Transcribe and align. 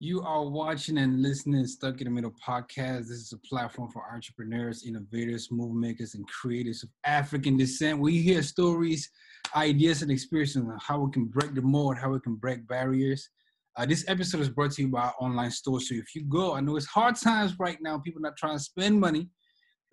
You 0.00 0.22
are 0.22 0.44
watching 0.44 0.98
and 0.98 1.22
listening 1.22 1.64
Stuck 1.66 2.00
in 2.00 2.06
the 2.06 2.10
Middle 2.10 2.34
podcast. 2.46 3.02
This 3.02 3.10
is 3.10 3.32
a 3.32 3.38
platform 3.48 3.90
for 3.92 4.02
entrepreneurs, 4.12 4.84
innovators, 4.84 5.52
movement 5.52 5.80
makers, 5.80 6.14
and 6.16 6.26
creators 6.26 6.82
of 6.82 6.88
African 7.06 7.56
descent. 7.56 8.00
We 8.00 8.20
hear 8.20 8.42
stories, 8.42 9.08
ideas, 9.54 10.02
and 10.02 10.10
experiences 10.10 10.56
on 10.56 10.76
how 10.80 10.98
we 10.98 11.12
can 11.12 11.26
break 11.26 11.54
the 11.54 11.62
mold, 11.62 11.96
how 11.96 12.10
we 12.10 12.18
can 12.18 12.34
break 12.34 12.66
barriers. 12.66 13.30
Uh, 13.76 13.86
this 13.86 14.04
episode 14.08 14.40
is 14.40 14.48
brought 14.48 14.72
to 14.72 14.82
you 14.82 14.88
by 14.88 15.02
our 15.02 15.14
online 15.20 15.52
store. 15.52 15.80
So 15.80 15.94
if 15.94 16.12
you 16.14 16.24
go, 16.24 16.54
I 16.54 16.60
know 16.60 16.76
it's 16.76 16.86
hard 16.86 17.14
times 17.14 17.56
right 17.60 17.78
now, 17.80 17.98
people 17.98 18.20
not 18.20 18.36
trying 18.36 18.58
to 18.58 18.62
spend 18.64 18.98
money, 18.98 19.28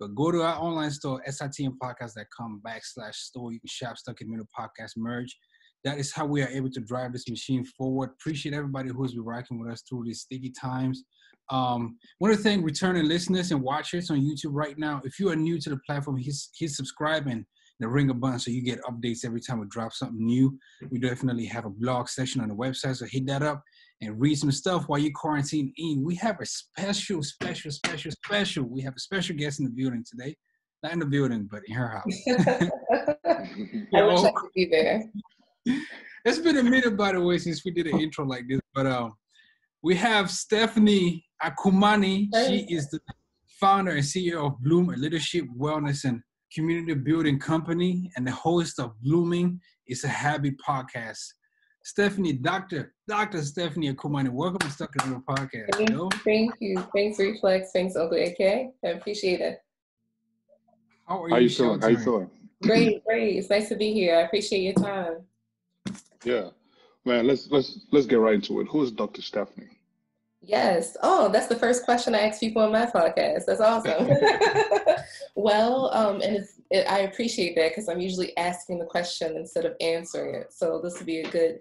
but 0.00 0.16
go 0.16 0.32
to 0.32 0.42
our 0.42 0.56
online 0.56 0.90
store, 0.90 1.22
sitmpodcast.com 1.28 2.60
backslash 2.66 3.14
store. 3.14 3.52
You 3.52 3.60
can 3.60 3.68
shop 3.68 3.96
Stuck 3.96 4.20
in 4.20 4.26
the 4.26 4.32
Middle 4.32 4.48
podcast 4.58 4.96
merge 4.96 5.36
that 5.84 5.98
is 5.98 6.12
how 6.12 6.26
we 6.26 6.42
are 6.42 6.48
able 6.48 6.70
to 6.70 6.80
drive 6.80 7.12
this 7.12 7.28
machine 7.28 7.64
forward. 7.64 8.10
Appreciate 8.10 8.54
everybody 8.54 8.90
who's 8.90 9.14
been 9.14 9.24
rocking 9.24 9.58
with 9.58 9.72
us 9.72 9.82
through 9.88 10.04
these 10.04 10.20
sticky 10.20 10.50
times. 10.50 11.04
Um, 11.50 11.98
want 12.20 12.34
to 12.34 12.40
thank 12.40 12.64
returning 12.64 13.04
listeners 13.04 13.50
and 13.50 13.62
watchers 13.62 14.10
on 14.10 14.20
YouTube 14.20 14.52
right 14.52 14.78
now. 14.78 15.00
If 15.04 15.18
you 15.18 15.30
are 15.30 15.36
new 15.36 15.58
to 15.60 15.70
the 15.70 15.80
platform, 15.86 16.16
hit, 16.16 16.34
hit 16.56 16.70
subscribe 16.70 17.26
and 17.26 17.44
the 17.80 17.88
ring 17.88 18.10
a 18.10 18.14
button 18.14 18.38
so 18.38 18.50
you 18.50 18.62
get 18.62 18.80
updates 18.82 19.24
every 19.24 19.40
time 19.40 19.58
we 19.58 19.66
drop 19.68 19.92
something 19.92 20.24
new. 20.24 20.56
We 20.90 21.00
definitely 21.00 21.46
have 21.46 21.64
a 21.64 21.70
blog 21.70 22.08
section 22.08 22.40
on 22.40 22.48
the 22.48 22.54
website, 22.54 22.96
so 22.96 23.06
hit 23.06 23.26
that 23.26 23.42
up 23.42 23.62
and 24.00 24.20
read 24.20 24.36
some 24.36 24.52
stuff 24.52 24.84
while 24.86 25.00
you 25.00 25.10
quarantine 25.12 25.72
in. 25.76 26.04
We 26.04 26.14
have 26.16 26.40
a 26.40 26.46
special, 26.46 27.22
special, 27.22 27.72
special, 27.72 28.12
special. 28.12 28.64
We 28.64 28.82
have 28.82 28.94
a 28.96 29.00
special 29.00 29.36
guest 29.36 29.58
in 29.58 29.66
the 29.66 29.72
building 29.72 30.04
today. 30.08 30.36
Not 30.82 30.92
in 30.92 30.98
the 31.00 31.06
building, 31.06 31.48
but 31.50 31.62
in 31.66 31.74
her 31.74 31.88
house. 31.88 32.22
I 33.94 34.02
wish 34.02 34.20
I 34.20 34.32
could 34.32 34.50
be 34.54 34.68
there. 34.70 35.02
It's 36.24 36.38
been 36.38 36.58
a 36.58 36.62
minute, 36.62 36.96
by 36.96 37.12
the 37.12 37.20
way, 37.20 37.38
since 37.38 37.64
we 37.64 37.70
did 37.70 37.86
an 37.86 38.00
intro 38.00 38.24
like 38.24 38.48
this. 38.48 38.60
But 38.74 38.86
um, 38.86 39.14
we 39.82 39.94
have 39.96 40.30
Stephanie 40.30 41.24
Akumani. 41.42 42.28
She 42.48 42.66
is 42.68 42.88
the 42.90 43.00
founder 43.60 43.92
and 43.92 44.02
CEO 44.02 44.46
of 44.46 44.62
Bloom, 44.62 44.90
a 44.90 44.96
leadership, 44.96 45.44
wellness, 45.56 46.04
and 46.04 46.22
community 46.54 46.94
building 46.94 47.38
company, 47.38 48.10
and 48.16 48.26
the 48.26 48.32
host 48.32 48.78
of 48.78 48.92
Blooming 49.02 49.60
is 49.86 50.04
a 50.04 50.08
Happy 50.08 50.52
podcast. 50.66 51.24
Stephanie, 51.84 52.34
Doctor, 52.34 52.94
Doctor 53.08 53.42
Stephanie 53.42 53.92
Akumani, 53.92 54.30
welcome 54.30 54.58
to 54.60 54.70
Stuck 54.70 54.90
in 55.04 55.12
the 55.12 55.18
Podcast. 55.18 55.74
Thank, 55.74 55.90
you, 55.90 56.08
thank 56.24 56.54
you. 56.60 56.86
Thanks, 56.94 57.18
Reflex. 57.18 57.70
Thanks, 57.72 57.96
Uncle 57.96 58.18
AK. 58.18 58.40
I 58.84 58.88
appreciate 58.88 59.40
it. 59.40 59.58
How 61.08 61.24
are 61.24 61.30
How 61.30 61.36
you, 61.36 61.44
you 61.44 61.50
feeling? 61.50 61.80
How 61.80 61.88
you 61.88 61.98
feeling? 61.98 62.30
Great, 62.62 63.04
great. 63.04 63.36
It's 63.36 63.50
nice 63.50 63.68
to 63.70 63.76
be 63.76 63.92
here. 63.92 64.16
I 64.16 64.20
appreciate 64.20 64.60
your 64.60 64.74
time. 64.74 65.24
Yeah, 66.24 66.50
man. 67.04 67.26
Let's 67.26 67.50
let's 67.50 67.86
let's 67.90 68.06
get 68.06 68.16
right 68.16 68.34
into 68.34 68.60
it. 68.60 68.68
Who 68.68 68.82
is 68.82 68.90
Dr. 68.90 69.22
Stephanie? 69.22 69.78
Yes. 70.44 70.96
Oh, 71.02 71.30
that's 71.30 71.46
the 71.46 71.56
first 71.56 71.84
question 71.84 72.14
I 72.14 72.20
ask 72.20 72.40
people 72.40 72.62
on 72.62 72.72
my 72.72 72.86
podcast. 72.86 73.44
That's 73.46 73.60
awesome. 73.60 74.10
well, 75.36 75.94
um, 75.94 76.20
and 76.20 76.44
it, 76.70 76.90
I 76.90 77.00
appreciate 77.00 77.54
that 77.54 77.70
because 77.70 77.88
I'm 77.88 78.00
usually 78.00 78.36
asking 78.36 78.80
the 78.80 78.86
question 78.86 79.36
instead 79.36 79.64
of 79.64 79.76
answering 79.80 80.34
it. 80.34 80.52
So 80.52 80.80
this 80.82 80.98
would 80.98 81.06
be 81.06 81.20
a 81.20 81.30
good 81.30 81.60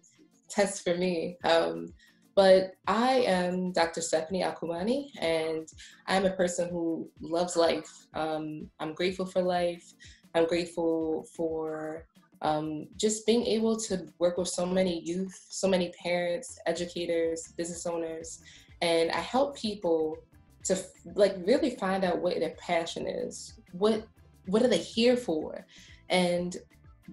test 0.50 0.84
for 0.84 0.96
me. 0.98 1.38
Um, 1.44 1.94
but 2.36 2.72
I 2.88 3.24
am 3.28 3.72
Dr. 3.72 4.02
Stephanie 4.02 4.42
Akumani, 4.42 5.10
and 5.20 5.68
I'm 6.08 6.26
a 6.26 6.32
person 6.32 6.70
who 6.70 7.10
loves 7.20 7.56
life. 7.56 8.08
Um, 8.16 8.70
I'm 8.80 8.94
grateful 8.94 9.26
for 9.26 9.42
life. 9.42 9.94
I'm 10.34 10.48
grateful 10.48 11.28
for 11.36 12.06
um, 12.42 12.88
just 12.98 13.26
being 13.26 13.46
able 13.46 13.78
to 13.78 14.08
work 14.20 14.38
with 14.38 14.48
so 14.48 14.66
many 14.66 15.02
youth, 15.02 15.46
so 15.50 15.68
many 15.68 15.90
parents, 16.02 16.60
educators, 16.66 17.54
business 17.58 17.86
owners, 17.86 18.42
and 18.82 19.12
I 19.12 19.20
help 19.20 19.56
people 19.56 20.18
to 20.64 20.78
like 21.16 21.36
really 21.46 21.72
find 21.72 22.04
out 22.04 22.20
what 22.20 22.40
their 22.40 22.56
passion 22.58 23.08
is. 23.08 23.54
What 23.72 24.04
what 24.48 24.64
are 24.64 24.68
they 24.68 24.78
here 24.78 25.16
for? 25.16 25.66
And 26.10 26.58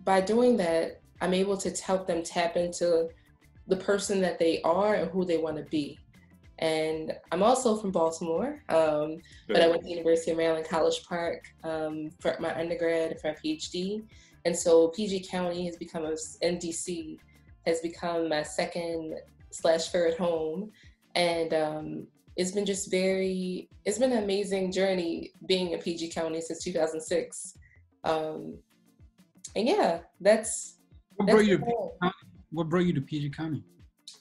by 0.05 0.21
doing 0.21 0.57
that, 0.59 1.01
I'm 1.21 1.35
able 1.35 1.57
to 1.59 1.71
help 1.83 2.07
them 2.07 2.23
tap 2.23 2.57
into 2.57 3.09
the 3.67 3.77
person 3.77 4.21
that 4.23 4.39
they 4.39 4.63
are 4.63 4.95
and 4.95 5.11
who 5.11 5.25
they 5.25 5.37
want 5.37 5.57
to 5.57 5.65
be. 5.65 5.99
And 6.61 7.13
I'm 7.31 7.43
also 7.43 7.77
from 7.77 7.93
Baltimore, 7.93 8.61
um, 8.69 9.19
but 9.47 9.63
I 9.63 9.69
went 9.69 9.85
to 9.85 9.91
University 9.91 10.33
of 10.33 10.39
Maryland 10.39 10.67
College 10.69 11.05
Park 11.05 11.45
um, 11.63 12.11
for 12.19 12.37
my 12.41 12.59
undergrad 12.59 13.13
and 13.13 13.21
for 13.21 13.29
my 13.29 13.35
PhD. 13.35 14.03
And 14.45 14.57
so 14.57 14.89
PG 14.89 15.27
County 15.31 15.67
has 15.67 15.77
become 15.77 16.05
a 16.05 16.15
NDC 16.43 17.19
has 17.67 17.81
become 17.81 18.29
my 18.29 18.43
second 18.43 19.19
slash 19.51 19.91
third 19.91 20.17
home, 20.17 20.71
and 21.15 21.53
um, 21.53 22.07
it's 22.37 22.53
been 22.53 22.65
just 22.65 22.91
very 22.91 23.69
it's 23.85 23.99
been 23.99 24.13
an 24.13 24.23
amazing 24.23 24.73
journey 24.73 25.33
being 25.47 25.73
in 25.73 25.81
PG 25.81 26.11
County 26.11 26.41
since 26.41 26.63
2006. 26.65 27.59
Um, 28.05 28.59
and 29.57 29.69
yeah, 29.69 30.01
that's 30.21 30.79
what 31.17 31.27
that's 31.27 31.37
brought 31.37 31.47
you 31.47 31.59
to 31.59 31.65
PG 31.65 31.77
County? 32.01 32.15
What 32.51 32.69
brought 32.69 32.87
you 32.87 32.93
to 32.95 33.01
PG 33.01 33.31
County? 33.31 33.65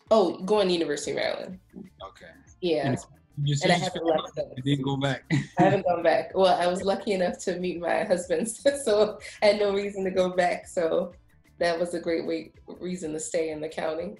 Oh, 0.10 0.38
going 0.44 0.68
to 0.68 0.74
University 0.74 1.12
of 1.12 1.18
Maryland. 1.18 1.60
Okay. 1.78 2.32
Yeah. 2.62 2.88
And 2.88 2.98
and 3.38 3.72
I 3.72 3.76
haven't 3.76 4.06
left 4.06 4.40
you 4.56 4.64
didn't 4.64 4.84
go 4.84 4.98
back. 4.98 5.24
I 5.32 5.64
haven't 5.64 5.86
gone 5.86 6.04
back. 6.04 6.32
Well, 6.34 6.60
I 6.60 6.68
was 6.68 6.82
lucky 6.82 7.14
enough 7.14 7.38
to 7.40 7.60
meet 7.60 7.80
my 7.80 8.04
husband, 8.04 8.50
so 8.84 9.20
I 9.42 9.48
had 9.48 9.60
no 9.60 9.74
reason 9.74 10.04
to 10.06 10.12
go 10.12 10.30
back. 10.30 10.68
So 10.68 11.14
that 11.60 11.80
was 11.80 11.94
a 11.94 12.00
great 12.00 12.26
way, 12.26 12.52
reason 12.80 13.14
to 13.14 13.20
stay 13.20 13.52
in 13.52 13.62
the 13.62 13.70
county. 13.70 14.16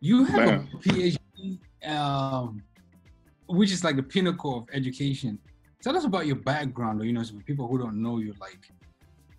You 0.00 0.24
have 0.24 0.46
Man. 0.46 0.68
a 0.74 0.76
PhD, 0.78 1.58
um, 1.88 2.62
which 3.46 3.72
is 3.72 3.84
like 3.84 3.96
the 3.96 4.02
pinnacle 4.02 4.58
of 4.58 4.68
education. 4.72 5.38
Tell 5.82 5.96
us 5.96 6.04
about 6.04 6.26
your 6.26 6.36
background, 6.36 7.00
or 7.00 7.04
you 7.04 7.12
know, 7.12 7.24
for 7.24 7.34
people 7.44 7.66
who 7.66 7.78
don't 7.78 8.00
know 8.00 8.18
you, 8.18 8.34
like 8.40 8.70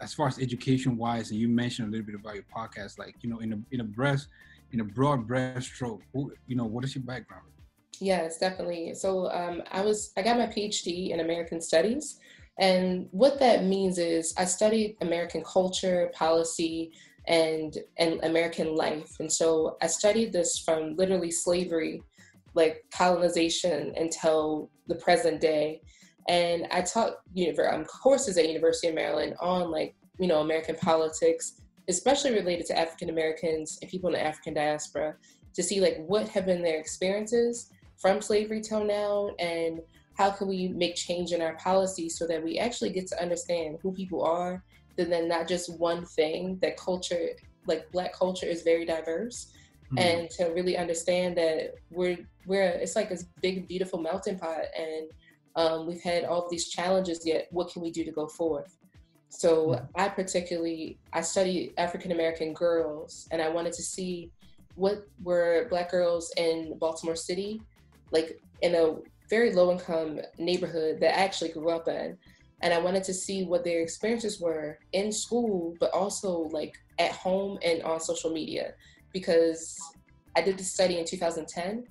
as 0.02 0.14
far 0.14 0.28
as 0.28 0.40
education 0.40 0.98
wise, 0.98 1.32
and 1.32 1.40
you 1.40 1.48
mentioned 1.48 1.88
a 1.88 1.92
little 1.92 2.06
bit 2.06 2.16
about 2.16 2.36
your 2.36 2.46
podcast, 2.56 2.98
like 2.98 3.16
you 3.22 3.30
know, 3.30 3.40
in 3.40 3.54
a 3.54 3.60
in 3.72 3.82
a 3.82 3.84
breast, 3.84 4.28
in 4.72 4.80
a 4.80 4.84
broad 4.84 5.28
breaststroke, 5.28 6.02
who, 6.14 6.34
you 6.48 6.56
know, 6.56 6.66
what 6.66 6.84
is 6.84 6.96
your 6.96 7.04
background? 7.04 7.46
Yes, 8.00 8.38
definitely. 8.38 8.94
So 8.96 9.30
um, 9.32 9.64
I 9.72 9.82
was 9.82 10.12
I 10.18 10.22
got 10.22 10.38
my 10.38 10.48
PhD 10.48 11.10
in 11.12 11.20
American 11.20 11.62
Studies, 11.62 12.20
and 12.60 13.08
what 13.12 13.40
that 13.40 13.66
means 13.66 13.98
is 13.98 14.34
I 14.38 14.46
studied 14.46 14.98
American 15.02 15.44
culture, 15.44 16.12
policy, 16.14 16.92
and 17.28 17.78
and 17.98 18.24
American 18.24 18.76
life. 18.76 19.16
And 19.20 19.32
so 19.32 19.78
I 19.82 19.88
studied 19.88 20.34
this 20.34 20.60
from 20.60 20.96
literally 20.96 21.32
slavery, 21.32 22.02
like 22.56 22.84
colonization, 22.94 23.94
until 23.96 24.70
the 24.88 24.96
present 24.96 25.40
day. 25.40 25.82
And 26.30 26.68
I 26.72 26.82
taught 26.82 27.18
univer- 27.36 27.74
um, 27.74 27.86
courses 27.86 28.38
at 28.38 28.48
University 28.48 28.88
of 28.88 28.96
Maryland 28.96 29.36
on 29.40 29.72
like 29.72 29.96
you 30.20 30.28
know 30.28 30.42
American 30.42 30.76
politics, 30.76 31.62
especially 31.90 32.34
related 32.34 32.66
to 32.68 32.80
African 32.80 33.10
Americans 33.10 33.78
and 33.82 33.90
people 33.90 34.10
in 34.10 34.14
the 34.14 34.26
African 34.26 34.54
diaspora, 34.54 35.16
to 35.54 35.64
see 35.64 35.80
like 35.80 36.04
what 36.08 36.28
have 36.30 36.46
been 36.46 36.62
their 36.62 36.80
experiences 36.80 37.70
from 38.04 38.22
slavery 38.22 38.60
till 38.60 38.84
now 38.84 39.30
and 39.40 39.80
how 40.16 40.30
can 40.30 40.46
we 40.50 40.68
make 40.68 40.94
change 40.94 41.32
in 41.32 41.42
our 41.42 41.56
policies 41.56 42.18
so 42.20 42.28
that 42.28 42.44
we 42.44 42.60
actually 42.60 42.90
get 42.92 43.08
to 43.08 43.20
understand 43.22 43.78
who 43.82 43.94
people 43.94 44.22
are 44.22 44.62
and 44.98 45.10
then 45.12 45.26
not 45.30 45.48
just 45.48 45.80
one 45.80 46.06
thing 46.06 46.60
that 46.62 46.76
culture 46.76 47.30
like 47.66 47.90
black 47.94 48.12
culture 48.14 48.46
is 48.46 48.62
very 48.62 48.86
diverse 48.86 49.38
Mhm. 49.94 50.00
and 50.06 50.30
to 50.32 50.44
really 50.58 50.76
understand 50.76 51.38
that 51.38 51.76
we're 51.92 52.18
we're 52.46 52.72
it's 52.84 52.96
like 53.00 53.08
this 53.10 53.26
big 53.42 53.68
beautiful 53.70 54.00
melting 54.00 54.38
pot 54.38 54.66
and 54.78 55.04
um, 55.56 55.88
we've 55.88 56.02
had 56.02 56.26
all 56.26 56.44
of 56.44 56.50
these 56.52 56.68
challenges 56.68 57.20
yet 57.26 57.48
what 57.52 57.72
can 57.72 57.82
we 57.82 57.90
do 57.90 58.04
to 58.04 58.12
go 58.12 58.28
forth 58.28 58.74
so 59.30 59.50
Mhm. 59.68 59.90
i 59.96 60.10
particularly 60.10 61.00
i 61.14 61.22
studied 61.22 61.74
african 61.78 62.12
american 62.12 62.54
girls 62.54 63.12
and 63.32 63.42
i 63.42 63.48
wanted 63.56 63.74
to 63.80 63.84
see 63.96 64.14
what 64.76 64.98
were 65.24 65.68
black 65.70 65.90
girls 65.92 66.26
in 66.38 66.78
baltimore 66.80 67.16
city 67.30 67.62
like 68.14 68.40
in 68.62 68.76
a 68.76 68.96
very 69.30 69.52
low 69.52 69.72
income 69.72 70.20
neighborhood 70.38 71.00
that 71.02 71.18
i 71.18 71.24
actually 71.24 71.50
grew 71.50 71.70
up 71.70 71.88
in 71.88 72.18
and 72.62 72.74
i 72.74 72.80
wanted 72.80 73.04
to 73.04 73.14
see 73.14 73.44
what 73.44 73.64
their 73.64 73.82
experiences 73.82 74.40
were 74.40 74.80
in 74.94 75.12
school 75.12 75.76
but 75.80 75.94
also 75.94 76.50
like 76.52 76.76
at 77.00 77.12
home 77.12 77.58
and 77.64 77.82
on 77.82 78.00
social 78.00 78.32
media. 78.32 78.74
Because 79.12 79.80
i 80.36 80.42
did 80.42 80.58
the 80.58 80.64
study 80.64 80.98
in 80.98 81.06
2010 81.06 81.84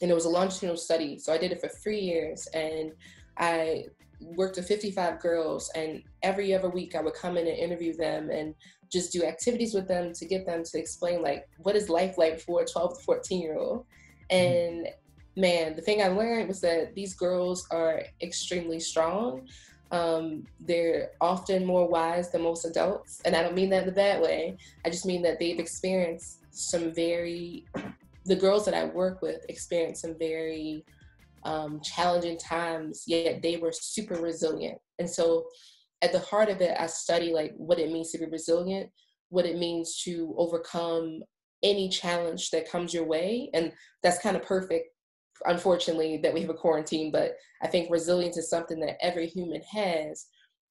and 0.00 0.10
it 0.10 0.14
was 0.14 0.26
a 0.26 0.28
longitudinal 0.28 0.76
study 0.76 1.18
so 1.18 1.32
i 1.32 1.38
did 1.38 1.52
it 1.52 1.60
for 1.60 1.68
three 1.68 2.00
years 2.00 2.46
and 2.54 2.92
i 3.38 3.84
worked 4.20 4.56
with 4.56 4.66
55 4.66 5.20
girls 5.20 5.70
and 5.74 6.02
every 6.22 6.54
other 6.54 6.70
week 6.70 6.94
i 6.94 7.00
would 7.00 7.14
come 7.14 7.36
in 7.36 7.46
and 7.46 7.58
interview 7.58 7.94
them 7.94 8.30
and 8.30 8.54
just 8.90 9.12
do 9.12 9.24
activities 9.24 9.74
with 9.74 9.86
them 9.86 10.12
to 10.12 10.24
get 10.24 10.46
them 10.46 10.62
to 10.64 10.78
explain 10.78 11.22
like 11.22 11.48
what 11.58 11.76
is 11.76 11.88
life 11.88 12.16
like 12.18 12.40
for 12.40 12.62
a 12.62 12.66
12 12.66 12.98
to 12.98 13.04
14 13.04 13.40
year 13.40 13.58
old? 13.58 13.84
Mm-hmm. 14.30 14.36
And 14.36 14.88
man 15.38 15.74
the 15.76 15.82
thing 15.82 16.02
i 16.02 16.08
learned 16.08 16.48
was 16.48 16.60
that 16.60 16.94
these 16.94 17.14
girls 17.14 17.66
are 17.70 18.02
extremely 18.20 18.80
strong 18.80 19.46
um, 19.90 20.44
they're 20.60 21.12
often 21.22 21.64
more 21.64 21.88
wise 21.88 22.30
than 22.30 22.42
most 22.42 22.66
adults 22.66 23.22
and 23.24 23.34
i 23.34 23.42
don't 23.42 23.54
mean 23.54 23.70
that 23.70 23.84
in 23.84 23.88
a 23.88 23.92
bad 23.92 24.20
way 24.20 24.56
i 24.84 24.90
just 24.90 25.06
mean 25.06 25.22
that 25.22 25.38
they've 25.38 25.58
experienced 25.58 26.40
some 26.50 26.92
very 26.92 27.64
the 28.28 28.36
girls 28.36 28.64
that 28.66 28.74
I 28.74 28.84
work 28.84 29.22
with 29.22 29.44
experience 29.48 30.02
some 30.02 30.16
very 30.18 30.84
um, 31.44 31.80
challenging 31.80 32.36
times, 32.36 33.04
yet 33.06 33.42
they 33.42 33.56
were 33.56 33.72
super 33.72 34.16
resilient. 34.16 34.78
And 34.98 35.08
so 35.08 35.46
at 36.02 36.12
the 36.12 36.20
heart 36.20 36.50
of 36.50 36.60
it, 36.60 36.76
I 36.78 36.86
study 36.86 37.32
like 37.32 37.54
what 37.56 37.78
it 37.78 37.90
means 37.90 38.12
to 38.12 38.18
be 38.18 38.26
resilient, 38.26 38.90
what 39.30 39.46
it 39.46 39.56
means 39.56 40.02
to 40.04 40.34
overcome 40.36 41.22
any 41.62 41.88
challenge 41.88 42.50
that 42.50 42.70
comes 42.70 42.92
your 42.92 43.04
way. 43.04 43.50
And 43.54 43.72
that's 44.02 44.20
kind 44.20 44.36
of 44.36 44.42
perfect, 44.42 44.88
unfortunately, 45.44 46.18
that 46.22 46.34
we 46.34 46.40
have 46.40 46.50
a 46.50 46.54
quarantine, 46.54 47.10
but 47.10 47.36
I 47.62 47.66
think 47.66 47.90
resilience 47.90 48.36
is 48.36 48.50
something 48.50 48.80
that 48.80 48.98
every 49.00 49.26
human 49.26 49.62
has. 49.62 50.26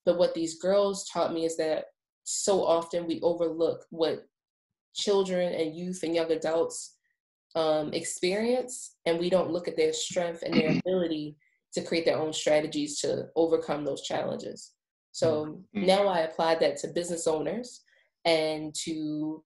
But 0.06 0.18
what 0.18 0.34
these 0.34 0.60
girls 0.60 1.08
taught 1.10 1.34
me 1.34 1.46
is 1.46 1.58
that 1.58 1.86
so 2.24 2.64
often 2.64 3.08
we 3.08 3.22
overlook 3.22 3.86
what 3.90 4.26
children 4.96 5.54
and 5.54 5.76
youth 5.76 6.04
and 6.04 6.16
young 6.16 6.32
adults 6.32 6.96
um, 7.56 7.94
experience, 7.94 8.96
and 9.06 9.20
we 9.20 9.30
don't 9.30 9.52
look 9.52 9.68
at 9.68 9.78
their 9.78 9.94
strength 9.94 10.44
and 10.44 10.54
their 10.54 10.78
ability 10.86 11.36
to 11.74 11.82
create 11.82 12.06
their 12.06 12.18
own 12.18 12.34
strategies 12.34 13.00
to 13.00 13.28
overcome 13.36 13.86
those 13.86 14.02
challenges. 14.02 14.74
So 15.12 15.46
mm-hmm. 15.46 15.86
now 15.86 16.08
I 16.08 16.20
applied 16.20 16.60
that 16.60 16.78
to 16.78 16.90
business 16.90 17.28
owners 17.28 17.82
and 18.26 18.74
to 18.84 19.44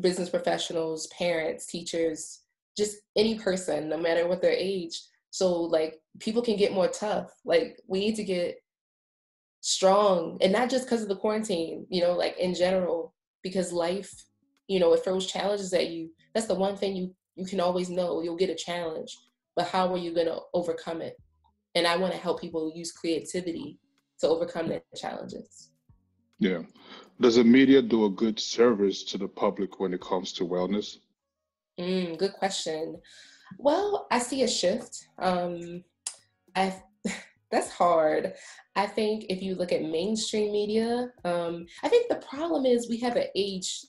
business 0.00 0.28
professionals, 0.28 1.06
parents, 1.08 1.66
teachers, 1.66 2.40
just 2.78 2.96
any 3.16 3.38
person, 3.38 3.88
no 3.88 3.98
matter 3.98 4.26
what 4.26 4.40
their 4.40 4.52
age. 4.52 4.98
So 5.30 5.52
like 5.62 6.00
people 6.20 6.40
can 6.40 6.56
get 6.56 6.72
more 6.72 6.88
tough. 6.88 7.30
Like 7.44 7.78
we 7.86 7.98
need 7.98 8.14
to 8.14 8.24
get 8.24 8.56
strong 9.60 10.38
and 10.40 10.52
not 10.52 10.70
just 10.70 10.86
because 10.86 11.02
of 11.02 11.08
the 11.08 11.16
quarantine, 11.16 11.86
you 11.90 12.00
know, 12.00 12.12
like 12.12 12.38
in 12.38 12.54
general, 12.54 13.14
because 13.42 13.72
life, 13.72 14.10
you 14.68 14.80
know, 14.80 14.92
it 14.94 15.04
throws 15.04 15.26
challenges 15.26 15.74
at 15.74 15.90
you. 15.90 16.10
That's 16.34 16.46
the 16.46 16.54
one 16.54 16.76
thing 16.76 16.96
you 16.96 17.14
you 17.34 17.44
can 17.44 17.60
always 17.60 17.88
know 17.88 18.20
you'll 18.20 18.36
get 18.36 18.50
a 18.50 18.54
challenge, 18.54 19.16
but 19.54 19.66
how 19.66 19.92
are 19.92 19.98
you 19.98 20.12
to 20.14 20.40
overcome 20.54 21.00
it? 21.02 21.16
And 21.76 21.86
I 21.86 21.96
want 21.96 22.12
to 22.12 22.18
help 22.18 22.40
people 22.40 22.72
use 22.74 22.90
creativity 22.90 23.78
to 24.20 24.28
overcome 24.28 24.68
their 24.68 24.82
challenges. 24.96 25.70
Yeah. 26.40 26.62
Does 27.20 27.36
the 27.36 27.44
media 27.44 27.80
do 27.80 28.06
a 28.06 28.10
good 28.10 28.40
service 28.40 29.04
to 29.04 29.18
the 29.18 29.28
public 29.28 29.78
when 29.78 29.94
it 29.94 30.00
comes 30.00 30.32
to 30.34 30.44
wellness? 30.44 30.98
Mm, 31.78 32.18
good 32.18 32.32
question. 32.32 33.00
Well, 33.58 34.06
I 34.10 34.18
see 34.18 34.42
a 34.42 34.48
shift. 34.48 35.08
Um, 35.18 35.84
I 36.54 36.74
that's 37.50 37.70
hard. 37.70 38.34
I 38.76 38.86
think 38.86 39.26
if 39.28 39.42
you 39.42 39.54
look 39.54 39.72
at 39.72 39.82
mainstream 39.82 40.52
media, 40.52 41.10
um, 41.24 41.66
I 41.82 41.88
think 41.88 42.08
the 42.08 42.26
problem 42.26 42.66
is 42.66 42.88
we 42.88 42.98
have 42.98 43.16
an 43.16 43.26
age 43.34 43.84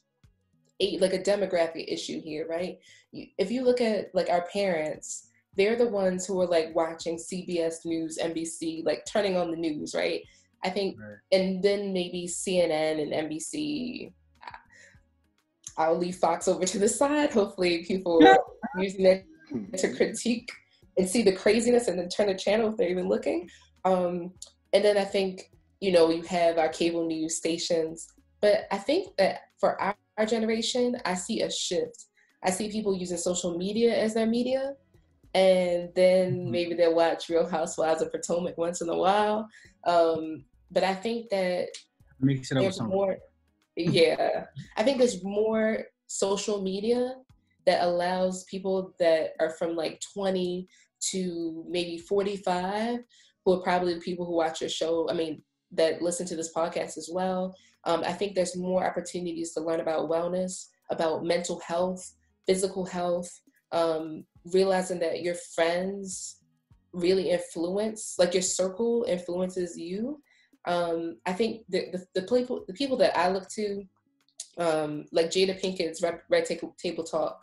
a, 0.79 0.97
like 0.99 1.13
a 1.13 1.19
demographic 1.19 1.91
issue 1.91 2.21
here, 2.21 2.47
right? 2.49 2.77
If 3.11 3.51
you 3.51 3.63
look 3.63 3.81
at 3.81 4.13
like 4.13 4.29
our 4.29 4.47
parents, 4.47 5.29
they're 5.55 5.75
the 5.75 5.87
ones 5.87 6.25
who 6.25 6.39
are 6.41 6.47
like 6.47 6.73
watching 6.75 7.17
CBS 7.17 7.85
News, 7.85 8.17
NBC, 8.21 8.85
like 8.85 9.05
turning 9.05 9.35
on 9.35 9.51
the 9.51 9.57
news, 9.57 9.93
right? 9.93 10.21
I 10.63 10.69
think, 10.69 10.97
right. 10.99 11.17
and 11.31 11.63
then 11.63 11.93
maybe 11.93 12.27
CNN 12.27 13.01
and 13.01 13.29
NBC. 13.29 14.13
I'll 15.79 15.97
leave 15.97 16.17
Fox 16.17 16.47
over 16.47 16.65
to 16.65 16.77
the 16.77 16.89
side. 16.89 17.31
Hopefully, 17.31 17.85
people 17.85 18.19
are 18.27 18.37
using 18.77 19.05
it 19.05 19.25
to 19.77 19.95
critique 19.95 20.51
and 20.97 21.09
see 21.09 21.23
the 21.23 21.31
craziness 21.31 21.87
and 21.87 21.97
then 21.97 22.09
turn 22.09 22.27
the 22.27 22.35
channel 22.35 22.69
if 22.69 22.77
they're 22.77 22.89
even 22.89 23.07
looking. 23.07 23.49
Um, 23.85 24.33
and 24.73 24.83
then 24.83 24.97
I 24.97 25.05
think, 25.05 25.49
you 25.79 25.93
know, 25.93 26.11
you 26.11 26.21
have 26.23 26.57
our 26.57 26.69
cable 26.69 27.07
news 27.07 27.37
stations. 27.37 28.09
But 28.41 28.67
I 28.71 28.77
think 28.77 29.15
that 29.17 29.41
for 29.59 29.81
our 29.81 29.95
our 30.19 30.25
generation, 30.25 30.97
I 31.05 31.13
see 31.13 31.41
a 31.41 31.49
shift. 31.49 32.05
I 32.43 32.51
see 32.51 32.69
people 32.69 32.93
using 32.93 33.17
social 33.17 33.57
media 33.57 33.97
as 33.97 34.13
their 34.13 34.25
media, 34.25 34.73
and 35.33 35.89
then 35.95 36.33
mm-hmm. 36.33 36.51
maybe 36.51 36.73
they'll 36.75 36.93
watch 36.93 37.29
Real 37.29 37.47
Housewives 37.47 38.01
of 38.01 38.11
Potomac 38.11 38.57
once 38.57 38.81
in 38.81 38.89
a 38.89 38.97
while. 38.97 39.47
Um, 39.85 40.43
but 40.71 40.83
I 40.83 40.93
think 40.93 41.29
that 41.29 41.69
Mix 42.19 42.51
it 42.51 42.57
up 42.57 42.63
there's 42.63 42.81
more. 42.81 43.17
Yeah, 43.79 44.45
I 44.75 44.83
think 44.83 44.97
there's 44.97 45.23
more 45.23 45.85
social 46.07 46.61
media 46.61 47.15
that 47.65 47.83
allows 47.83 48.43
people 48.45 48.93
that 48.99 49.31
are 49.39 49.51
from 49.51 49.75
like 49.75 50.01
20 50.13 50.67
to 51.11 51.65
maybe 51.67 51.97
45, 51.97 52.99
who 53.45 53.53
are 53.53 53.63
probably 53.63 53.93
the 53.93 54.01
people 54.01 54.25
who 54.25 54.35
watch 54.35 54.59
your 54.61 54.69
show. 54.69 55.09
I 55.09 55.13
mean, 55.13 55.41
that 55.71 56.01
listen 56.01 56.25
to 56.27 56.35
this 56.35 56.53
podcast 56.53 56.97
as 56.97 57.09
well. 57.11 57.55
Um, 57.85 58.03
I 58.05 58.11
think 58.11 58.35
there's 58.35 58.57
more 58.57 58.85
opportunities 58.85 59.53
to 59.53 59.61
learn 59.61 59.79
about 59.79 60.09
wellness, 60.09 60.65
about 60.89 61.23
mental 61.23 61.59
health, 61.59 62.15
physical 62.45 62.85
health, 62.85 63.29
um, 63.71 64.25
realizing 64.45 64.99
that 64.99 65.21
your 65.21 65.35
friends 65.55 66.37
really 66.91 67.29
influence, 67.29 68.15
like 68.17 68.33
your 68.33 68.43
circle 68.43 69.05
influences 69.07 69.77
you. 69.77 70.19
Um, 70.69 71.17
I 71.25 71.33
think 71.33 71.63
the, 71.67 71.87
the, 71.91 72.21
the, 72.21 72.27
people, 72.27 72.63
the 72.67 72.73
people 72.73 72.95
that 72.97 73.17
I 73.17 73.29
look 73.29 73.49
to, 73.49 73.83
um, 74.59 75.05
like 75.11 75.31
Jada 75.31 75.59
Pinkett's 75.59 76.01
Red, 76.03 76.19
Red 76.29 76.45
Table, 76.45 77.03
Talk, 77.03 77.41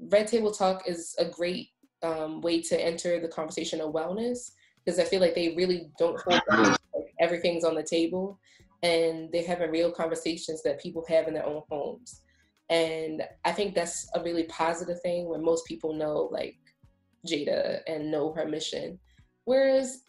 Red 0.00 0.26
Table 0.26 0.50
Talk 0.50 0.88
is 0.88 1.14
a 1.20 1.24
great 1.24 1.68
um, 2.02 2.40
way 2.40 2.60
to 2.62 2.84
enter 2.84 3.20
the 3.20 3.28
conversation 3.28 3.80
of 3.80 3.92
wellness 3.92 4.50
because 4.84 4.98
I 4.98 5.04
feel 5.04 5.20
like 5.20 5.36
they 5.36 5.54
really 5.54 5.90
don't 5.98 6.20
hold. 6.20 6.40
Like 6.48 7.14
everything's 7.20 7.62
on 7.62 7.76
the 7.76 7.82
table 7.84 8.40
and 8.82 9.30
they're 9.32 9.46
having 9.46 9.70
real 9.70 9.92
conversations 9.92 10.62
that 10.62 10.80
people 10.80 11.04
have 11.08 11.28
in 11.28 11.34
their 11.34 11.46
own 11.46 11.62
homes. 11.70 12.22
And 12.70 13.22
I 13.44 13.52
think 13.52 13.74
that's 13.74 14.10
a 14.14 14.22
really 14.22 14.44
positive 14.44 15.00
thing 15.00 15.28
when 15.28 15.44
most 15.44 15.64
people 15.64 15.92
know 15.92 16.28
like 16.32 16.56
Jada 17.24 17.82
and 17.86 18.10
know 18.10 18.32
her 18.32 18.46
mission. 18.46 18.98
Whereas 19.44 20.02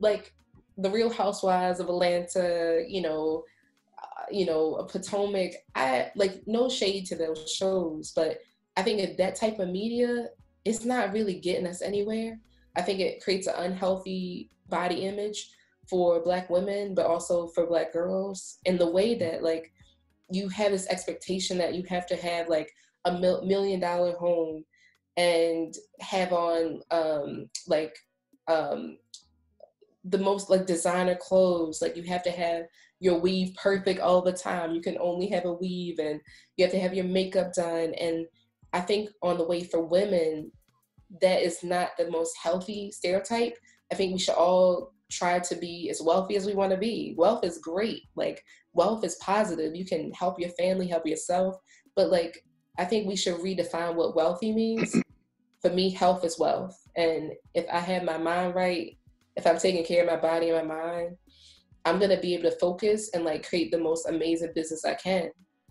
like 0.00 0.34
the 0.82 0.90
Real 0.90 1.10
Housewives 1.10 1.80
of 1.80 1.88
Atlanta, 1.88 2.84
you 2.86 3.02
know, 3.02 3.44
uh, 3.98 4.24
you 4.30 4.46
know, 4.46 4.86
Potomac, 4.90 5.52
I 5.74 6.10
like 6.16 6.42
no 6.46 6.68
shade 6.68 7.06
to 7.06 7.16
those 7.16 7.50
shows, 7.50 8.12
but 8.14 8.38
I 8.76 8.82
think 8.82 9.16
that 9.16 9.36
type 9.36 9.58
of 9.58 9.68
media, 9.68 10.28
it's 10.64 10.84
not 10.84 11.12
really 11.12 11.34
getting 11.40 11.66
us 11.66 11.82
anywhere. 11.82 12.38
I 12.76 12.82
think 12.82 13.00
it 13.00 13.22
creates 13.22 13.46
an 13.46 13.54
unhealthy 13.56 14.50
body 14.68 15.04
image 15.06 15.50
for 15.88 16.22
black 16.22 16.48
women 16.48 16.94
but 16.94 17.06
also 17.06 17.48
for 17.48 17.66
black 17.66 17.92
girls 17.92 18.58
in 18.64 18.78
the 18.78 18.90
way 18.90 19.14
that 19.14 19.42
like 19.42 19.72
you 20.30 20.48
have 20.48 20.72
this 20.72 20.88
expectation 20.88 21.58
that 21.58 21.74
you 21.74 21.82
have 21.88 22.06
to 22.06 22.16
have 22.16 22.48
like 22.48 22.72
a 23.04 23.18
mil- 23.18 23.44
million 23.44 23.80
dollar 23.80 24.12
home 24.16 24.64
and 25.16 25.74
have 26.00 26.32
on 26.32 26.80
um 26.90 27.48
like 27.66 27.94
um 28.48 28.96
the 30.04 30.18
most 30.18 30.50
like 30.50 30.66
designer 30.66 31.14
clothes 31.14 31.80
like 31.80 31.96
you 31.96 32.02
have 32.02 32.22
to 32.22 32.30
have 32.30 32.64
your 32.98 33.18
weave 33.18 33.54
perfect 33.54 34.00
all 34.00 34.22
the 34.22 34.32
time 34.32 34.72
you 34.72 34.80
can 34.80 34.96
only 35.00 35.28
have 35.28 35.44
a 35.44 35.52
weave 35.52 35.98
and 35.98 36.20
you 36.56 36.64
have 36.64 36.72
to 36.72 36.80
have 36.80 36.94
your 36.94 37.04
makeup 37.04 37.52
done 37.52 37.94
and 37.94 38.26
i 38.72 38.80
think 38.80 39.08
on 39.22 39.38
the 39.38 39.46
way 39.46 39.62
for 39.62 39.80
women 39.80 40.50
that 41.20 41.42
is 41.42 41.62
not 41.62 41.90
the 41.98 42.10
most 42.10 42.32
healthy 42.42 42.90
stereotype 42.90 43.56
i 43.92 43.94
think 43.94 44.12
we 44.12 44.18
should 44.18 44.34
all 44.34 44.92
try 45.12 45.38
to 45.38 45.54
be 45.56 45.88
as 45.90 46.00
wealthy 46.02 46.36
as 46.36 46.46
we 46.46 46.54
want 46.54 46.72
to 46.72 46.78
be. 46.78 47.14
Wealth 47.16 47.44
is 47.44 47.58
great. 47.58 48.02
Like 48.16 48.42
wealth 48.72 49.04
is 49.04 49.16
positive. 49.16 49.76
You 49.76 49.84
can 49.84 50.10
help 50.12 50.40
your 50.40 50.50
family, 50.50 50.88
help 50.88 51.06
yourself. 51.06 51.56
But 51.94 52.10
like 52.10 52.42
I 52.78 52.84
think 52.84 53.06
we 53.06 53.16
should 53.16 53.36
redefine 53.36 53.94
what 53.94 54.16
wealthy 54.16 54.52
means. 54.52 54.96
For 55.60 55.70
me, 55.70 55.90
health 55.90 56.24
is 56.24 56.38
wealth. 56.38 56.76
And 56.96 57.32
if 57.54 57.66
I 57.70 57.78
have 57.78 58.02
my 58.02 58.18
mind 58.18 58.54
right, 58.54 58.96
if 59.36 59.46
I'm 59.46 59.58
taking 59.58 59.84
care 59.84 60.02
of 60.02 60.10
my 60.10 60.16
body 60.16 60.50
and 60.50 60.68
my 60.68 60.74
mind, 60.74 61.16
I'm 61.84 61.98
gonna 61.98 62.20
be 62.20 62.34
able 62.34 62.50
to 62.50 62.56
focus 62.58 63.10
and 63.14 63.24
like 63.24 63.48
create 63.48 63.70
the 63.70 63.78
most 63.78 64.08
amazing 64.08 64.52
business 64.54 64.84
I 64.84 64.94
can. 64.94 65.30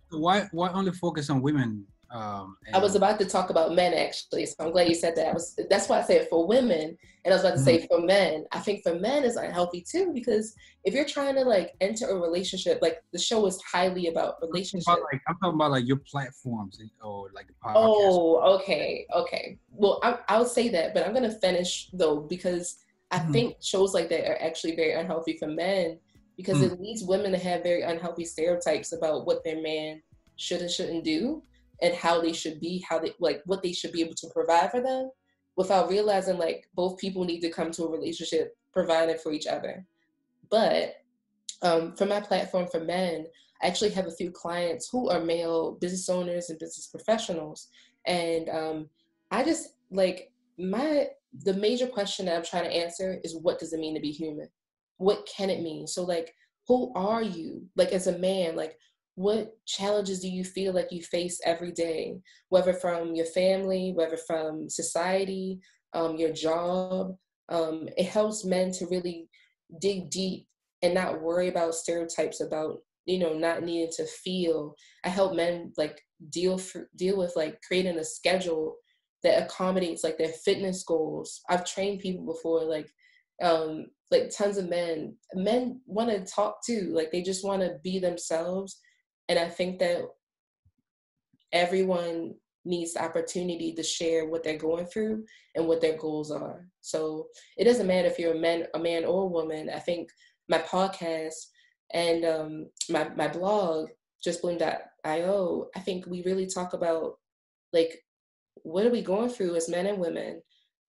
Why 0.09 0.47
why 0.51 0.69
only 0.71 0.91
focus 0.91 1.29
on 1.29 1.41
women 1.41 1.85
um, 2.11 2.57
I 2.73 2.79
was 2.79 2.95
about 2.95 3.19
to 3.19 3.25
talk 3.25 3.51
about 3.51 3.73
men 3.73 3.93
actually, 3.93 4.45
so 4.45 4.55
I'm 4.59 4.71
glad 4.71 4.89
you 4.89 4.95
said 4.95 5.15
that. 5.15 5.29
I 5.29 5.33
was 5.33 5.57
that's 5.69 5.87
why 5.87 5.99
I 5.99 6.03
said 6.03 6.27
for 6.29 6.45
women, 6.45 6.97
and 7.23 7.33
I 7.33 7.37
was 7.37 7.45
about 7.45 7.55
to 7.55 7.63
say 7.63 7.77
mm-hmm. 7.77 7.85
for 7.89 8.01
men. 8.01 8.43
I 8.51 8.59
think 8.59 8.83
for 8.83 8.95
men 8.95 9.23
is 9.23 9.37
unhealthy 9.37 9.85
too 9.89 10.11
because 10.13 10.53
if 10.83 10.93
you're 10.93 11.05
trying 11.05 11.35
to 11.35 11.41
like 11.41 11.71
enter 11.79 12.09
a 12.09 12.15
relationship, 12.15 12.79
like 12.81 13.01
the 13.13 13.19
show 13.19 13.45
is 13.45 13.61
highly 13.61 14.07
about 14.07 14.35
relationships. 14.41 14.89
I'm, 14.89 14.99
like, 15.11 15.21
I'm 15.25 15.35
talking 15.35 15.55
about 15.55 15.71
like 15.71 15.87
your 15.87 16.01
platforms 16.05 16.81
or 17.01 17.29
like 17.33 17.47
the 17.47 17.53
podcast. 17.63 17.75
Oh, 17.75 18.59
okay, 18.59 19.05
okay. 19.15 19.57
Well, 19.71 20.01
I, 20.03 20.17
I'll 20.27 20.45
say 20.45 20.67
that, 20.67 20.93
but 20.93 21.07
I'm 21.07 21.13
gonna 21.13 21.39
finish 21.39 21.89
though 21.93 22.19
because 22.19 22.75
I 23.11 23.19
mm-hmm. 23.19 23.31
think 23.31 23.55
shows 23.61 23.93
like 23.93 24.09
that 24.09 24.29
are 24.29 24.41
actually 24.41 24.75
very 24.75 24.93
unhealthy 24.93 25.37
for 25.37 25.47
men 25.47 25.99
because 26.37 26.59
mm-hmm. 26.59 26.73
it 26.73 26.81
leads 26.81 27.03
women 27.03 27.31
to 27.31 27.37
have 27.37 27.63
very 27.63 27.81
unhealthy 27.81 28.25
stereotypes 28.25 28.93
about 28.93 29.25
what 29.25 29.43
their 29.43 29.61
man 29.61 30.01
should 30.37 30.61
and 30.61 30.71
shouldn't 30.71 31.03
do 31.03 31.43
and 31.81 31.93
how 31.93 32.21
they 32.21 32.33
should 32.33 32.59
be, 32.59 32.83
how 32.87 32.99
they 32.99 33.13
like 33.19 33.41
what 33.45 33.61
they 33.61 33.73
should 33.73 33.91
be 33.91 34.01
able 34.01 34.15
to 34.15 34.29
provide 34.33 34.71
for 34.71 34.81
them 34.81 35.11
without 35.55 35.89
realizing 35.89 36.37
like 36.37 36.67
both 36.73 36.97
people 36.97 37.23
need 37.23 37.41
to 37.41 37.49
come 37.49 37.71
to 37.71 37.83
a 37.83 37.91
relationship 37.91 38.55
providing 38.73 39.17
for 39.17 39.31
each 39.31 39.47
other. 39.47 39.85
But 40.49 40.95
um, 41.61 41.95
for 41.95 42.05
my 42.05 42.21
platform 42.21 42.67
for 42.67 42.79
men, 42.79 43.25
I 43.61 43.67
actually 43.67 43.91
have 43.91 44.07
a 44.07 44.11
few 44.11 44.31
clients 44.31 44.89
who 44.89 45.09
are 45.09 45.19
male 45.19 45.73
business 45.73 46.09
owners 46.09 46.49
and 46.49 46.59
business 46.59 46.87
professionals. 46.87 47.67
And 48.05 48.49
um, 48.49 48.89
I 49.29 49.43
just 49.43 49.75
like 49.91 50.31
my 50.57 51.07
the 51.43 51.53
major 51.53 51.87
question 51.87 52.25
that 52.25 52.35
I'm 52.35 52.43
trying 52.43 52.65
to 52.65 52.75
answer 52.75 53.19
is 53.23 53.37
what 53.37 53.59
does 53.59 53.73
it 53.73 53.79
mean 53.79 53.95
to 53.95 54.01
be 54.01 54.11
human? 54.11 54.47
What 54.97 55.27
can 55.35 55.49
it 55.49 55.61
mean? 55.61 55.87
So 55.87 56.03
like 56.03 56.33
who 56.67 56.93
are 56.95 57.21
you? 57.21 57.67
Like 57.75 57.91
as 57.91 58.07
a 58.07 58.17
man, 58.17 58.55
like 58.55 58.77
what 59.15 59.51
challenges 59.65 60.21
do 60.21 60.29
you 60.29 60.43
feel 60.43 60.73
like 60.73 60.91
you 60.91 61.01
face 61.01 61.39
every 61.45 61.71
day, 61.71 62.15
whether 62.49 62.73
from 62.73 63.15
your 63.15 63.25
family, 63.25 63.93
whether 63.95 64.17
from 64.17 64.69
society, 64.69 65.59
um, 65.93 66.17
your 66.17 66.31
job? 66.31 67.15
Um, 67.49 67.89
it 67.97 68.05
helps 68.05 68.45
men 68.45 68.71
to 68.73 68.87
really 68.87 69.27
dig 69.81 70.09
deep 70.09 70.47
and 70.81 70.93
not 70.93 71.21
worry 71.21 71.49
about 71.49 71.75
stereotypes 71.75 72.41
about 72.41 72.77
you 73.05 73.19
know 73.19 73.33
not 73.33 73.63
needing 73.63 73.91
to 73.97 74.05
feel. 74.05 74.75
I 75.03 75.09
help 75.09 75.35
men 75.35 75.73
like 75.77 76.01
deal 76.29 76.57
for, 76.57 76.89
deal 76.95 77.17
with 77.17 77.33
like 77.35 77.59
creating 77.67 77.97
a 77.97 78.03
schedule 78.05 78.75
that 79.23 79.43
accommodates 79.43 80.03
like 80.03 80.17
their 80.17 80.29
fitness 80.29 80.83
goals. 80.83 81.41
I've 81.49 81.65
trained 81.65 81.99
people 81.99 82.25
before, 82.25 82.63
like 82.63 82.91
um, 83.41 83.87
like 84.09 84.29
tons 84.35 84.57
of 84.57 84.69
men. 84.69 85.15
Men 85.33 85.81
want 85.85 86.09
to 86.09 86.25
talk 86.25 86.63
too, 86.65 86.91
like 86.93 87.11
they 87.11 87.21
just 87.21 87.45
want 87.45 87.61
to 87.61 87.77
be 87.83 87.99
themselves. 87.99 88.79
And 89.29 89.39
I 89.39 89.47
think 89.47 89.79
that 89.79 90.03
everyone 91.51 92.35
needs 92.63 92.93
the 92.93 93.03
opportunity 93.03 93.73
to 93.73 93.83
share 93.83 94.27
what 94.27 94.43
they're 94.43 94.57
going 94.57 94.85
through 94.85 95.25
and 95.55 95.67
what 95.67 95.81
their 95.81 95.97
goals 95.97 96.31
are. 96.31 96.67
So 96.81 97.27
it 97.57 97.63
doesn't 97.63 97.87
matter 97.87 98.07
if 98.07 98.19
you're 98.19 98.35
a 98.35 98.39
man, 98.39 98.67
a 98.73 98.79
man 98.79 99.05
or 99.05 99.23
a 99.23 99.27
woman. 99.27 99.69
I 99.69 99.79
think 99.79 100.09
my 100.47 100.59
podcast 100.59 101.33
and 101.93 102.25
um, 102.25 102.67
my 102.89 103.09
my 103.15 103.27
blog, 103.27 103.89
justbloom.io, 104.25 105.67
I 105.75 105.79
think 105.79 106.05
we 106.05 106.23
really 106.23 106.47
talk 106.47 106.73
about 106.73 107.15
like 107.73 108.03
what 108.63 108.85
are 108.85 108.91
we 108.91 109.01
going 109.01 109.29
through 109.29 109.55
as 109.55 109.69
men 109.69 109.87
and 109.87 109.97
women 109.97 110.41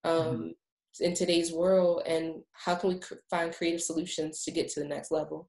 um, 0.04 0.14
mm-hmm. 0.14 1.04
in 1.04 1.14
today's 1.14 1.52
world, 1.52 2.02
and 2.06 2.42
how 2.52 2.74
can 2.74 2.90
we 2.90 2.98
cr- 2.98 3.14
find 3.30 3.54
creative 3.54 3.82
solutions 3.82 4.44
to 4.44 4.50
get 4.50 4.68
to 4.70 4.80
the 4.80 4.88
next 4.88 5.10
level? 5.10 5.48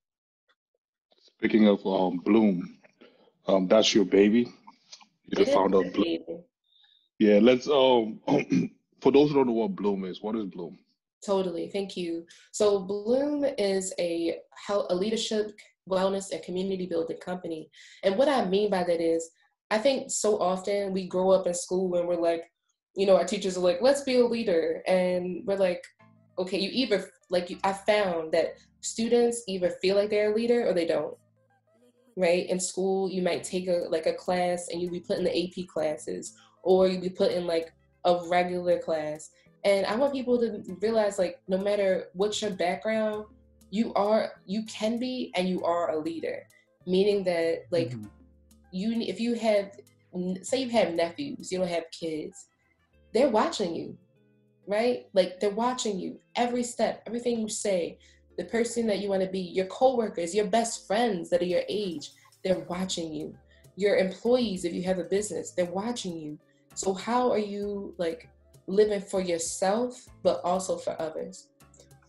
Speaking 1.37 1.67
of 1.67 1.85
um, 1.85 2.17
Bloom, 2.23 2.79
um, 3.47 3.67
that's 3.67 3.93
your 3.93 4.05
baby. 4.05 4.51
You're 5.25 5.45
the 5.45 5.51
founder 5.51 5.77
of 5.77 5.93
Bloom. 5.93 6.03
Baby. 6.03 6.39
Yeah, 7.19 7.39
let's 7.41 7.67
um 7.67 8.19
for 9.01 9.11
those 9.11 9.29
who 9.29 9.35
don't 9.35 9.47
know 9.47 9.53
what 9.53 9.75
Bloom 9.75 10.05
is, 10.05 10.21
what 10.21 10.35
is 10.35 10.45
Bloom? 10.45 10.77
Totally, 11.25 11.67
thank 11.67 11.95
you. 11.95 12.25
So 12.51 12.79
Bloom 12.79 13.45
is 13.57 13.93
a 13.99 14.37
health, 14.67 14.87
a 14.89 14.95
leadership, 14.95 15.53
wellness, 15.89 16.31
and 16.31 16.43
community 16.43 16.85
building 16.85 17.17
company, 17.17 17.69
and 18.03 18.17
what 18.17 18.29
I 18.29 18.45
mean 18.45 18.69
by 18.69 18.83
that 18.83 19.01
is 19.01 19.29
I 19.71 19.77
think 19.77 20.11
so 20.11 20.39
often 20.39 20.93
we 20.93 21.07
grow 21.07 21.31
up 21.31 21.47
in 21.47 21.53
school 21.53 21.95
and 21.95 22.07
we're 22.07 22.15
like, 22.15 22.51
you 22.95 23.05
know, 23.05 23.15
our 23.15 23.25
teachers 23.25 23.57
are 23.57 23.61
like, 23.61 23.81
let's 23.81 24.01
be 24.01 24.17
a 24.17 24.25
leader. 24.25 24.83
And 24.87 25.43
we're 25.45 25.57
like, 25.57 25.83
okay, 26.37 26.59
you 26.59 26.69
either, 26.71 27.09
like, 27.29 27.57
I 27.63 27.73
found 27.73 28.31
that 28.33 28.55
students 28.81 29.43
either 29.47 29.71
feel 29.81 29.95
like 29.95 30.09
they're 30.09 30.31
a 30.31 30.35
leader 30.35 30.67
or 30.67 30.73
they 30.73 30.85
don't. 30.85 31.17
Right? 32.15 32.47
In 32.47 32.59
school, 32.59 33.09
you 33.09 33.23
might 33.23 33.43
take 33.43 33.67
a 33.67 33.87
like 33.89 34.05
a 34.05 34.13
class 34.13 34.67
and 34.71 34.79
you'll 34.79 34.91
be 34.91 34.99
put 34.99 35.17
in 35.17 35.23
the 35.23 35.35
AP 35.35 35.67
classes, 35.67 36.35
or 36.61 36.87
you'll 36.87 37.01
be 37.01 37.09
put 37.09 37.31
in 37.31 37.47
like 37.47 37.73
a 38.05 38.19
regular 38.29 38.77
class. 38.77 39.31
And 39.65 39.83
I 39.87 39.95
want 39.95 40.13
people 40.13 40.39
to 40.39 40.61
realize 40.79 41.17
like 41.17 41.39
no 41.47 41.57
matter 41.57 42.09
what 42.13 42.39
your 42.39 42.51
background, 42.51 43.25
you 43.71 43.95
are 43.95 44.33
you 44.45 44.63
can 44.65 44.99
be 44.99 45.31
and 45.35 45.49
you 45.49 45.63
are 45.63 45.89
a 45.89 45.97
leader. 45.97 46.43
Meaning 46.85 47.23
that 47.23 47.63
like 47.71 47.89
mm-hmm 47.89 48.05
you 48.73 48.99
if 49.01 49.19
you 49.19 49.35
have 49.35 49.71
say 50.41 50.61
you 50.61 50.69
have 50.69 50.93
nephews, 50.93 51.51
you 51.51 51.59
don't 51.59 51.67
have 51.67 51.89
kids, 51.91 52.47
they're 53.13 53.29
watching 53.29 53.73
you, 53.73 53.97
right? 54.67 55.05
Like 55.13 55.39
they're 55.39 55.49
watching 55.49 55.99
you 55.99 56.19
every 56.35 56.63
step, 56.63 57.03
everything 57.07 57.39
you 57.39 57.49
say, 57.49 57.97
the 58.37 58.45
person 58.45 58.87
that 58.87 58.99
you 58.99 59.09
want 59.09 59.21
to 59.21 59.29
be, 59.29 59.39
your 59.39 59.67
coworkers, 59.67 60.35
your 60.35 60.47
best 60.47 60.87
friends 60.87 61.29
that 61.29 61.41
are 61.41 61.45
your 61.45 61.63
age, 61.69 62.11
they're 62.43 62.65
watching 62.67 63.13
you. 63.13 63.35
Your 63.75 63.97
employees, 63.97 64.65
if 64.65 64.73
you 64.73 64.83
have 64.83 64.99
a 64.99 65.03
business, 65.03 65.51
they're 65.51 65.65
watching 65.65 66.15
you. 66.17 66.39
So 66.75 66.93
how 66.93 67.31
are 67.31 67.39
you 67.39 67.95
like 67.97 68.29
living 68.67 69.01
for 69.01 69.21
yourself, 69.21 70.07
but 70.21 70.41
also 70.43 70.77
for 70.77 70.99
others? 71.01 71.47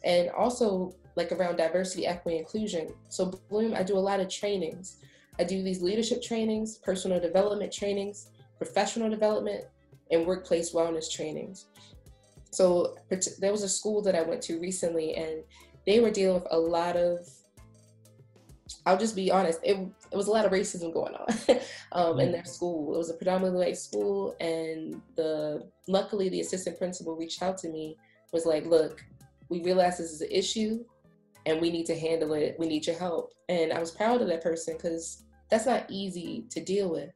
And 0.03 0.29
also 0.31 0.95
like 1.17 1.33
around 1.33 1.57
diversity, 1.57 2.07
equity, 2.07 2.39
inclusion. 2.39 2.89
So 3.09 3.41
Bloom, 3.49 3.75
I 3.75 3.83
do 3.83 3.97
a 3.97 3.99
lot 3.99 4.21
of 4.21 4.29
trainings 4.29 4.99
I 5.39 5.45
do 5.45 5.63
these 5.63 5.83
leadership 5.83 6.23
trainings, 6.23 6.79
personal 6.79 7.21
development 7.21 7.73
trainings, 7.73 8.29
professional 8.59 9.11
development, 9.11 9.65
and 10.11 10.27
workplace 10.27 10.73
wellness 10.73 11.11
trainings. 11.11 11.67
So 12.51 12.97
there 13.41 13.51
was 13.51 13.65
a 13.65 13.69
school 13.69 14.01
that 14.03 14.15
I 14.15 14.23
went 14.23 14.43
to 14.43 14.61
recently, 14.61 15.15
and 15.15 15.43
they 15.87 15.99
were 16.01 16.11
dealing 16.11 16.35
with 16.35 16.47
a 16.51 16.59
lot 16.59 16.97
of. 16.97 17.29
I'll 18.87 18.99
just 18.99 19.17
be 19.17 19.31
honest. 19.31 19.59
It, 19.63 19.77
it 20.13 20.17
was 20.17 20.29
a 20.29 20.31
lot 20.31 20.47
of 20.47 20.53
racism 20.53 20.93
going 20.93 21.15
on 21.15 21.27
um, 21.93 22.21
in 22.21 22.29
mm. 22.29 22.33
their 22.33 22.45
school. 22.45 22.95
It 22.95 22.99
was 22.99 23.11
a 23.11 23.15
predominantly 23.15 23.67
white 23.67 23.77
school, 23.77 24.37
and 24.41 25.01
the 25.17 25.69
luckily 25.89 26.29
the 26.29 26.41
assistant 26.41 26.79
principal 26.79 27.17
reached 27.17 27.43
out 27.43 27.59
to 27.59 27.69
me. 27.69 27.97
Was 28.33 28.47
like, 28.47 28.67
look, 28.67 29.05
we 29.49 29.63
realize 29.63 29.99
this 29.99 30.13
is 30.13 30.21
an 30.21 30.31
issue 30.31 30.85
and 31.47 31.61
we 31.61 31.71
need 31.71 31.87
to 31.87 31.99
handle 31.99 32.33
it. 32.35 32.57
We 32.59 32.67
need 32.67 32.87
your 32.87 32.99
help. 32.99 33.33
And 33.49 33.73
I 33.73 33.79
was 33.79 33.91
proud 33.91 34.23
of 34.23 34.29
that 34.29 34.43
person 34.43 34.77
because 34.77 35.25
that's 35.51 35.67
not 35.67 35.87
easy 35.89 36.47
to 36.51 36.61
deal 36.61 36.91
with. 36.91 37.11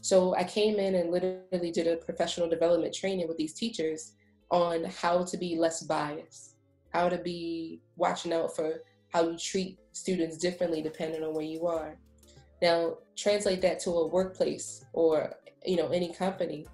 So 0.00 0.34
I 0.34 0.44
came 0.44 0.76
in 0.76 0.94
and 0.94 1.10
literally 1.10 1.70
did 1.70 1.86
a 1.86 1.96
professional 1.96 2.48
development 2.48 2.94
training 2.94 3.28
with 3.28 3.36
these 3.36 3.54
teachers 3.54 4.12
on 4.50 4.84
how 4.84 5.24
to 5.24 5.36
be 5.36 5.56
less 5.56 5.82
biased, 5.82 6.56
how 6.92 7.08
to 7.08 7.18
be 7.18 7.80
watching 7.96 8.32
out 8.32 8.54
for 8.54 8.82
how 9.12 9.28
you 9.28 9.38
treat 9.38 9.78
students 9.92 10.38
differently 10.38 10.82
depending 10.82 11.22
on 11.22 11.34
where 11.34 11.44
you 11.44 11.66
are. 11.66 11.98
Now, 12.60 12.98
translate 13.16 13.60
that 13.62 13.80
to 13.80 13.90
a 13.90 14.06
workplace 14.06 14.84
or 14.92 15.34
you 15.64 15.76
know 15.76 15.88
any 15.88 16.12
company. 16.12 16.66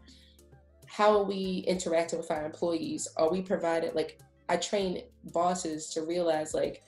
How 0.87 1.19
are 1.19 1.25
we 1.25 1.65
interacting 1.67 2.19
with 2.19 2.31
our 2.31 2.45
employees? 2.45 3.09
Are 3.17 3.31
we 3.31 3.43
provided 3.43 3.95
like 3.95 4.21
I 4.49 4.57
train 4.57 5.03
bosses 5.33 5.89
to 5.91 6.03
realize 6.03 6.55
like 6.55 6.83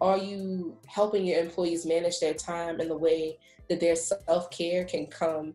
are 0.00 0.18
you 0.18 0.76
helping 0.86 1.26
your 1.26 1.40
employees 1.40 1.84
manage 1.84 2.20
their 2.20 2.34
time 2.34 2.80
in 2.80 2.88
the 2.88 2.96
way 2.96 3.38
that 3.68 3.80
their 3.80 3.96
self-care 3.96 4.84
can 4.84 5.06
come 5.06 5.54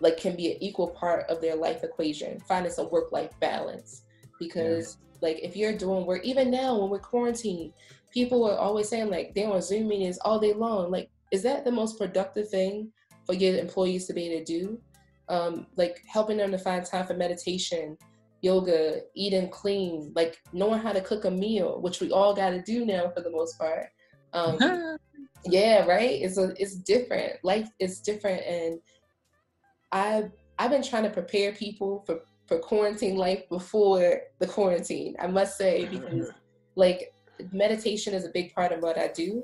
like 0.00 0.16
can 0.16 0.34
be 0.34 0.50
an 0.50 0.60
equal 0.60 0.88
part 0.88 1.28
of 1.30 1.40
their 1.40 1.54
life 1.54 1.84
equation 1.84 2.40
finding 2.40 2.72
some 2.72 2.90
work-life 2.90 3.30
balance? 3.40 4.02
Because 4.38 4.98
yeah. 5.00 5.28
like 5.28 5.40
if 5.42 5.56
you're 5.56 5.76
doing 5.76 6.06
work 6.06 6.24
even 6.24 6.50
now 6.50 6.78
when 6.78 6.90
we're 6.90 6.98
quarantined 6.98 7.72
people 8.12 8.44
are 8.44 8.58
always 8.58 8.88
saying 8.88 9.08
like 9.10 9.34
they're 9.34 9.50
on 9.50 9.62
zoom 9.62 9.88
meetings 9.88 10.18
all 10.24 10.38
day 10.38 10.52
long. 10.52 10.90
Like 10.90 11.10
is 11.30 11.42
that 11.42 11.64
the 11.64 11.72
most 11.72 11.98
productive 11.98 12.48
thing 12.48 12.90
for 13.26 13.34
your 13.34 13.56
employees 13.56 14.06
to 14.06 14.12
be 14.12 14.28
able 14.28 14.44
to 14.44 14.44
do? 14.44 14.80
Um, 15.28 15.66
like 15.76 16.02
helping 16.08 16.38
them 16.38 16.50
to 16.50 16.58
find 16.58 16.84
time 16.84 17.06
for 17.06 17.14
meditation 17.14 17.96
yoga, 18.42 19.00
eating 19.14 19.50
clean, 19.50 20.12
like 20.14 20.38
knowing 20.52 20.80
how 20.80 20.92
to 20.92 21.00
cook 21.00 21.24
a 21.24 21.30
meal, 21.30 21.80
which 21.80 22.00
we 22.00 22.10
all 22.10 22.34
got 22.34 22.50
to 22.50 22.62
do 22.62 22.84
now 22.84 23.10
for 23.10 23.20
the 23.20 23.30
most 23.30 23.58
part. 23.58 23.86
Um, 24.32 24.98
yeah, 25.44 25.84
right. 25.86 26.22
It's 26.22 26.38
a, 26.38 26.52
it's 26.56 26.76
different. 26.76 27.34
Life 27.42 27.68
is 27.78 28.00
different, 28.00 28.42
and 28.46 28.80
I 29.92 30.24
I've 30.58 30.70
been 30.70 30.82
trying 30.82 31.04
to 31.04 31.10
prepare 31.10 31.52
people 31.52 32.02
for 32.06 32.20
for 32.46 32.58
quarantine 32.58 33.16
life 33.16 33.48
before 33.48 34.22
the 34.38 34.46
quarantine. 34.46 35.16
I 35.20 35.26
must 35.26 35.56
say 35.56 35.86
because 35.90 36.30
like 36.76 37.12
meditation 37.52 38.14
is 38.14 38.24
a 38.24 38.30
big 38.30 38.54
part 38.54 38.72
of 38.72 38.82
what 38.82 38.98
I 38.98 39.08
do, 39.08 39.42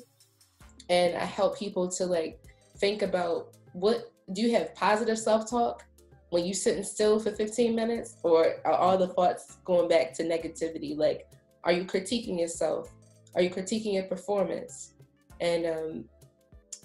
and 0.89 1.17
I 1.17 1.25
help 1.25 1.59
people 1.59 1.89
to 1.93 2.07
like 2.07 2.41
think 2.79 3.03
about 3.03 3.57
what 3.73 4.13
do 4.33 4.43
you 4.43 4.53
have 4.53 4.75
positive 4.75 5.19
self 5.19 5.49
talk 5.49 5.85
when 6.31 6.45
you 6.45 6.55
sitting 6.55 6.85
still 6.85 7.19
for 7.19 7.31
15 7.31 7.75
minutes? 7.75 8.17
Or 8.23 8.57
are 8.65 8.73
all 8.73 8.99
the 8.99 9.09
thoughts 9.09 9.59
going 9.65 9.89
back 9.89 10.13
to 10.15 10.25
negativity? 10.25 10.97
Like 10.97 11.29
are 11.67 11.73
you 11.73 11.85
critiquing 11.85 12.39
yourself? 12.39 12.93
Are 13.35 13.43
you 13.43 13.51
critiquing 13.51 13.95
your 13.95 14.05
performance? 14.05 14.95
And 15.41 15.67
um, 15.67 16.05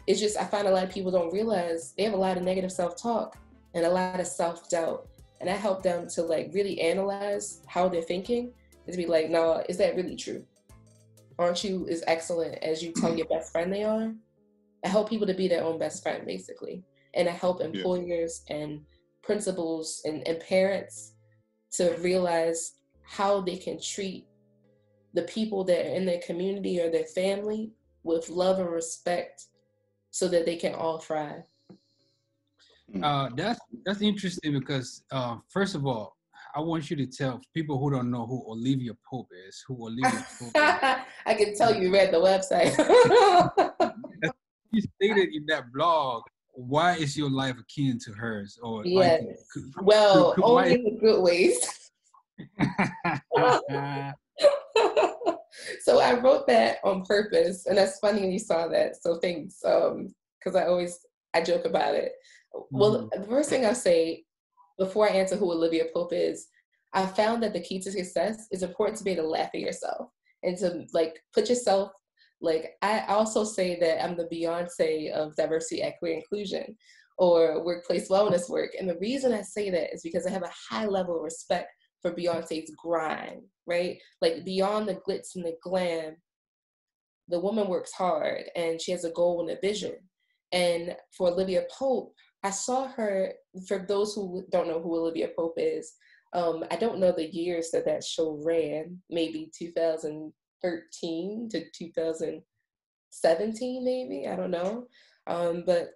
it's 0.08 0.20
just 0.20 0.38
i 0.38 0.44
find 0.44 0.68
a 0.68 0.72
lot 0.72 0.84
of 0.84 0.90
people 0.90 1.12
don't 1.12 1.32
realize 1.32 1.94
they 1.96 2.04
have 2.04 2.14
a 2.14 2.18
lot 2.18 2.36
of 2.36 2.44
negative 2.44 2.72
self-talk 2.72 3.38
and 3.76 3.86
a 3.86 3.90
lot 3.90 4.20
of 4.20 4.28
self-doubt. 4.28 5.08
And 5.40 5.50
i 5.50 5.54
help 5.54 5.84
them 5.84 6.08
to 6.10 6.24
like 6.24 6.52
really 6.54 6.82
analyze 6.82 7.62
how 7.68 7.88
they're 7.88 8.02
thinking 8.02 8.52
and 8.86 8.94
to 8.94 8.98
be 8.98 9.06
like 9.06 9.30
no 9.30 9.64
is 9.70 9.78
that 9.78 9.96
really 9.96 10.16
true? 10.16 10.44
Aren't 11.40 11.64
you 11.64 11.88
as 11.90 12.04
excellent 12.08 12.56
as 12.64 12.84
you 12.84 12.92
tell 12.92 13.16
your 13.16 13.28
best 13.28 13.52
friend 13.52 13.72
they 13.72 13.84
are? 13.84 14.14
I 14.84 14.88
help 14.88 15.10
people 15.10 15.28
to 15.28 15.34
be 15.34 15.48
their 15.48 15.64
own 15.64 15.78
best 15.80 16.04
friend 16.04 16.26
basically. 16.26 16.84
And 17.14 17.30
i 17.30 17.32
help 17.32 17.62
employers 17.62 18.44
yeah. 18.50 18.56
and 18.58 18.82
principals 19.24 20.02
and, 20.06 20.28
and 20.28 20.40
parents 20.40 21.14
to 21.72 21.96
realize 22.00 22.74
how 23.04 23.42
they 23.42 23.58
can 23.58 23.80
treat 23.80 24.26
the 25.14 25.24
people 25.24 25.64
that 25.64 25.86
are 25.86 25.96
in 25.96 26.06
their 26.06 26.22
community 26.26 26.80
or 26.80 26.90
their 26.90 27.06
family 27.06 27.72
with 28.04 28.30
love 28.30 28.60
and 28.60 28.70
respect 28.70 29.46
so 30.10 30.28
that 30.28 30.46
they 30.46 30.56
can 30.56 30.74
all 30.74 30.98
thrive 30.98 31.44
uh, 33.04 33.30
that's 33.36 33.60
that's 33.86 34.02
interesting 34.02 34.54
because 34.54 35.04
uh, 35.12 35.38
first 35.50 35.76
of 35.76 35.86
all 35.86 36.18
I 36.54 36.60
want 36.60 36.90
you 36.90 36.98
to 36.98 37.06
tell 37.08 37.40
people 37.54 37.80
who 37.80 37.92
don't 37.92 38.12
know 38.12 38.26
who 38.26 38.44
Olivia 38.48 38.92
Pope 39.10 39.30
is, 39.48 39.64
who 39.68 39.86
Olivia 39.86 40.26
Pope 40.40 40.52
is. 40.54 41.04
I 41.26 41.34
can 41.36 41.56
tell 41.56 41.74
you 41.74 41.94
read 41.94 42.14
the 42.14 42.18
website. 42.18 42.76
you 44.72 44.82
stated 44.82 45.34
in 45.34 45.46
that 45.48 45.72
blog, 45.74 46.24
why 46.54 46.96
is 46.96 47.18
your 47.18 47.30
life 47.30 47.58
akin 47.60 48.00
to 48.06 48.12
hers? 48.12 48.60
Or 48.62 48.86
yes. 48.86 49.24
Like, 49.24 49.38
could, 49.54 49.86
well, 49.86 50.34
could, 50.34 50.44
only 50.44 50.74
in 50.74 51.00
good 51.00 51.22
ways. 51.22 51.92
so 55.82 56.00
I 56.00 56.20
wrote 56.20 56.48
that 56.48 56.80
on 56.84 57.04
purpose, 57.06 57.66
and 57.66 57.78
that's 57.78 58.00
funny 58.00 58.22
when 58.22 58.32
you 58.32 58.40
saw 58.40 58.68
that. 58.68 59.02
So 59.02 59.18
thanks, 59.18 59.60
because 59.62 60.56
um, 60.56 60.56
I 60.56 60.66
always 60.66 61.00
I 61.34 61.42
joke 61.42 61.66
about 61.66 61.96
it. 61.96 62.14
Well, 62.70 63.04
mm-hmm. 63.04 63.22
the 63.22 63.28
first 63.28 63.50
thing 63.50 63.66
I 63.66 63.74
say 63.74 64.24
before 64.78 65.08
I 65.10 65.14
answer 65.14 65.36
who 65.36 65.52
Olivia 65.52 65.86
Pope 65.94 66.14
is, 66.14 66.48
I 66.94 67.06
found 67.06 67.44
that 67.44 67.54
the 67.54 67.62
key 67.62 67.80
to 67.80 67.92
success 67.92 68.48
is 68.52 68.64
important 68.64 68.98
to 68.98 69.04
be 69.04 69.12
able 69.12 69.24
to 69.24 69.30
laugh 69.30 69.52
at 69.54 69.62
yourself 69.62 70.10
and 70.44 70.58
to 70.58 70.86
like 70.94 71.22
put 71.34 71.48
yourself 71.50 71.92
like 72.42 72.72
I 72.82 73.06
also 73.08 73.44
say 73.44 73.80
that 73.80 74.04
I'm 74.04 74.18
the 74.18 74.30
Beyonce 74.32 75.12
of 75.12 75.36
diversity, 75.36 75.84
equity, 75.84 76.16
inclusion 76.16 76.76
or 77.18 77.64
workplace 77.64 78.10
wellness 78.10 78.50
work. 78.50 78.72
And 78.80 78.90
the 78.90 78.98
reason 79.00 79.32
I 79.32 79.42
say 79.42 79.70
that 79.70 79.94
is 79.94 80.02
because 80.02 80.26
I 80.26 80.32
have 80.32 80.44
a 80.44 80.52
high 80.70 80.88
level 80.88 81.18
of 81.18 81.24
respect 81.24 81.68
for 82.02 82.12
Beyonce's 82.12 82.74
grind, 82.76 83.44
right? 83.68 83.98
Like 84.22 84.44
beyond 84.44 84.88
the 84.88 84.96
glitz 84.96 85.36
and 85.36 85.46
the 85.46 85.56
glam, 85.62 86.16
the 87.28 87.40
woman 87.40 87.68
works 87.68 87.94
hard 87.94 88.46
and 88.56 88.82
she 88.82 88.92
has 88.92 89.06
a 89.06 89.12
goal 89.12 89.42
and 89.42 89.56
a 89.56 89.62
vision. 89.62 89.96
And 90.52 90.96
for 91.16 91.30
Olivia 91.30 91.64
Pope, 91.72 92.14
I 92.44 92.50
saw 92.50 92.88
her, 92.88 93.34
for 93.68 93.78
those 93.78 94.16
who 94.16 94.44
don't 94.52 94.68
know 94.68 94.82
who 94.82 94.98
Olivia 94.98 95.30
Pope 95.38 95.54
is, 95.58 95.94
um, 96.34 96.64
I 96.72 96.76
don't 96.76 97.00
know 97.00 97.12
the 97.12 97.34
years 97.34 97.70
that 97.72 97.86
that 97.86 98.04
show 98.04 98.42
ran, 98.44 99.00
maybe 99.10 99.52
2013 100.64 101.50
to 101.50 101.64
2017, 101.72 103.84
maybe, 103.84 104.28
I 104.28 104.36
don't 104.36 104.52
know. 104.52 104.86
Um, 105.28 105.64
but 105.66 105.92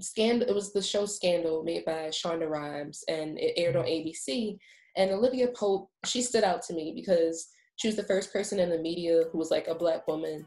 Scandal, 0.00 0.48
it 0.48 0.54
was 0.54 0.72
the 0.72 0.82
show 0.82 1.06
Scandal 1.06 1.62
made 1.62 1.84
by 1.84 2.08
Shonda 2.08 2.48
Rhimes 2.48 3.04
and 3.08 3.38
it 3.38 3.54
aired 3.56 3.76
on 3.76 3.84
ABC. 3.84 4.58
And 4.96 5.10
Olivia 5.10 5.48
Pope, 5.48 5.90
she 6.04 6.22
stood 6.22 6.44
out 6.44 6.62
to 6.62 6.74
me 6.74 6.92
because 6.94 7.48
she 7.76 7.88
was 7.88 7.96
the 7.96 8.04
first 8.04 8.32
person 8.32 8.58
in 8.58 8.70
the 8.70 8.78
media 8.78 9.24
who 9.30 9.38
was 9.38 9.50
like 9.50 9.68
a 9.68 9.74
black 9.74 10.06
woman 10.06 10.46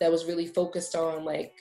that 0.00 0.10
was 0.10 0.26
really 0.26 0.46
focused 0.46 0.94
on 0.94 1.24
like 1.24 1.54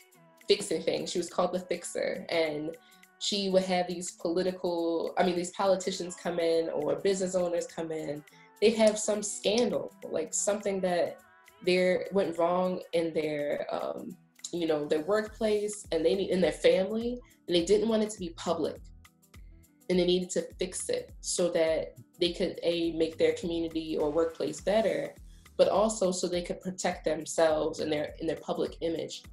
fixing 0.48 0.82
things. 0.82 1.12
She 1.12 1.18
was 1.18 1.30
called 1.30 1.54
the 1.54 1.60
fixer. 1.60 2.26
And 2.30 2.76
she 3.20 3.50
would 3.50 3.64
have 3.64 3.88
these 3.88 4.12
political, 4.12 5.14
I 5.18 5.26
mean, 5.26 5.36
these 5.36 5.52
politicians 5.52 6.16
come 6.16 6.40
in 6.40 6.70
or 6.70 6.96
business 6.96 7.36
owners 7.36 7.68
come 7.68 7.92
in. 7.92 8.24
They 8.62 8.72
have 8.72 8.98
some 8.98 9.24
scandal, 9.24 9.94
like 10.04 10.34
something 10.34 10.82
that 10.82 11.20
there 11.66 12.08
went 12.12 12.38
wrong 12.38 12.82
in 12.94 13.14
their, 13.14 13.68
um, 13.72 14.16
you 14.52 14.68
know, 14.68 14.86
their 14.86 15.02
workplace 15.02 15.86
and 15.92 16.06
they 16.06 16.16
need 16.16 16.30
in 16.30 16.42
their 16.42 16.52
family, 16.52 17.20
and 17.48 17.56
they 17.56 17.66
didn't 17.66 17.90
want 17.90 18.04
it 18.04 18.10
to 18.12 18.20
be 18.20 18.30
public, 18.38 18.78
and 19.90 20.00
they 20.00 20.06
needed 20.06 20.30
to 20.32 20.48
fix 20.60 20.90
it 20.90 21.12
so 21.22 21.50
that 21.52 21.96
they 22.20 22.32
could 22.32 22.60
a 22.64 22.92
make 22.94 23.18
their 23.18 23.34
community 23.34 23.98
or 23.98 24.12
workplace 24.12 24.62
better, 24.62 25.14
but 25.58 25.70
also 25.70 26.12
so 26.12 26.28
they 26.28 26.42
could 26.42 26.62
protect 26.62 27.06
themselves 27.06 27.80
and 27.80 27.92
their 27.92 28.14
in 28.20 28.28
their 28.28 28.38
public 28.38 28.78
image. 28.82 29.24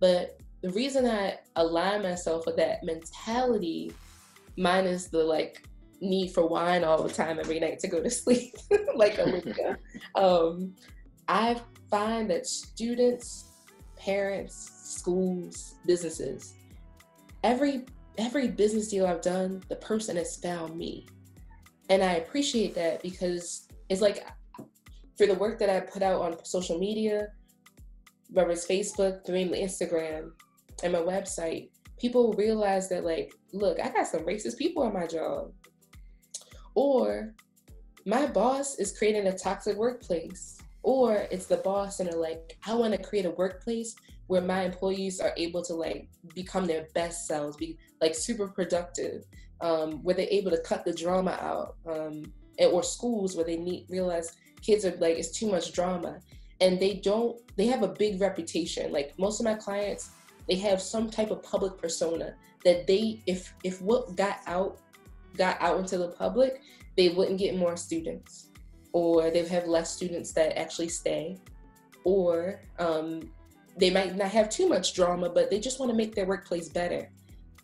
But 0.00 0.38
the 0.62 0.70
reason 0.70 1.06
I 1.06 1.38
align 1.56 2.02
myself 2.02 2.46
with 2.46 2.56
that 2.56 2.84
mentality, 2.84 3.92
minus 4.56 5.08
the 5.08 5.22
like 5.22 5.62
need 6.00 6.32
for 6.32 6.46
wine 6.46 6.84
all 6.84 7.02
the 7.02 7.12
time 7.12 7.38
every 7.38 7.60
night 7.60 7.78
to 7.80 7.88
go 7.88 8.02
to 8.02 8.10
sleep, 8.22 8.54
like 8.94 9.18
Olivia, 9.18 9.78
um, 10.14 10.74
I 11.28 11.60
find 11.90 12.28
that 12.30 12.46
students, 12.46 13.50
parents, 13.96 14.70
schools, 14.82 15.76
businesses, 15.86 16.54
every 17.42 17.84
every 18.16 18.48
business 18.48 18.88
deal 18.88 19.06
I've 19.06 19.22
done, 19.22 19.62
the 19.68 19.76
person 19.76 20.16
has 20.16 20.36
found 20.36 20.76
me. 20.76 21.06
And 21.90 22.02
I 22.02 22.14
appreciate 22.14 22.74
that 22.74 23.02
because 23.02 23.68
it's 23.88 24.00
like 24.00 24.24
for 25.16 25.26
the 25.26 25.34
work 25.34 25.58
that 25.58 25.68
I 25.68 25.80
put 25.80 26.02
out 26.02 26.20
on 26.20 26.44
social 26.44 26.78
media, 26.78 27.28
whether 28.30 28.50
it's 28.50 28.66
Facebook, 28.66 29.28
mainly 29.28 29.62
Instagram, 29.62 30.30
and 30.82 30.92
my 30.92 31.00
website, 31.00 31.70
people 31.98 32.32
realize 32.34 32.88
that 32.88 33.04
like, 33.04 33.34
look, 33.52 33.78
I 33.80 33.90
got 33.90 34.06
some 34.06 34.22
racist 34.22 34.58
people 34.58 34.82
on 34.82 34.92
my 34.92 35.06
job. 35.06 35.52
Or 36.74 37.34
my 38.06 38.26
boss 38.26 38.78
is 38.78 38.96
creating 38.96 39.28
a 39.28 39.38
toxic 39.38 39.76
workplace. 39.76 40.58
Or 40.84 41.26
it's 41.30 41.46
the 41.46 41.56
boss 41.56 41.98
and 41.98 42.10
they're 42.10 42.18
like, 42.18 42.58
I 42.66 42.74
want 42.74 42.92
to 42.92 43.02
create 43.02 43.24
a 43.24 43.30
workplace 43.30 43.96
where 44.26 44.42
my 44.42 44.62
employees 44.62 45.18
are 45.18 45.32
able 45.38 45.62
to 45.62 45.74
like 45.74 46.08
become 46.34 46.66
their 46.66 46.88
best 46.94 47.26
selves, 47.26 47.56
be 47.56 47.78
like 48.02 48.14
super 48.14 48.48
productive, 48.48 49.24
um, 49.62 50.02
where 50.04 50.14
they're 50.14 50.28
able 50.30 50.50
to 50.50 50.60
cut 50.60 50.84
the 50.84 50.92
drama 50.92 51.32
out, 51.40 51.76
um, 51.90 52.30
or 52.60 52.82
schools 52.82 53.34
where 53.34 53.46
they 53.46 53.56
need 53.56 53.86
realize 53.88 54.36
kids 54.60 54.84
are 54.84 54.94
like 54.98 55.16
it's 55.16 55.30
too 55.30 55.50
much 55.50 55.72
drama, 55.72 56.20
and 56.60 56.78
they 56.78 56.94
don't 56.94 57.40
they 57.56 57.66
have 57.66 57.82
a 57.82 57.88
big 57.88 58.20
reputation. 58.20 58.92
Like 58.92 59.18
most 59.18 59.40
of 59.40 59.44
my 59.44 59.54
clients, 59.54 60.10
they 60.48 60.56
have 60.56 60.82
some 60.82 61.10
type 61.10 61.30
of 61.30 61.42
public 61.42 61.78
persona 61.78 62.34
that 62.64 62.86
they 62.86 63.22
if 63.26 63.54
if 63.64 63.80
what 63.80 64.16
got 64.16 64.40
out 64.46 64.78
got 65.36 65.60
out 65.62 65.78
into 65.78 65.96
the 65.96 66.08
public, 66.08 66.60
they 66.96 67.08
wouldn't 67.08 67.38
get 67.38 67.56
more 67.56 67.76
students, 67.76 68.50
or 68.94 69.28
they'd 69.28 69.48
have 69.48 69.66
less 69.66 69.90
students 69.90 70.32
that 70.32 70.56
actually 70.56 70.88
stay, 70.88 71.36
or 72.04 72.60
um, 72.78 73.28
they 73.76 73.90
might 73.90 74.14
not 74.14 74.28
have 74.28 74.48
too 74.48 74.68
much 74.68 74.94
drama, 74.94 75.28
but 75.28 75.50
they 75.50 75.58
just 75.58 75.80
want 75.80 75.90
to 75.90 75.96
make 75.96 76.14
their 76.14 76.26
workplace 76.26 76.68
better. 76.68 77.10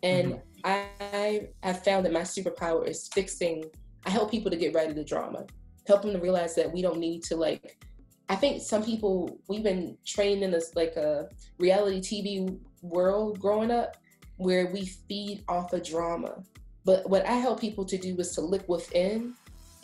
And 0.03 0.33
mm-hmm. 0.33 0.41
I 0.65 1.47
have 1.63 1.83
found 1.85 2.05
that 2.05 2.11
my 2.11 2.21
superpower 2.21 2.85
is 2.85 3.07
fixing. 3.13 3.63
I 4.05 4.09
help 4.09 4.29
people 4.29 4.51
to 4.51 4.57
get 4.57 4.73
rid 4.73 4.89
of 4.89 4.95
the 4.95 5.05
drama, 5.05 5.45
help 5.87 6.01
them 6.01 6.11
to 6.11 6.19
realize 6.19 6.53
that 6.55 6.71
we 6.71 6.81
don't 6.81 6.99
need 6.99 7.23
to 7.23 7.37
like. 7.37 7.81
I 8.27 8.35
think 8.35 8.61
some 8.61 8.83
people 8.83 9.39
we've 9.47 9.63
been 9.63 9.97
trained 10.05 10.43
in 10.43 10.51
this 10.51 10.71
like 10.75 10.97
a 10.97 11.29
reality 11.59 12.01
TV 12.01 12.59
world 12.81 13.39
growing 13.39 13.71
up 13.71 13.95
where 14.35 14.67
we 14.67 14.85
feed 14.85 15.45
off 15.47 15.71
of 15.71 15.83
drama. 15.83 16.43
But 16.83 17.09
what 17.09 17.25
I 17.25 17.33
help 17.33 17.61
people 17.61 17.85
to 17.85 17.97
do 17.97 18.17
is 18.17 18.31
to 18.35 18.41
look 18.41 18.67
within 18.67 19.33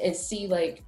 and 0.04 0.16
see 0.16 0.48
like 0.48 0.84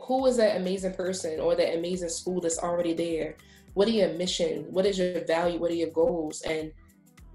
who 0.00 0.26
is 0.26 0.36
that 0.36 0.56
amazing 0.56 0.94
person 0.94 1.40
or 1.40 1.54
that 1.54 1.76
amazing 1.76 2.08
school 2.08 2.40
that's 2.40 2.58
already 2.58 2.94
there? 2.94 3.36
What 3.74 3.88
are 3.88 3.92
your 3.92 4.12
mission? 4.14 4.64
What 4.70 4.86
is 4.86 4.98
your 4.98 5.24
value? 5.24 5.58
What 5.58 5.70
are 5.70 5.74
your 5.74 5.90
goals? 5.90 6.42
And 6.42 6.72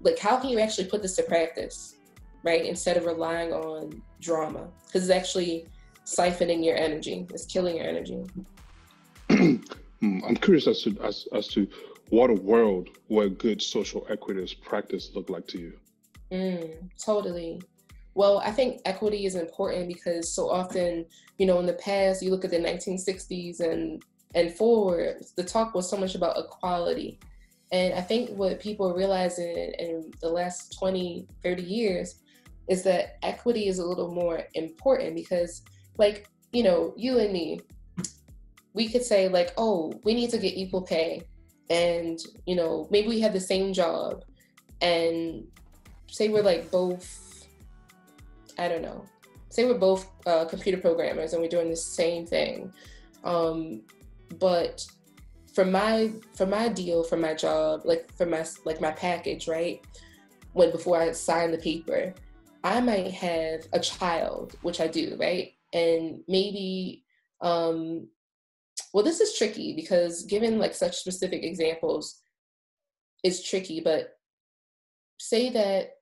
like 0.00 0.18
how 0.18 0.36
can 0.36 0.50
you 0.50 0.58
actually 0.58 0.88
put 0.88 1.02
this 1.02 1.16
to 1.16 1.22
practice 1.22 1.96
right 2.42 2.64
instead 2.64 2.96
of 2.96 3.04
relying 3.04 3.52
on 3.52 4.02
drama? 4.20 4.68
Because 4.86 5.08
it's 5.08 5.16
actually 5.16 5.66
siphoning 6.04 6.64
your 6.64 6.76
energy. 6.76 7.26
It's 7.30 7.46
killing 7.46 7.76
your 7.76 7.86
energy. 7.86 8.24
I'm 9.30 10.36
curious 10.36 10.66
as 10.66 10.82
to 10.82 10.96
as, 11.02 11.26
as 11.32 11.48
to 11.48 11.66
what 12.10 12.30
a 12.30 12.34
world 12.34 12.90
where 13.08 13.28
good 13.28 13.62
social 13.62 14.06
equity 14.10 14.42
is 14.42 14.54
practice 14.54 15.10
look 15.14 15.30
like 15.30 15.46
to 15.48 15.58
you. 15.58 15.72
Mm, 16.30 16.90
totally 17.02 17.60
well 18.16 18.38
i 18.38 18.50
think 18.50 18.80
equity 18.84 19.26
is 19.26 19.36
important 19.36 19.86
because 19.86 20.34
so 20.34 20.50
often 20.50 21.04
you 21.38 21.46
know 21.46 21.60
in 21.60 21.66
the 21.66 21.74
past 21.74 22.22
you 22.22 22.30
look 22.30 22.44
at 22.44 22.50
the 22.50 22.58
1960s 22.58 23.60
and 23.60 24.02
and 24.36 24.52
forward, 24.52 25.24
the 25.36 25.42
talk 25.42 25.74
was 25.74 25.88
so 25.88 25.96
much 25.96 26.14
about 26.14 26.38
equality. 26.38 27.18
And 27.72 27.94
I 27.94 28.02
think 28.02 28.30
what 28.30 28.60
people 28.60 28.88
are 28.88 28.96
realizing 28.96 29.72
in 29.78 30.10
the 30.20 30.28
last 30.28 30.78
20, 30.78 31.26
30 31.42 31.62
years 31.62 32.16
is 32.68 32.82
that 32.84 33.16
equity 33.22 33.66
is 33.66 33.78
a 33.78 33.84
little 33.84 34.12
more 34.12 34.42
important 34.54 35.14
because, 35.14 35.62
like, 35.96 36.28
you 36.52 36.62
know, 36.62 36.92
you 36.96 37.18
and 37.18 37.32
me, 37.32 37.60
we 38.74 38.88
could 38.88 39.02
say, 39.02 39.28
like, 39.28 39.52
oh, 39.56 39.92
we 40.04 40.12
need 40.12 40.30
to 40.30 40.38
get 40.38 40.54
equal 40.54 40.82
pay. 40.82 41.22
And, 41.70 42.18
you 42.46 42.56
know, 42.56 42.86
maybe 42.90 43.08
we 43.08 43.20
have 43.20 43.32
the 43.32 43.40
same 43.40 43.72
job. 43.72 44.22
And 44.82 45.46
say 46.08 46.28
we're 46.28 46.42
like 46.42 46.70
both, 46.70 47.25
I 48.58 48.68
don't 48.68 48.82
know, 48.82 49.04
say 49.50 49.64
we're 49.64 49.78
both 49.78 50.08
uh, 50.26 50.44
computer 50.46 50.78
programmers 50.78 51.32
and 51.32 51.42
we're 51.42 51.48
doing 51.48 51.70
the 51.70 51.76
same 51.76 52.26
thing. 52.26 52.72
Um, 53.24 53.82
but 54.38 54.86
for 55.56 55.64
my 55.64 56.12
for 56.34 56.44
my 56.44 56.68
deal 56.68 57.02
for 57.02 57.16
my 57.16 57.32
job 57.32 57.80
like 57.86 58.12
for 58.12 58.26
my 58.26 58.44
like 58.66 58.78
my 58.78 58.90
package 58.90 59.48
right 59.48 59.80
when 60.52 60.70
before 60.70 61.00
i 61.00 61.10
sign 61.10 61.50
the 61.50 61.56
paper 61.56 62.12
i 62.62 62.78
might 62.78 63.10
have 63.10 63.66
a 63.72 63.80
child 63.80 64.54
which 64.60 64.80
i 64.80 64.86
do 64.86 65.16
right 65.18 65.52
and 65.72 66.20
maybe 66.28 67.02
um 67.40 68.06
well 68.92 69.02
this 69.02 69.20
is 69.20 69.36
tricky 69.38 69.74
because 69.74 70.24
given 70.24 70.58
like 70.58 70.74
such 70.74 70.96
specific 70.96 71.42
examples 71.42 72.20
it's 73.22 73.48
tricky 73.48 73.80
but 73.80 74.18
say 75.18 75.48
that 75.48 75.92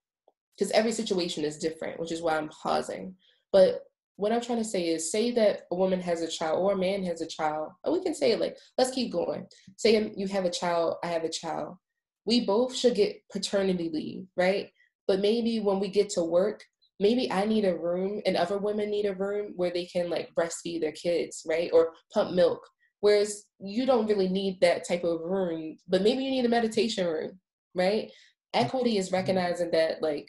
because 0.57 0.71
every 0.73 0.93
situation 0.93 1.45
is 1.45 1.59
different 1.59 1.99
which 1.99 2.13
is 2.13 2.23
why 2.23 2.37
i'm 2.37 2.49
pausing 2.49 3.15
but 3.53 3.83
what 4.17 4.33
I'm 4.33 4.41
trying 4.41 4.59
to 4.59 4.65
say 4.65 4.89
is 4.89 5.11
say 5.11 5.33
that 5.33 5.63
a 5.73 5.75
woman 5.75 6.01
has 6.01 6.23
a 6.23 6.29
child 6.29 6.61
or 6.61 6.73
a 6.73 6.79
man 6.79 7.05
has 7.05 7.21
a 7.21 7.27
child, 7.27 7.71
or 7.83 7.93
we 7.93 8.03
can 8.03 8.15
say 8.15 8.33
it 8.33 8.41
like, 8.41 8.57
let's 8.79 8.91
keep 8.91 9.13
going. 9.13 9.47
Say 9.77 10.13
you 10.17 10.29
have 10.29 10.45
a 10.45 10.51
child, 10.51 10.97
I 11.03 11.09
have 11.09 11.25
a 11.25 11.29
child. 11.29 11.77
We 12.25 12.47
both 12.47 12.75
should 12.75 12.95
get 12.95 13.21
paternity 13.31 13.91
leave, 13.93 14.27
right? 14.37 14.71
But 15.09 15.21
maybe 15.21 15.61
when 15.61 15.81
we 15.81 15.89
get 15.89 16.11
to 16.11 16.23
work, 16.23 16.63
maybe 17.01 17.31
I 17.31 17.45
need 17.45 17.65
a 17.65 17.77
room 17.77 18.23
and 18.25 18.37
other 18.37 18.57
women 18.57 18.89
need 18.89 19.07
a 19.07 19.15
room 19.15 19.53
where 19.57 19.71
they 19.71 19.87
can 19.87 20.09
like 20.09 20.31
breastfeed 20.39 20.81
their 20.81 20.93
kids, 20.93 21.43
right? 21.47 21.71
Or 21.73 21.93
pump 22.13 22.35
milk. 22.35 22.61
Whereas 23.01 23.45
you 23.61 23.85
don't 23.85 24.07
really 24.07 24.29
need 24.29 24.61
that 24.61 24.87
type 24.87 25.05
of 25.05 25.21
room, 25.21 25.77
but 25.89 26.03
maybe 26.03 26.25
you 26.25 26.31
need 26.31 26.47
a 26.47 26.49
meditation 26.49 27.07
room, 27.07 27.39
right? 27.75 28.11
Equity 28.55 28.97
is 28.97 29.07
mm-hmm. 29.07 29.17
recognizing 29.17 29.73
that 29.73 30.01
like 30.01 30.27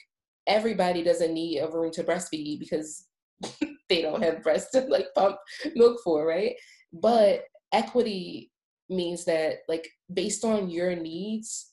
everybody 0.47 1.03
doesn't 1.03 1.33
need 1.33 1.59
a 1.59 1.69
room 1.69 1.91
to 1.91 2.03
breastfeed 2.03 2.59
because 2.59 3.07
they 3.89 4.01
don't 4.01 4.23
have 4.23 4.43
breasts 4.43 4.71
to 4.71 4.81
like 4.81 5.07
pump 5.15 5.37
milk 5.75 5.99
for, 6.03 6.25
right? 6.25 6.55
But 6.93 7.43
equity 7.73 8.51
means 8.89 9.25
that 9.25 9.59
like 9.67 9.89
based 10.13 10.45
on 10.45 10.69
your 10.69 10.95
needs, 10.95 11.71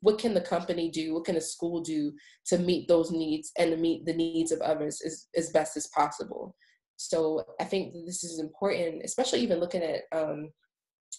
what 0.00 0.18
can 0.18 0.34
the 0.34 0.40
company 0.40 0.90
do? 0.90 1.14
What 1.14 1.24
can 1.24 1.36
a 1.36 1.40
school 1.40 1.80
do 1.80 2.12
to 2.46 2.58
meet 2.58 2.88
those 2.88 3.12
needs 3.12 3.52
and 3.58 3.70
to 3.70 3.76
meet 3.76 4.04
the 4.04 4.14
needs 4.14 4.50
of 4.50 4.60
others 4.60 5.00
as, 5.04 5.28
as 5.36 5.50
best 5.50 5.76
as 5.76 5.86
possible? 5.88 6.56
So 6.96 7.44
I 7.60 7.64
think 7.64 7.94
this 8.04 8.24
is 8.24 8.40
important, 8.40 9.02
especially 9.04 9.38
even 9.40 9.60
looking 9.60 9.82
at 9.82 10.02
um, 10.10 10.50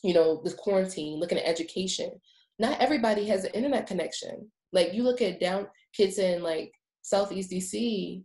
you 0.03 0.13
know, 0.13 0.41
the 0.43 0.53
quarantine, 0.53 1.19
looking 1.19 1.37
at 1.37 1.47
education. 1.47 2.11
Not 2.57 2.79
everybody 2.79 3.25
has 3.27 3.45
an 3.45 3.53
internet 3.53 3.87
connection. 3.87 4.49
Like 4.71 4.93
you 4.93 5.03
look 5.03 5.21
at 5.21 5.39
down 5.39 5.67
kids 5.93 6.19
in 6.19 6.43
like 6.43 6.71
Southeast 7.09 7.49
DC, 7.49 8.23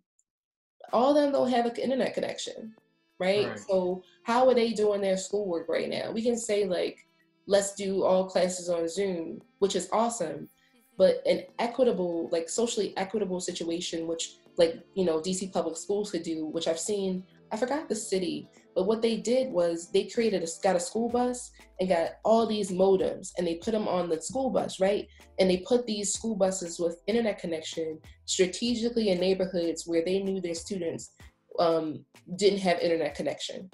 all 0.92 1.11
of 1.11 1.14
them 1.16 1.33
don't 1.33 1.51
have 1.51 1.64
an 1.64 1.77
internet 1.77 2.12
connection, 2.12 2.75
right? 3.18 3.49
right? 3.49 3.59
So 3.59 4.03
how 4.25 4.47
are 4.47 4.55
they 4.55 4.73
doing 4.73 5.01
their 5.01 5.16
schoolwork 5.16 5.68
right 5.70 5.88
now? 5.88 6.12
We 6.12 6.23
can 6.23 6.37
say 6.37 6.66
like, 6.66 7.07
let's 7.47 7.75
do 7.75 8.05
all 8.05 8.29
classes 8.29 8.68
on 8.68 8.87
Zoom, 8.88 9.40
which 9.59 9.75
is 9.75 9.88
awesome, 9.90 10.51
but 10.99 11.23
an 11.27 11.44
equitable, 11.59 12.29
like 12.31 12.51
socially 12.51 12.92
equitable 12.99 13.40
situation, 13.40 14.07
which 14.07 14.37
like 14.59 14.83
you 14.94 15.07
know 15.07 15.18
DC 15.18 15.51
public 15.51 15.79
schools 15.79 16.11
could 16.11 16.23
do, 16.23 16.44
which 16.47 16.68
I've 16.68 16.79
seen. 16.79 17.25
I 17.51 17.57
forgot 17.57 17.88
the 17.88 17.94
city, 17.94 18.49
but 18.75 18.87
what 18.87 19.03
they 19.03 19.17
did 19.17 19.53
was 19.53 19.91
they 19.93 20.05
created 20.05 20.43
a 20.43 20.49
got 20.63 20.77
a 20.77 20.81
school 20.81 21.09
bus 21.09 21.53
and 21.79 21.89
got 21.89 22.11
all 22.25 22.47
these 22.47 22.71
modems 22.71 23.31
and 23.39 23.47
they 23.47 23.57
put 23.57 23.73
them 23.73 23.87
on 23.87 24.09
the 24.09 24.21
school 24.21 24.51
bus, 24.51 24.81
right? 24.81 25.07
And 25.39 25.49
they 25.49 25.59
put 25.59 25.87
these 25.87 26.13
school 26.13 26.35
buses 26.35 26.79
with 26.79 27.01
internet 27.07 27.39
connection 27.39 28.01
strategically 28.25 29.11
in 29.11 29.21
neighborhoods 29.21 29.87
where 29.87 30.05
they 30.05 30.21
knew 30.21 30.41
their 30.41 30.55
students 30.55 31.13
um, 31.59 32.05
didn't 32.37 32.61
have 32.61 32.81
internet 32.81 33.15
connection, 33.15 33.71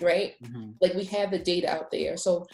right? 0.00 0.34
Mm-hmm. 0.42 0.70
Like 0.80 0.94
we 0.94 1.04
have 1.04 1.30
the 1.30 1.38
data 1.38 1.70
out 1.70 1.90
there, 1.90 2.16
so 2.16 2.46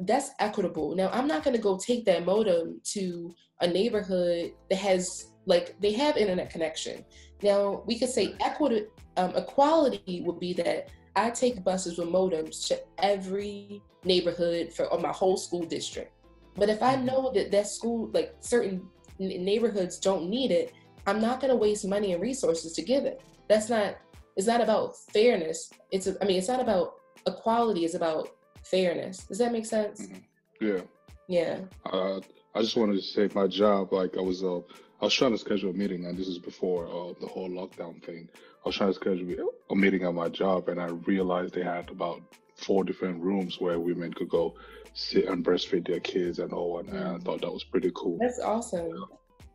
that's 0.00 0.30
equitable. 0.38 0.94
Now 0.96 1.10
I'm 1.12 1.28
not 1.28 1.44
going 1.44 1.56
to 1.56 1.62
go 1.62 1.78
take 1.78 2.04
that 2.06 2.24
modem 2.24 2.80
to 2.92 3.34
a 3.60 3.66
neighborhood 3.66 4.52
that 4.70 4.78
has 4.78 5.32
like 5.44 5.78
they 5.80 5.92
have 5.92 6.16
internet 6.16 6.50
connection. 6.50 7.04
Now 7.42 7.82
we 7.86 7.98
could 7.98 8.08
say 8.08 8.34
equity 8.40 8.86
um, 9.16 9.34
equality 9.36 10.22
would 10.24 10.40
be 10.40 10.52
that 10.54 10.88
I 11.16 11.30
take 11.30 11.64
buses 11.64 11.98
with 11.98 12.08
modems 12.08 12.68
to 12.68 12.78
every 12.98 13.82
neighborhood 14.04 14.72
for 14.72 14.86
my 15.00 15.12
whole 15.12 15.36
school 15.36 15.64
district. 15.64 16.12
But 16.54 16.68
if 16.68 16.82
I 16.82 16.94
mm-hmm. 16.94 17.06
know 17.06 17.32
that 17.34 17.50
that 17.50 17.66
school, 17.66 18.10
like 18.12 18.34
certain 18.40 18.86
neighborhoods 19.18 19.98
don't 19.98 20.28
need 20.28 20.50
it, 20.50 20.74
I'm 21.06 21.20
not 21.20 21.40
going 21.40 21.50
to 21.50 21.56
waste 21.56 21.86
money 21.86 22.12
and 22.12 22.22
resources 22.22 22.72
to 22.74 22.82
give 22.82 23.04
it. 23.04 23.22
That's 23.48 23.68
not. 23.68 23.96
It's 24.36 24.46
not 24.46 24.60
about 24.60 24.96
fairness. 25.12 25.70
It's. 25.90 26.06
A, 26.06 26.16
I 26.22 26.26
mean, 26.26 26.36
it's 26.36 26.48
not 26.48 26.60
about 26.60 26.94
equality. 27.26 27.84
It's 27.84 27.94
about 27.94 28.28
fairness. 28.64 29.18
Does 29.24 29.38
that 29.38 29.52
make 29.52 29.66
sense? 29.66 30.02
Mm-hmm. 30.02 30.66
Yeah. 30.66 30.80
Yeah. 31.28 31.58
Uh, 31.90 32.20
I 32.56 32.60
just 32.62 32.76
wanted 32.76 32.94
to 32.94 33.02
say 33.02 33.28
my 33.34 33.46
job. 33.46 33.92
Like 33.92 34.16
I 34.16 34.22
was, 34.22 34.42
uh, 34.42 34.60
I 35.00 35.04
was 35.04 35.12
trying 35.12 35.32
to 35.32 35.38
schedule 35.38 35.70
a 35.70 35.74
meeting, 35.74 36.06
and 36.06 36.16
this 36.16 36.26
is 36.26 36.38
before 36.38 36.86
uh, 36.86 37.12
the 37.20 37.26
whole 37.26 37.50
lockdown 37.50 38.02
thing. 38.02 38.30
I 38.34 38.68
was 38.68 38.76
trying 38.76 38.88
to 38.90 38.94
schedule 38.94 39.50
a 39.68 39.76
meeting 39.76 40.04
at 40.04 40.14
my 40.14 40.30
job, 40.30 40.70
and 40.70 40.80
I 40.80 40.86
realized 40.86 41.52
they 41.52 41.62
had 41.62 41.90
about 41.90 42.22
four 42.56 42.82
different 42.82 43.22
rooms 43.22 43.60
where 43.60 43.78
women 43.78 44.10
could 44.14 44.30
go 44.30 44.54
sit 44.94 45.26
and 45.26 45.44
breastfeed 45.44 45.86
their 45.86 46.00
kids 46.00 46.38
and 46.38 46.50
all, 46.54 46.78
and 46.78 46.88
I 46.96 47.18
thought 47.18 47.42
that 47.42 47.52
was 47.52 47.62
pretty 47.62 47.92
cool. 47.94 48.16
That's 48.18 48.40
awesome. 48.40 49.04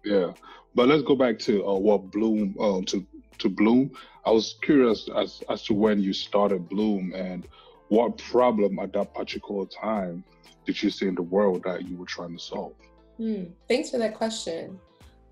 Yeah, 0.05 0.17
yeah. 0.17 0.33
but 0.75 0.87
let's 0.87 1.01
go 1.01 1.15
back 1.15 1.39
to 1.39 1.65
uh, 1.65 1.73
what 1.73 2.11
Bloom 2.11 2.55
um, 2.59 2.85
to 2.85 3.03
to 3.39 3.49
Bloom. 3.49 3.89
I 4.27 4.29
was 4.29 4.57
curious 4.61 5.09
as 5.15 5.41
as 5.49 5.63
to 5.63 5.73
when 5.73 5.99
you 5.99 6.13
started 6.13 6.69
Bloom 6.69 7.13
and 7.15 7.47
what 7.87 8.19
problem 8.19 8.77
at 8.77 8.93
that 8.93 9.15
particular 9.15 9.65
time 9.65 10.23
did 10.65 10.81
you 10.81 10.91
see 10.91 11.07
in 11.07 11.15
the 11.15 11.23
world 11.23 11.63
that 11.63 11.87
you 11.87 11.97
were 11.97 12.05
trying 12.05 12.37
to 12.37 12.39
solve? 12.39 12.75
Hmm. 13.21 13.43
Thanks 13.67 13.91
for 13.91 13.99
that 13.99 14.15
question. 14.15 14.79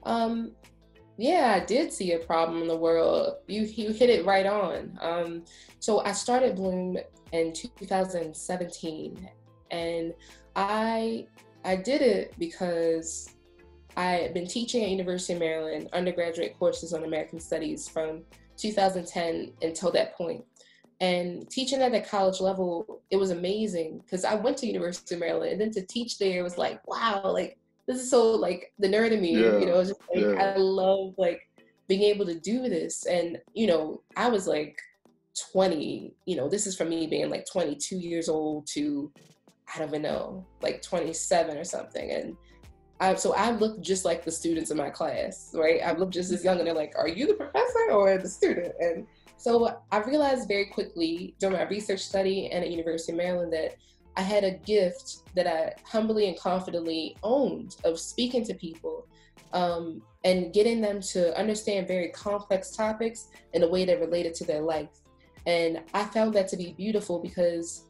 Um, 0.04 0.52
yeah, 1.18 1.58
I 1.60 1.66
did 1.66 1.92
see 1.92 2.12
a 2.12 2.20
problem 2.20 2.62
in 2.62 2.68
the 2.68 2.78
world. 2.78 3.38
You 3.48 3.64
you 3.64 3.92
hit 3.92 4.12
it 4.12 4.28
right 4.28 4.46
on. 4.46 4.96
Um, 5.02 5.44
so 5.80 6.02
I 6.02 6.12
started 6.12 6.56
Bloom 6.56 7.00
in 7.32 7.52
2017, 7.52 9.28
and 9.72 10.14
I 10.56 11.26
I 11.66 11.78
did 11.78 12.04
it 12.04 12.36
because 12.38 13.36
I 13.98 14.12
had 14.12 14.36
been 14.36 14.46
teaching 14.46 14.84
at 14.84 14.90
University 14.92 15.34
of 15.34 15.40
Maryland 15.40 15.90
undergraduate 15.92 16.60
courses 16.60 16.94
on 16.94 17.06
American 17.06 17.40
Studies 17.40 17.88
from 17.88 18.22
2010 18.58 19.54
until 19.64 19.92
that 19.94 20.16
point. 20.16 20.46
And 21.02 21.50
teaching 21.50 21.82
at 21.82 21.92
the 21.92 22.02
college 22.02 22.40
level, 22.40 23.02
it 23.10 23.18
was 23.18 23.32
amazing 23.32 24.00
because 24.00 24.26
I 24.26 24.36
went 24.36 24.58
to 24.58 24.68
University 24.68 25.16
of 25.16 25.22
Maryland, 25.22 25.54
and 25.54 25.62
then 25.62 25.72
to 25.72 25.82
teach 25.88 26.20
there 26.20 26.44
was 26.44 26.60
like, 26.60 26.86
wow, 26.88 27.24
like 27.26 27.58
this 27.90 28.00
is 28.00 28.10
so 28.10 28.36
like 28.36 28.72
the 28.78 28.88
nerd 28.88 29.12
in 29.12 29.20
me, 29.20 29.34
yeah. 29.34 29.58
you 29.58 29.66
know, 29.66 29.84
just 29.84 30.00
like 30.14 30.24
yeah. 30.24 30.54
I 30.54 30.58
love 30.58 31.16
like 31.18 31.42
being 31.88 32.04
able 32.04 32.24
to 32.28 32.40
do 32.40 32.70
this. 32.70 33.08
And, 33.08 33.40
you 33.56 33.66
know, 33.66 34.04
I 34.16 34.30
was 34.30 34.46
like 34.46 34.78
20, 35.52 36.14
you 36.28 36.36
know, 36.36 36.48
this 36.48 36.68
is 36.68 36.78
from 36.78 36.90
me 36.90 37.08
being 37.08 37.32
like 37.32 37.48
22 37.52 37.98
years 37.98 38.30
old 38.30 38.68
to 38.74 39.12
I 39.74 39.80
don't 39.80 39.90
even 39.90 40.04
know, 40.04 40.46
like 40.62 40.84
27 40.84 41.58
or 41.58 41.64
something. 41.64 42.12
And 42.12 42.38
I, 43.00 43.16
so 43.16 43.34
I 43.34 43.52
look 43.52 43.82
just 43.82 44.06
like 44.06 44.24
the 44.24 44.32
students 44.32 44.70
in 44.70 44.78
my 44.78 44.92
class, 44.92 45.50
right? 45.56 45.82
I 45.84 45.94
look 45.94 46.12
just 46.12 46.32
as 46.32 46.44
young, 46.44 46.58
and 46.58 46.68
they're 46.68 46.74
like, 46.74 46.94
"Are 46.98 47.08
you 47.08 47.28
the 47.28 47.36
professor 47.36 47.92
or 47.92 48.18
the 48.18 48.28
student?" 48.28 48.74
And 48.80 49.08
so 49.38 49.80
I 49.92 50.00
realized 50.00 50.48
very 50.48 50.66
quickly 50.66 51.34
during 51.40 51.56
my 51.56 51.68
research 51.70 52.02
study 52.02 52.50
and 52.52 52.64
at 52.64 52.72
University 52.72 53.14
of 53.14 53.20
Maryland 53.20 53.54
that 53.54 53.76
I 54.16 54.22
had 54.22 54.44
a 54.44 54.52
gift 54.52 55.24
that 55.36 55.48
I 55.48 55.74
humbly 55.86 56.28
and 56.28 56.38
confidently 56.38 57.16
owned 57.24 57.78
of 57.86 58.00
speaking 58.00 58.44
to 58.46 58.54
people 58.54 59.08
um, 59.54 60.02
and 60.24 60.54
getting 60.54 60.82
them 60.82 61.02
to 61.02 61.38
understand 61.38 61.88
very 61.88 62.10
complex 62.10 62.72
topics 62.72 63.28
in 63.54 63.64
a 63.64 63.68
way 63.68 63.86
that 63.86 64.00
related 64.00 64.34
to 64.36 64.44
their 64.44 64.62
life. 64.62 64.90
And 65.46 65.82
I 65.94 66.04
found 66.04 66.34
that 66.36 66.48
to 66.50 66.58
be 66.58 66.74
beautiful 66.74 67.20
because 67.20 67.86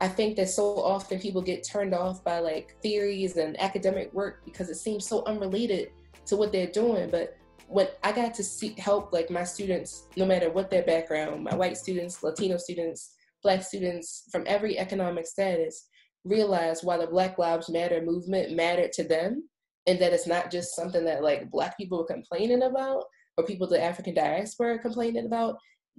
I 0.00 0.08
think 0.08 0.36
that 0.36 0.48
so 0.48 0.78
often 0.82 1.18
people 1.18 1.42
get 1.42 1.62
turned 1.62 1.94
off 1.94 2.22
by 2.24 2.38
like 2.38 2.76
theories 2.82 3.36
and 3.36 3.60
academic 3.60 4.12
work 4.14 4.44
because 4.44 4.70
it 4.70 4.76
seems 4.76 5.06
so 5.06 5.24
unrelated 5.24 5.90
to 6.26 6.36
what 6.36 6.52
they're 6.52 6.70
doing. 6.70 7.10
But 7.10 7.36
when 7.68 7.88
I 8.02 8.12
got 8.12 8.34
to 8.34 8.68
help 8.78 9.12
like 9.12 9.30
my 9.30 9.44
students, 9.44 10.06
no 10.16 10.26
matter 10.26 10.50
what 10.50 10.70
their 10.70 10.82
background, 10.82 11.44
my 11.44 11.54
white 11.54 11.76
students, 11.76 12.22
Latino 12.22 12.56
students, 12.56 13.16
Black 13.42 13.62
students 13.62 14.24
from 14.30 14.44
every 14.46 14.78
economic 14.78 15.26
status 15.26 15.88
realize 16.24 16.82
why 16.82 16.96
the 16.96 17.06
Black 17.06 17.38
Lives 17.38 17.70
Matter 17.70 18.02
movement 18.02 18.54
mattered 18.54 18.92
to 18.92 19.04
them 19.04 19.48
and 19.86 19.98
that 19.98 20.12
it's 20.12 20.26
not 20.26 20.50
just 20.50 20.76
something 20.76 21.04
that 21.04 21.22
like 21.22 21.50
Black 21.50 21.76
people 21.76 21.98
were 21.98 22.04
complaining 22.04 22.62
about 22.62 23.04
or 23.36 23.44
people 23.44 23.66
the 23.66 23.82
African 23.82 24.14
diaspora 24.14 24.78
complaining 24.78 25.26
about. 25.26 25.56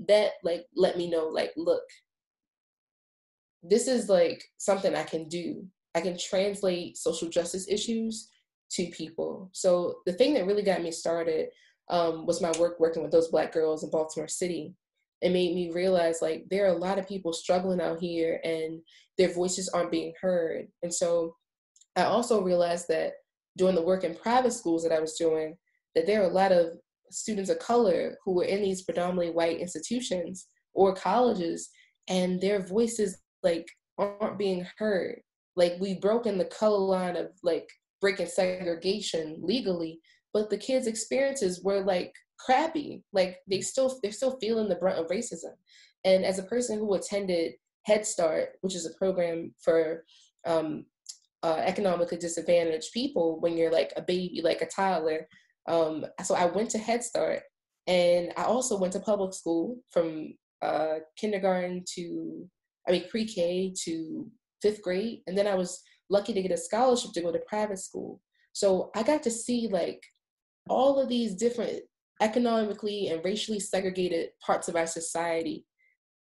That 0.08 0.32
like 0.43 0.65
let 0.75 0.97
me 0.97 1.10
know 1.10 1.27
like 1.27 1.51
look, 1.58 1.84
this 3.63 3.88
is 3.88 4.10
like 4.10 4.43
something 4.58 4.95
I 4.95 5.04
can 5.04 5.27
do. 5.27 5.65
I 5.93 6.01
can 6.01 6.17
translate 6.17 6.97
social 6.97 7.30
justice 7.30 7.67
issues 7.67 8.30
to 8.71 8.88
people. 8.88 9.49
So 9.51 9.95
the 10.06 10.13
thing 10.13 10.34
that 10.36 10.45
really 10.45 10.63
got 10.63 10.82
me 10.82 10.91
started 10.91 11.49
um, 11.89 12.25
was 12.25 12.41
my 12.41 12.51
work 12.58 12.80
working 12.80 13.04
with 13.04 13.12
those 13.12 13.27
Black 13.27 13.51
girls 13.51 13.84
in 13.84 13.89
Baltimore 13.89 14.30
City 14.30 14.73
it 15.21 15.31
made 15.31 15.53
me 15.55 15.71
realize 15.71 16.21
like 16.21 16.45
there 16.49 16.65
are 16.65 16.75
a 16.75 16.77
lot 16.77 16.97
of 16.97 17.07
people 17.07 17.31
struggling 17.31 17.79
out 17.79 17.99
here 17.99 18.39
and 18.43 18.81
their 19.17 19.34
voices 19.34 19.69
aren't 19.69 19.91
being 19.91 20.13
heard. 20.19 20.67
And 20.81 20.93
so 20.93 21.36
I 21.95 22.03
also 22.03 22.41
realized 22.41 22.88
that 22.89 23.13
doing 23.57 23.75
the 23.75 23.81
work 23.81 24.03
in 24.03 24.15
private 24.15 24.53
schools 24.53 24.84
that 24.84 24.91
I 24.91 24.99
was 24.99 25.13
doing, 25.17 25.55
that 25.95 26.07
there 26.07 26.21
are 26.21 26.29
a 26.29 26.34
lot 26.34 26.51
of 26.51 26.71
students 27.12 27.49
of 27.49 27.60
color 27.60 28.17
who 28.23 28.34
were 28.34 28.45
in 28.45 28.62
these 28.62 28.84
predominantly 28.84 29.31
white 29.31 29.60
institutions 29.60 30.47
or 30.73 30.95
colleges 30.95 31.69
and 32.07 32.39
their 32.39 32.65
voices 32.65 33.19
like 33.43 33.67
aren't 33.97 34.39
being 34.39 34.65
heard. 34.77 35.19
Like 35.55 35.75
we've 35.79 36.01
broken 36.01 36.38
the 36.38 36.45
color 36.45 36.79
line 36.79 37.17
of 37.17 37.27
like 37.43 37.69
breaking 37.99 38.27
segregation 38.27 39.38
legally, 39.41 39.99
but 40.34 40.49
the 40.49 40.57
kids' 40.57 40.88
experiences 40.88 41.62
were 41.63 41.81
like 41.81 42.13
crappy. 42.45 43.04
Like 43.13 43.39
they 43.49 43.62
still 43.62 43.99
they're 44.01 44.12
still 44.12 44.38
feeling 44.39 44.69
the 44.69 44.75
brunt 44.75 44.99
of 44.99 45.08
racism. 45.08 45.56
And 46.04 46.25
as 46.25 46.39
a 46.39 46.43
person 46.43 46.80
who 46.80 46.93
attended 46.93 47.54
Head 47.84 48.06
Start, 48.06 48.49
which 48.62 48.75
is 48.75 48.86
a 48.86 48.97
program 48.97 49.54
for 49.62 50.04
um, 50.45 50.86
uh, 51.43 51.62
economically 51.65 52.17
disadvantaged 52.17 52.93
people 52.93 53.39
when 53.39 53.58
you're 53.58 53.71
like 53.71 53.93
a 53.95 54.01
baby, 54.01 54.41
like 54.43 54.62
a 54.62 54.67
toddler. 54.67 55.27
Um, 55.67 56.06
so 56.23 56.36
I 56.36 56.45
went 56.45 56.69
to 56.71 56.77
Head 56.77 57.04
Start, 57.04 57.41
and 57.88 58.32
I 58.38 58.43
also 58.43 58.77
went 58.77 58.93
to 58.93 58.99
public 58.99 59.34
school 59.34 59.77
from 59.91 60.34
uh, 60.62 60.99
kindergarten 61.17 61.84
to, 61.95 62.47
I 62.88 62.91
mean, 62.91 63.10
pre-K 63.10 63.73
to 63.86 64.30
fifth 64.62 64.82
grade, 64.82 65.21
and 65.27 65.38
then 65.38 65.47
I 65.47 65.56
was 65.56 65.82
lucky 66.10 66.34
to 66.34 66.41
get 66.41 66.51
a 66.51 66.58
scholarship 66.58 67.12
to 67.13 67.21
go 67.21 67.32
to 67.32 67.39
private 67.47 67.80
school. 67.80 68.21
So 68.54 68.91
I 68.95 69.04
got 69.04 69.23
to 69.23 69.32
see 69.32 69.69
like 69.71 70.04
all 70.69 70.99
of 70.99 71.10
these 71.10 71.36
different 71.36 71.82
economically 72.21 73.10
and 73.10 73.25
racially 73.25 73.60
segregated 73.60 74.29
parts 74.39 74.67
of 74.67 74.75
our 74.75 74.88
society. 74.88 75.65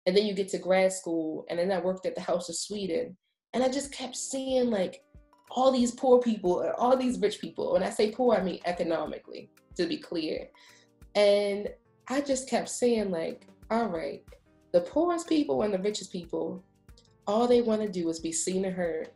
And 0.06 0.16
then 0.16 0.24
you 0.24 0.32
get 0.32 0.48
to 0.50 0.58
grad 0.58 0.92
school, 0.92 1.44
and 1.50 1.58
then 1.58 1.70
I 1.70 1.80
worked 1.80 2.06
at 2.06 2.14
the 2.14 2.22
House 2.22 2.48
of 2.48 2.56
Sweden, 2.56 3.16
and 3.52 3.62
I 3.62 3.68
just 3.68 3.92
kept 3.92 4.16
seeing 4.16 4.70
like 4.70 5.02
all 5.50 5.72
these 5.72 5.90
poor 5.90 6.20
people 6.20 6.60
and 6.60 6.72
all 6.78 6.96
these 6.96 7.18
rich 7.18 7.40
people. 7.40 7.72
When 7.72 7.82
I 7.82 7.90
say 7.90 8.10
poor, 8.12 8.36
I 8.36 8.42
mean 8.42 8.60
economically, 8.64 9.50
to 9.76 9.86
be 9.86 9.98
clear. 9.98 10.48
And 11.14 11.68
I 12.08 12.20
just 12.20 12.48
kept 12.48 12.68
saying, 12.68 13.10
like, 13.10 13.46
all 13.70 13.86
right, 13.86 14.22
the 14.72 14.80
poorest 14.80 15.28
people 15.28 15.62
and 15.62 15.74
the 15.74 15.78
richest 15.78 16.12
people, 16.12 16.64
all 17.26 17.46
they 17.46 17.62
want 17.62 17.82
to 17.82 17.88
do 17.88 18.08
is 18.08 18.20
be 18.20 18.32
seen 18.32 18.64
and 18.64 18.74
heard. 18.74 19.10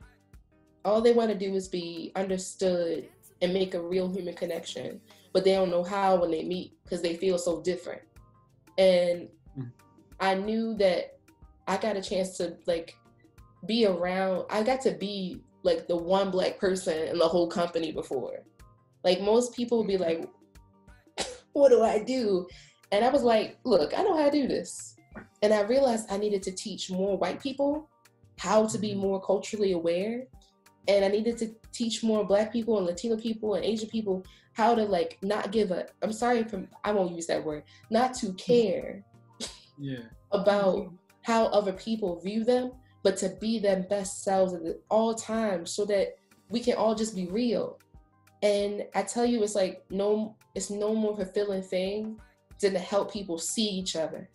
All 0.84 1.00
they 1.00 1.12
want 1.12 1.30
to 1.30 1.38
do 1.38 1.54
is 1.54 1.68
be 1.68 2.12
understood 2.16 3.08
and 3.40 3.54
make 3.54 3.74
a 3.74 3.80
real 3.80 4.12
human 4.12 4.34
connection. 4.34 5.00
But 5.34 5.44
they 5.44 5.52
don't 5.52 5.70
know 5.70 5.84
how 5.84 6.16
when 6.16 6.30
they 6.30 6.42
meet 6.44 6.72
because 6.82 7.02
they 7.02 7.16
feel 7.16 7.36
so 7.36 7.60
different. 7.60 8.00
And 8.78 9.28
mm. 9.58 9.70
I 10.20 10.34
knew 10.34 10.74
that 10.76 11.18
I 11.68 11.76
got 11.76 11.96
a 11.96 12.02
chance 12.02 12.38
to 12.38 12.56
like 12.66 12.96
be 13.66 13.84
around, 13.84 14.46
I 14.48 14.62
got 14.62 14.80
to 14.82 14.92
be 14.92 15.42
like 15.62 15.88
the 15.88 15.96
one 15.96 16.30
black 16.30 16.58
person 16.58 17.08
in 17.08 17.18
the 17.18 17.28
whole 17.28 17.48
company 17.48 17.92
before. 17.92 18.44
Like 19.02 19.20
most 19.20 19.54
people 19.54 19.78
would 19.78 19.88
be 19.88 19.98
like, 19.98 20.26
what 21.52 21.70
do 21.70 21.82
I 21.82 22.02
do? 22.02 22.46
And 22.92 23.04
I 23.04 23.10
was 23.10 23.22
like, 23.22 23.58
look, 23.64 23.96
I 23.98 24.02
know 24.02 24.16
how 24.16 24.26
to 24.26 24.30
do 24.30 24.46
this. 24.46 24.96
And 25.42 25.52
I 25.52 25.62
realized 25.62 26.10
I 26.10 26.16
needed 26.16 26.42
to 26.44 26.52
teach 26.52 26.90
more 26.90 27.18
white 27.18 27.42
people 27.42 27.88
how 28.38 28.66
to 28.66 28.78
be 28.78 28.90
mm-hmm. 28.90 29.00
more 29.00 29.20
culturally 29.20 29.72
aware. 29.72 30.24
And 30.88 31.04
I 31.04 31.08
needed 31.08 31.38
to 31.38 31.54
teach 31.72 32.02
more 32.02 32.24
black 32.24 32.52
people 32.52 32.76
and 32.76 32.86
Latino 32.86 33.16
people 33.16 33.54
and 33.54 33.64
Asian 33.64 33.88
people 33.88 34.24
how 34.52 34.74
to 34.74 34.84
like 34.84 35.18
not 35.22 35.50
give 35.50 35.70
a 35.70 35.86
I'm 36.02 36.12
sorry 36.12 36.44
for 36.44 36.66
I 36.84 36.92
won't 36.92 37.14
use 37.14 37.26
that 37.26 37.44
word, 37.44 37.64
not 37.90 38.14
to 38.14 38.26
mm-hmm. 38.26 38.36
care 38.36 39.04
yeah. 39.78 40.04
about 40.32 40.76
mm-hmm. 40.76 40.94
how 41.22 41.46
other 41.46 41.72
people 41.72 42.20
view 42.20 42.44
them 42.44 42.72
but 43.02 43.18
to 43.18 43.28
be 43.40 43.58
their 43.58 43.80
best 43.82 44.24
selves 44.24 44.54
at 44.54 44.62
all 44.90 45.14
times 45.14 45.70
so 45.70 45.84
that 45.84 46.16
we 46.48 46.58
can 46.58 46.74
all 46.74 46.94
just 46.94 47.14
be 47.14 47.26
real. 47.26 47.78
And 48.42 48.86
I 48.94 49.02
tell 49.02 49.26
you, 49.26 49.42
it's 49.42 49.54
like 49.54 49.84
no, 49.90 50.36
it's 50.54 50.70
no 50.70 50.94
more 50.94 51.16
fulfilling 51.16 51.62
thing 51.62 52.18
than 52.60 52.72
to 52.72 52.78
help 52.78 53.12
people 53.12 53.38
see 53.38 53.66
each 53.66 53.94
other. 53.94 54.28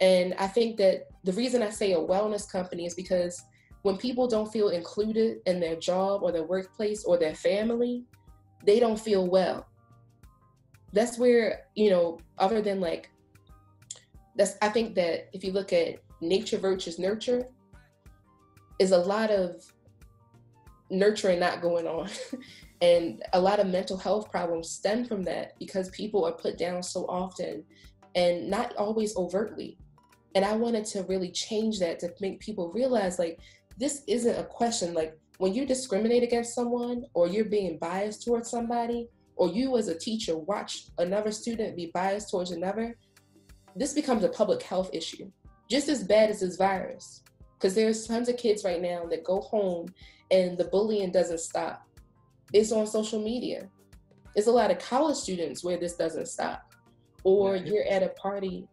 And 0.00 0.34
I 0.34 0.48
think 0.48 0.76
that 0.78 1.08
the 1.24 1.32
reason 1.32 1.62
I 1.62 1.70
say 1.70 1.92
a 1.92 1.98
wellness 1.98 2.50
company 2.50 2.86
is 2.86 2.94
because 2.94 3.42
when 3.82 3.96
people 3.96 4.28
don't 4.28 4.52
feel 4.52 4.68
included 4.68 5.38
in 5.46 5.60
their 5.60 5.76
job 5.76 6.22
or 6.22 6.32
their 6.32 6.44
workplace 6.44 7.04
or 7.04 7.18
their 7.18 7.34
family, 7.34 8.04
they 8.64 8.78
don't 8.78 8.98
feel 8.98 9.26
well. 9.26 9.66
That's 10.92 11.18
where, 11.18 11.62
you 11.74 11.90
know, 11.90 12.18
other 12.38 12.60
than 12.62 12.80
like, 12.80 13.10
that's, 14.36 14.56
I 14.62 14.68
think 14.68 14.94
that 14.94 15.28
if 15.32 15.42
you 15.42 15.52
look 15.52 15.72
at 15.72 15.96
nature 16.20 16.58
versus 16.58 16.98
nurture, 16.98 17.48
is 18.78 18.92
a 18.92 18.98
lot 18.98 19.30
of 19.30 19.64
nurturing 20.90 21.40
not 21.40 21.60
going 21.60 21.86
on. 21.86 22.08
and 22.82 23.22
a 23.32 23.40
lot 23.40 23.60
of 23.60 23.68
mental 23.68 23.96
health 23.96 24.30
problems 24.30 24.70
stem 24.70 25.04
from 25.04 25.22
that 25.22 25.58
because 25.58 25.88
people 25.90 26.24
are 26.24 26.32
put 26.32 26.58
down 26.58 26.82
so 26.82 27.04
often 27.06 27.64
and 28.14 28.48
not 28.48 28.74
always 28.76 29.16
overtly. 29.16 29.78
And 30.34 30.44
I 30.44 30.56
wanted 30.56 30.84
to 30.86 31.02
really 31.04 31.30
change 31.30 31.78
that 31.78 31.98
to 32.00 32.12
make 32.20 32.40
people 32.40 32.72
realize 32.72 33.18
like 33.18 33.38
this 33.78 34.02
isn't 34.06 34.38
a 34.38 34.44
question 34.44 34.94
like 34.94 35.16
when 35.38 35.54
you 35.54 35.66
discriminate 35.66 36.22
against 36.22 36.54
someone 36.54 37.04
or 37.14 37.26
you're 37.26 37.44
being 37.44 37.78
biased 37.78 38.24
towards 38.24 38.50
somebody 38.50 39.08
or 39.36 39.48
you 39.48 39.76
as 39.76 39.88
a 39.88 39.98
teacher 39.98 40.36
watch 40.36 40.86
another 40.98 41.32
student 41.32 41.76
be 41.76 41.90
biased 41.92 42.30
towards 42.30 42.52
another, 42.52 42.96
this 43.74 43.92
becomes 43.92 44.22
a 44.22 44.28
public 44.28 44.62
health 44.62 44.90
issue 44.92 45.30
just 45.68 45.88
as 45.88 46.04
bad 46.04 46.30
as 46.30 46.40
this 46.40 46.56
virus 46.56 47.22
because 47.54 47.74
there's 47.74 48.06
tons 48.06 48.28
of 48.28 48.36
kids 48.36 48.64
right 48.64 48.82
now 48.82 49.06
that 49.06 49.24
go 49.24 49.40
home 49.40 49.86
and 50.30 50.58
the 50.58 50.64
bullying 50.64 51.10
doesn't 51.10 51.40
stop. 51.40 51.86
It's 52.52 52.72
on 52.72 52.86
social 52.86 53.22
media. 53.22 53.68
There's 54.34 54.48
a 54.48 54.52
lot 54.52 54.70
of 54.70 54.78
college 54.78 55.16
students 55.16 55.62
where 55.62 55.76
this 55.76 55.94
doesn't 55.94 56.26
stop. 56.26 56.72
Or 57.24 57.56
yeah, 57.56 57.64
you're 57.64 57.84
at 57.84 58.02
a 58.02 58.08
party. 58.08 58.66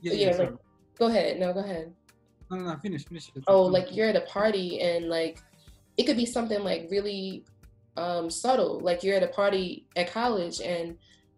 Yeah, 0.00 0.12
yeah, 0.12 0.36
like, 0.36 0.54
go 0.98 1.06
ahead. 1.06 1.40
No, 1.40 1.52
go 1.52 1.60
ahead. 1.60 1.92
No, 2.50 2.56
no, 2.56 2.64
no, 2.64 2.76
finish, 2.78 3.04
finish. 3.04 3.30
Oh, 3.46 3.62
like 3.62 3.94
you're 3.94 4.08
at 4.08 4.16
a 4.16 4.22
party 4.22 4.80
and 4.80 5.08
like 5.08 5.42
it 5.96 6.04
could 6.04 6.16
be 6.16 6.26
something 6.26 6.64
like 6.64 6.88
really 6.90 7.44
um, 7.96 8.30
subtle. 8.30 8.80
Like 8.80 9.02
you're 9.02 9.16
at 9.16 9.22
a 9.22 9.28
party 9.28 9.86
at 9.96 10.10
college 10.12 10.60
and 10.60 10.96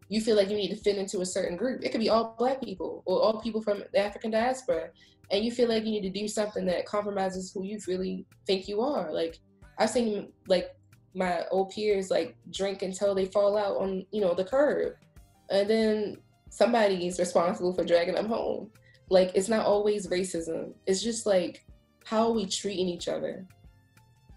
you 0.09 0.20
feel 0.20 0.37
like 0.37 0.51
you 0.51 0.57
need 0.57 0.70
to 0.70 0.77
fit 0.77 0.96
into 0.96 1.20
a 1.20 1.27
certain 1.27 1.57
group. 1.57 1.83
It 1.85 1.90
could 1.90 2.01
be 2.01 2.11
all 2.11 2.35
black 2.38 2.61
people 2.61 3.03
or 3.07 3.20
all 3.20 3.40
people 3.40 3.62
from 3.62 3.83
the 3.92 3.99
African 3.99 4.31
diaspora 4.31 4.90
and 5.31 5.44
you 5.44 5.53
feel 5.53 5.68
like 5.68 5.85
you 5.85 5.90
need 5.90 6.03
to 6.03 6.11
do 6.11 6.27
something 6.29 6.66
that 6.66 6.87
compromises 6.87 7.53
who 7.53 7.64
you 7.64 7.79
really 7.87 8.27
think 8.46 8.68
you 8.68 8.81
are. 8.81 9.12
Like 9.12 9.38
I've 9.79 9.90
seen 9.90 10.33
like 10.49 10.75
my 11.14 11.44
old 11.51 11.70
peers 11.70 12.11
like 12.11 12.37
drink 12.53 12.83
until 12.83 13.14
they 13.14 13.27
fall 13.27 13.57
out 13.57 13.77
on 13.77 14.05
you 14.11 14.20
know 14.20 14.35
the 14.35 14.44
curb, 14.44 14.94
and 15.51 15.68
then 15.68 16.16
somebody 16.51 17.07
is 17.07 17.18
responsible 17.18 17.73
for 17.73 17.85
dragging 17.85 18.14
them 18.14 18.29
home. 18.29 18.70
Like 19.11 19.33
it's 19.35 19.49
not 19.49 19.66
always 19.66 20.07
racism. 20.07 20.73
It's 20.87 21.03
just 21.03 21.27
like 21.27 21.64
how 22.05 22.27
are 22.27 22.33
we 22.33 22.46
treating 22.46 22.88
each 22.88 23.09
other? 23.09 23.46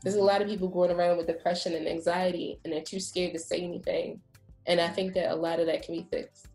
There's 0.04 0.16
a 0.16 0.22
lot 0.22 0.42
of 0.42 0.48
people 0.48 0.68
going 0.68 0.92
around 0.92 1.18
with 1.18 1.28
depression 1.28 1.76
and 1.76 1.88
anxiety, 1.88 2.60
and 2.64 2.74
they're 2.74 2.82
too 2.82 3.00
scared 3.00 3.34
to 3.34 3.40
say 3.40 3.62
anything. 3.62 4.20
And 4.66 4.82
I 4.82 4.90
think 4.90 5.14
that 5.14 5.32
a 5.32 5.36
lot 5.36 5.60
of 5.60 5.68
that 5.68 5.84
can 5.84 5.96
be 5.96 6.08
fixed. 6.12 6.48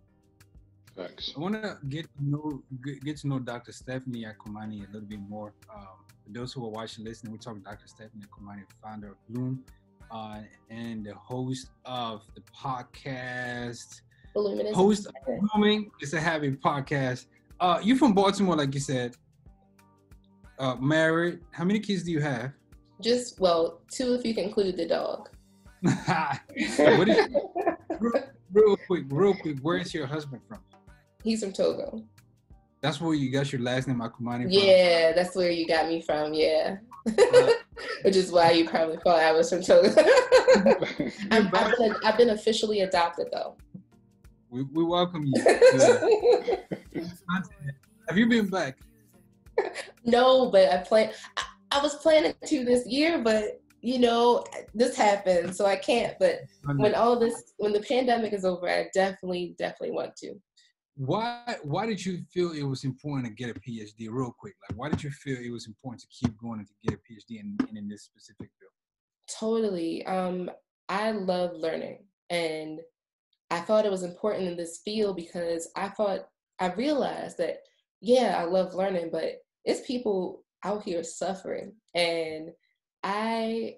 Thanks. 0.95 1.33
I 1.37 1.41
want 1.41 1.55
to 1.63 1.79
get 1.89 2.07
know 2.21 2.63
get 3.05 3.17
to 3.19 3.29
know 3.29 3.39
Dr. 3.39 3.73
Stephanie 3.73 4.27
Akumani 4.27 4.89
a 4.89 4.93
little 4.93 5.09
bit 5.09 5.21
more. 5.21 5.55
Um, 5.73 5.87
for 6.25 6.33
those 6.33 6.53
who 6.53 6.65
are 6.67 6.71
watching, 6.71 7.05
listening, 7.05 7.33
we're 7.33 7.39
talking 7.39 7.63
Dr. 7.63 7.87
Stephanie 7.87 8.25
Akumani, 8.25 8.65
founder 8.83 9.13
of 9.13 9.17
Bloom, 9.29 9.65
uh, 10.11 10.41
and 10.71 11.07
the 11.07 11.15
host 11.15 11.71
of 11.85 12.23
the 12.35 12.43
podcast. 12.43 14.03
Illuminous 14.35 14.75
host 14.75 15.07
of 15.07 15.15
Blooming 15.53 15.91
is 16.01 16.15
a 16.15 16.21
happy 16.21 16.51
podcast. 16.51 17.27
Uh, 17.61 17.81
you're 17.83 17.97
from 17.97 18.13
Baltimore, 18.13 18.57
like 18.57 18.73
you 18.75 18.81
said. 18.81 19.17
Uh, 20.59 20.77
married. 20.77 21.41
How 21.51 21.65
many 21.65 21.81
kids 21.81 22.03
do 22.05 22.13
you 22.13 22.21
have? 22.21 22.53
Just 23.01 23.41
well, 23.41 23.81
two 23.91 24.15
if 24.15 24.25
you 24.25 24.35
can 24.35 24.45
include 24.45 24.77
the 24.77 24.87
dog. 24.87 25.29
what 25.81 27.09
is, 27.09 27.29
real, 28.01 28.13
real 28.53 28.77
quick, 28.87 29.05
real 29.09 29.35
quick. 29.35 29.59
Where 29.61 29.77
is 29.77 29.95
your 29.95 30.07
husband 30.07 30.43
from? 30.49 30.59
He's 31.23 31.43
from 31.43 31.53
Togo. 31.53 32.03
That's 32.81 33.01
where 33.01 33.15
you 33.15 33.31
got 33.31 33.53
your 33.53 33.61
last 33.61 33.87
name, 33.87 33.99
Akumani. 33.99 34.43
From. 34.43 34.51
Yeah, 34.51 35.13
that's 35.13 35.37
where 35.37 35.51
you 35.51 35.67
got 35.67 35.89
me 35.89 36.01
from. 36.01 36.35
Yeah, 36.35 36.79
which 38.03 38.17
is 38.17 38.33
why 38.33 38.53
you 38.53 38.69
probably 38.69 38.97
thought 38.99 39.21
I 39.21 39.33
was 39.33 39.51
from 39.51 39.63
Togo. 39.63 39.89
i 41.31 41.41
have 41.41 41.77
been, 41.79 41.95
I've 42.05 42.17
been 42.17 42.31
officially 42.31 42.81
adopted 42.81 43.29
though. 43.33 43.57
We, 44.51 44.63
we 44.63 44.85
welcome 44.85 45.25
you. 45.27 45.43
Have 48.09 48.17
you 48.17 48.29
been 48.29 48.49
back? 48.49 48.79
No, 50.05 50.51
but 50.51 50.73
I 50.73 50.79
plan. 50.79 51.13
I, 51.37 51.43
I 51.73 51.83
was 51.83 51.97
planning 51.97 52.35
to 52.47 52.65
this 52.65 52.87
year, 52.87 53.23
but 53.23 53.61
you 53.83 53.99
know 53.99 54.45
this 54.75 54.97
happened, 54.97 55.55
so 55.55 55.67
I 55.67 55.77
can't. 55.77 56.19
But 56.19 56.41
when 56.77 56.95
all 56.95 57.19
this, 57.19 57.53
when 57.59 57.73
the 57.73 57.81
pandemic 57.81 58.33
is 58.33 58.45
over, 58.45 58.69
I 58.69 58.89
definitely, 58.95 59.55
definitely 59.59 59.93
want 59.93 60.17
to 60.17 60.41
why 60.99 61.57
why 61.63 61.87
did 61.87 62.05
you 62.05 62.19
feel 62.33 62.51
it 62.51 62.65
was 62.65 62.83
important 62.85 63.27
to 63.29 63.33
get 63.33 63.57
a 63.57 63.61
PhD 63.61 64.09
real 64.11 64.35
quick? 64.37 64.55
Like 64.69 64.77
why 64.77 64.89
did 64.89 65.03
you 65.03 65.11
feel 65.11 65.39
it 65.39 65.51
was 65.51 65.69
important 65.69 66.03
to 66.03 66.09
keep 66.09 66.37
going 66.39 66.59
and 66.59 66.67
to 66.67 66.75
get 66.83 66.95
a 66.95 66.97
PhD 66.97 67.41
in, 67.41 67.57
in, 67.71 67.77
in 67.77 67.89
this 67.89 68.03
specific 68.03 68.51
field? 68.59 68.73
Totally. 69.39 70.05
Um, 70.07 70.51
I 70.89 71.13
love 71.13 71.53
learning 71.55 72.05
and 72.31 72.81
I 73.51 73.61
thought 73.61 73.87
it 73.87 73.91
was 73.91 74.03
important 74.03 74.47
in 74.47 74.57
this 74.57 74.81
field 74.85 75.17
because 75.17 75.71
I 75.77 75.89
thought 75.89 76.27
I 76.61 76.73
realized 76.73 77.39
that 77.39 77.59
yeah, 78.01 78.37
I 78.39 78.45
love 78.45 78.75
learning, 78.75 79.11
but 79.11 79.43
it's 79.65 79.87
people 79.87 80.45
out 80.65 80.83
here 80.83 81.03
suffering 81.03 81.73
and 81.95 82.51
I 83.03 83.77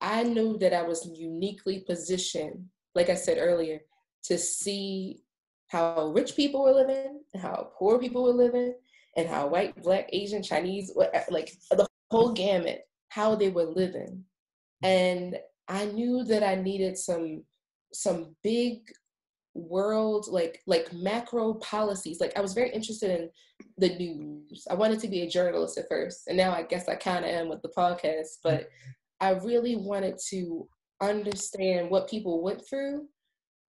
I 0.00 0.22
knew 0.22 0.58
that 0.58 0.72
I 0.72 0.82
was 0.82 1.10
uniquely 1.12 1.80
positioned, 1.80 2.66
like 2.94 3.08
I 3.08 3.14
said 3.14 3.38
earlier, 3.38 3.80
to 4.24 4.38
see 4.38 5.22
how 5.68 6.12
rich 6.14 6.36
people 6.36 6.62
were 6.62 6.72
living, 6.72 7.20
how 7.40 7.70
poor 7.76 7.98
people 7.98 8.22
were 8.22 8.32
living, 8.32 8.74
and 9.16 9.28
how 9.28 9.48
white, 9.48 9.80
black, 9.82 10.08
Asian, 10.12 10.42
Chinese, 10.42 10.92
like 11.28 11.52
the 11.70 11.86
whole 12.10 12.32
gamut, 12.32 12.82
how 13.08 13.34
they 13.34 13.50
were 13.50 13.64
living. 13.64 14.24
And 14.82 15.36
I 15.66 15.86
knew 15.86 16.24
that 16.24 16.42
I 16.42 16.54
needed 16.54 16.96
some 16.96 17.42
some 17.92 18.34
big 18.42 18.80
world 19.54 20.26
like 20.30 20.60
like 20.66 20.92
macro 20.92 21.54
policies. 21.54 22.20
Like 22.20 22.36
i 22.36 22.40
was 22.40 22.54
very 22.54 22.70
interested 22.70 23.10
in 23.10 23.30
the 23.76 23.96
news. 23.96 24.66
I 24.70 24.74
wanted 24.74 25.00
to 25.00 25.08
be 25.08 25.22
a 25.22 25.28
journalist 25.28 25.78
at 25.78 25.88
first 25.88 26.28
and 26.28 26.36
now 26.36 26.52
i 26.52 26.62
guess 26.62 26.88
i 26.88 26.94
kind 26.94 27.24
of 27.24 27.30
am 27.30 27.48
with 27.48 27.60
the 27.62 27.72
podcast 27.76 28.38
but 28.44 28.68
i 29.20 29.30
really 29.30 29.76
wanted 29.76 30.16
to 30.30 30.68
understand 31.00 31.90
what 31.90 32.08
people 32.08 32.42
went 32.42 32.62
through 32.68 33.06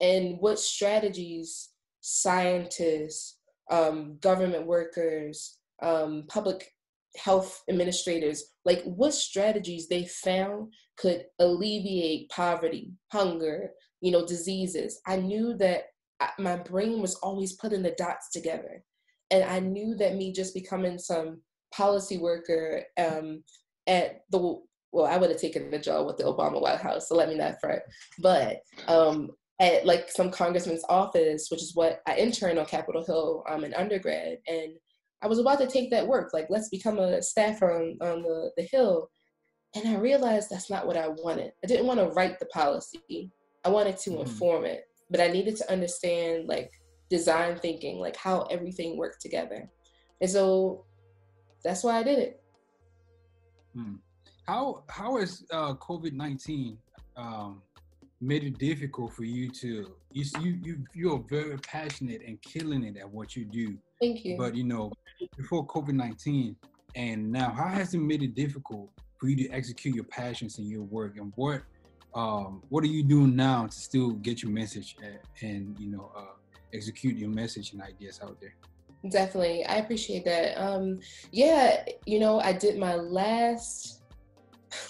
and 0.02 0.38
what 0.40 0.60
strategies 0.60 1.70
scientists 2.02 3.38
um, 3.72 4.18
government 4.22 4.66
workers 4.66 5.58
um, 5.82 6.26
public 6.28 6.72
health 7.18 7.62
administrators 7.70 8.44
like 8.66 8.84
what 8.84 9.14
strategies 9.14 9.88
they 9.88 10.06
found 10.06 10.72
could 10.98 11.26
alleviate 11.40 12.30
poverty 12.30 12.94
hunger 13.12 13.72
you 14.02 14.12
know, 14.12 14.26
diseases. 14.26 15.02
I 15.06 15.18
knew 15.18 15.56
that 15.58 15.84
my 16.38 16.58
brain 16.58 17.02
was 17.02 17.16
always 17.16 17.54
putting 17.54 17.82
the 17.82 17.96
dots 17.98 18.30
together. 18.32 18.84
And 19.32 19.44
I 19.44 19.60
knew 19.60 19.96
that 19.96 20.16
me 20.16 20.34
just 20.34 20.54
becoming 20.54 20.98
some 20.98 21.42
policy 21.74 22.18
worker 22.18 22.84
um, 22.98 23.44
at 23.88 24.22
the, 24.32 24.60
well, 24.92 25.06
I 25.06 25.18
would 25.18 25.30
have 25.30 25.40
taken 25.40 25.70
the 25.70 25.80
job 25.80 26.08
with 26.08 26.18
the 26.18 26.24
Obama 26.24 26.62
White 26.62 26.80
House, 26.80 27.08
so 27.08 27.16
let 27.16 27.30
me 27.30 27.36
not 27.36 27.60
fret. 27.62 27.84
But 28.20 28.62
um, 28.88 29.30
at 29.60 29.86
like 29.86 30.10
some 30.10 30.32
congressman's 30.32 30.84
office, 30.90 31.50
which 31.52 31.62
is 31.62 31.76
what 31.76 32.02
I 32.08 32.16
interned 32.16 32.58
on 32.58 32.66
Capitol 32.66 33.06
Hill 33.06 33.44
um, 33.50 33.64
in 33.64 33.74
undergrad. 33.74 34.38
And 34.48 34.74
I 35.22 35.28
was 35.28 35.40
about 35.40 35.60
to 35.60 35.68
take 35.68 35.92
that 35.92 36.08
work, 36.08 36.32
like 36.34 36.48
let's 36.50 36.70
become 36.70 36.98
a 36.98 37.22
staffer 37.22 37.72
on, 37.72 37.98
on 38.02 38.24
the, 38.24 38.52
the 38.58 38.64
Hill. 38.64 39.10
And 39.76 39.88
I 39.88 40.00
realized 40.00 40.50
that's 40.50 40.70
not 40.70 40.88
what 40.88 40.98
I 40.98 41.10
wanted. 41.10 41.52
I 41.64 41.68
didn't 41.68 41.86
want 41.86 42.00
to 42.00 42.08
write 42.08 42.40
the 42.40 42.48
policy. 42.48 43.32
I 43.66 43.70
wanted 43.70 43.98
to 44.00 44.10
mm-hmm. 44.12 44.22
inform 44.22 44.66
it, 44.66 44.88
but 45.10 45.20
I 45.20 45.28
needed 45.28 45.56
to 45.58 45.72
understand 45.72 46.48
like 46.48 46.72
design 47.10 47.58
thinking, 47.58 48.00
like 48.00 48.16
how 48.16 48.44
everything 48.44 48.98
worked 48.98 49.22
together. 49.22 49.70
And 50.22 50.30
so 50.30 50.86
that's 51.64 51.84
why 51.84 51.98
I 51.98 52.04
did 52.04 52.20
it. 52.20 52.44
Hmm. 53.76 53.96
How 54.48 54.84
how 54.88 55.18
is 55.18 55.46
uh, 55.52 55.76
COVID 55.76 56.14
nineteen 56.14 56.78
um, 57.16 57.62
made 58.22 58.44
it 58.44 58.58
difficult 58.58 59.14
for 59.14 59.24
you 59.24 59.50
to 59.50 59.94
you 60.12 60.26
you 60.42 60.60
you 60.64 60.84
you're 60.94 61.24
very 61.30 61.58
passionate 61.58 62.22
and 62.26 62.42
killing 62.42 62.84
it 62.84 62.98
at 62.98 63.10
what 63.10 63.36
you 63.36 63.46
do. 63.46 63.78
Thank 64.02 64.26
you. 64.26 64.38
But 64.38 64.56
you 64.56 64.64
know, 64.64 64.92
before 65.38 65.68
COVID 65.68 65.94
nineteen 65.94 66.56
and 66.96 67.32
now, 67.32 67.52
how 67.52 67.68
has 67.68 67.94
it 67.94 68.00
made 68.00 68.24
it 68.24 68.34
difficult 68.34 68.90
for 69.20 69.28
you 69.28 69.36
to 69.36 69.50
execute 69.50 69.94
your 69.96 70.06
passions 70.06 70.58
in 70.58 70.66
your 70.68 70.84
work, 70.84 71.18
and 71.18 71.32
what 71.36 71.62
um, 72.14 72.64
what 72.70 72.84
are 72.84 72.88
you 72.88 73.04
doing 73.04 73.36
now 73.36 73.68
to 73.68 73.76
still 73.76 74.12
get 74.12 74.42
your 74.42 74.52
message 74.52 74.96
and, 75.04 75.20
and 75.42 75.80
you 75.80 75.90
know 75.92 76.12
uh, 76.16 76.34
execute 76.74 77.16
your 77.16 77.30
message 77.30 77.74
and 77.74 77.82
ideas 77.82 78.20
out 78.24 78.40
there? 78.42 78.56
Definitely, 79.10 79.66
I 79.66 79.76
appreciate 79.76 80.26
that. 80.26 80.62
Um, 80.62 81.00
yeah, 81.32 81.86
you 82.06 82.20
know, 82.20 82.40
I 82.40 82.54
did 82.54 82.78
my 82.78 82.96
last. 82.96 83.98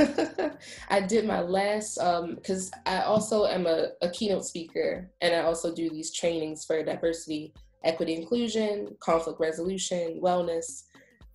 I 0.89 0.99
did 0.99 1.25
my 1.25 1.39
last 1.39 1.99
because 2.36 2.71
um, 2.75 2.82
I 2.86 3.01
also 3.03 3.45
am 3.45 3.65
a, 3.65 3.89
a 4.01 4.10
keynote 4.10 4.45
speaker 4.45 5.10
and 5.21 5.34
I 5.34 5.43
also 5.43 5.73
do 5.73 5.89
these 5.89 6.12
trainings 6.12 6.65
for 6.65 6.84
diversity, 6.84 7.53
equity, 7.86 8.15
inclusion, 8.15 8.97
conflict 8.99 9.39
resolution, 9.39 10.19
wellness. 10.21 10.84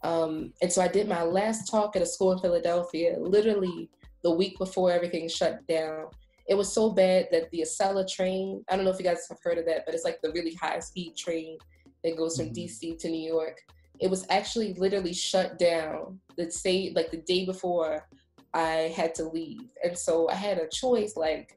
Um, 0.03 0.53
and 0.61 0.71
so 0.71 0.83
I 0.83 0.89
did 0.89 1.09
my 1.09 1.23
last 1.23 1.71
talk 1.71 1.97
at 1.97 2.03
a 2.03 2.07
school 2.07 2.33
in 2.33 2.39
Philadelphia 2.39 3.17
literally 3.19 3.89
the 4.25 4.31
week 4.31 4.59
before 4.59 4.91
everything 4.91 5.29
shut 5.29 5.65
down. 5.69 6.07
It 6.49 6.57
was 6.57 6.73
so 6.73 6.91
bad 6.91 7.29
that 7.31 7.51
the 7.51 7.61
Acela 7.61 8.11
train, 8.11 8.65
I 8.69 8.75
don't 8.75 8.85
know 8.85 8.91
if 8.91 8.99
you 8.99 9.05
guys 9.05 9.29
have 9.29 9.39
heard 9.43 9.59
of 9.59 9.67
that, 9.67 9.85
but 9.87 9.95
it's 9.95 10.05
like 10.05 10.21
the 10.23 10.33
really 10.33 10.55
high 10.55 10.81
speed 10.81 11.17
train 11.17 11.59
that 12.03 12.17
goes 12.17 12.37
from 12.37 12.47
mm-hmm. 12.47 12.55
DC 12.55 12.99
to 12.99 13.09
New 13.09 13.33
York. 13.33 13.61
It 14.01 14.11
was 14.11 14.27
actually 14.29 14.75
literally 14.75 15.13
shut 15.13 15.59
down 15.59 16.19
the 16.37 16.51
say 16.51 16.93
like 16.97 17.11
the 17.11 17.19
day 17.19 17.45
before 17.45 18.07
I 18.53 18.93
had 18.97 19.15
to 19.17 19.25
leave. 19.25 19.69
And 19.85 19.97
so 19.97 20.29
I 20.29 20.35
had 20.35 20.59
a 20.59 20.69
choice 20.69 21.17
like, 21.17 21.57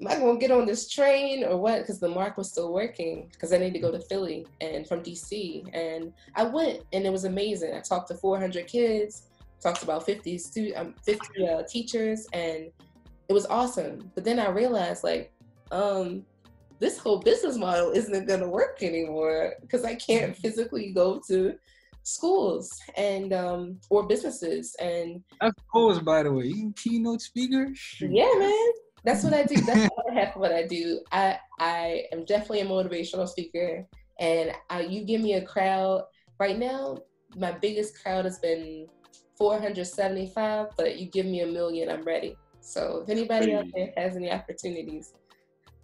am 0.00 0.08
I 0.08 0.16
gonna 0.16 0.38
get 0.38 0.50
on 0.50 0.66
this 0.66 0.88
train 0.88 1.44
or 1.44 1.56
what? 1.56 1.80
Because 1.80 1.98
the 1.98 2.08
mark 2.08 2.36
was 2.36 2.50
still 2.50 2.72
working 2.72 3.28
because 3.32 3.52
I 3.52 3.58
need 3.58 3.72
to 3.72 3.80
go 3.80 3.90
to 3.90 4.00
Philly 4.00 4.46
and 4.60 4.86
from 4.86 5.02
DC. 5.02 5.74
And 5.74 6.12
I 6.34 6.44
went 6.44 6.82
and 6.92 7.06
it 7.06 7.12
was 7.12 7.24
amazing. 7.24 7.74
I 7.74 7.80
talked 7.80 8.08
to 8.08 8.14
400 8.14 8.66
kids 8.66 9.24
talked 9.66 9.82
about 9.82 10.06
50 10.06 10.38
student, 10.38 10.76
um, 10.76 10.94
50 11.02 11.48
uh, 11.48 11.62
teachers, 11.68 12.26
and 12.32 12.70
it 13.28 13.32
was 13.32 13.46
awesome. 13.46 14.10
But 14.14 14.24
then 14.24 14.38
I 14.38 14.48
realized, 14.48 15.02
like, 15.02 15.32
um, 15.72 16.24
this 16.78 16.98
whole 16.98 17.18
business 17.18 17.56
model 17.56 17.90
isn't 17.90 18.26
going 18.26 18.40
to 18.40 18.48
work 18.48 18.82
anymore 18.82 19.54
because 19.62 19.84
I 19.84 19.94
can't 19.96 20.32
mm-hmm. 20.32 20.40
physically 20.40 20.92
go 20.92 21.20
to 21.28 21.54
schools 22.04 22.70
and 22.96 23.32
um, 23.32 23.80
or 23.90 24.06
businesses. 24.06 24.76
And 24.78 25.22
of 25.40 25.52
course, 25.72 25.98
by 25.98 26.22
the 26.22 26.32
way, 26.32 26.46
you 26.46 26.72
keynote 26.76 27.22
speaker. 27.22 27.72
Yeah, 28.00 28.32
man. 28.38 28.68
That's 29.04 29.24
what 29.24 29.34
I 29.34 29.44
do. 29.44 29.56
That's 29.62 29.88
half 30.14 30.36
of 30.36 30.40
what 30.40 30.52
I 30.52 30.66
do. 30.66 31.00
I 31.10 31.38
I 31.58 32.04
am 32.12 32.24
definitely 32.24 32.60
a 32.60 32.66
motivational 32.66 33.28
speaker, 33.28 33.84
and 34.20 34.52
I, 34.70 34.82
you 34.82 35.04
give 35.04 35.20
me 35.20 35.34
a 35.34 35.44
crowd. 35.44 36.04
Right 36.38 36.58
now, 36.58 36.98
my 37.36 37.52
biggest 37.52 38.00
crowd 38.02 38.26
has 38.26 38.38
been 38.38 38.86
475, 39.36 40.68
but 40.76 40.98
you 40.98 41.06
give 41.06 41.26
me 41.26 41.40
a 41.40 41.46
million, 41.46 41.90
I'm 41.90 42.04
ready. 42.04 42.36
So 42.60 43.02
if 43.02 43.10
anybody 43.10 43.54
out 43.54 43.66
there 43.74 43.92
has 43.96 44.16
any 44.16 44.30
opportunities, 44.30 45.12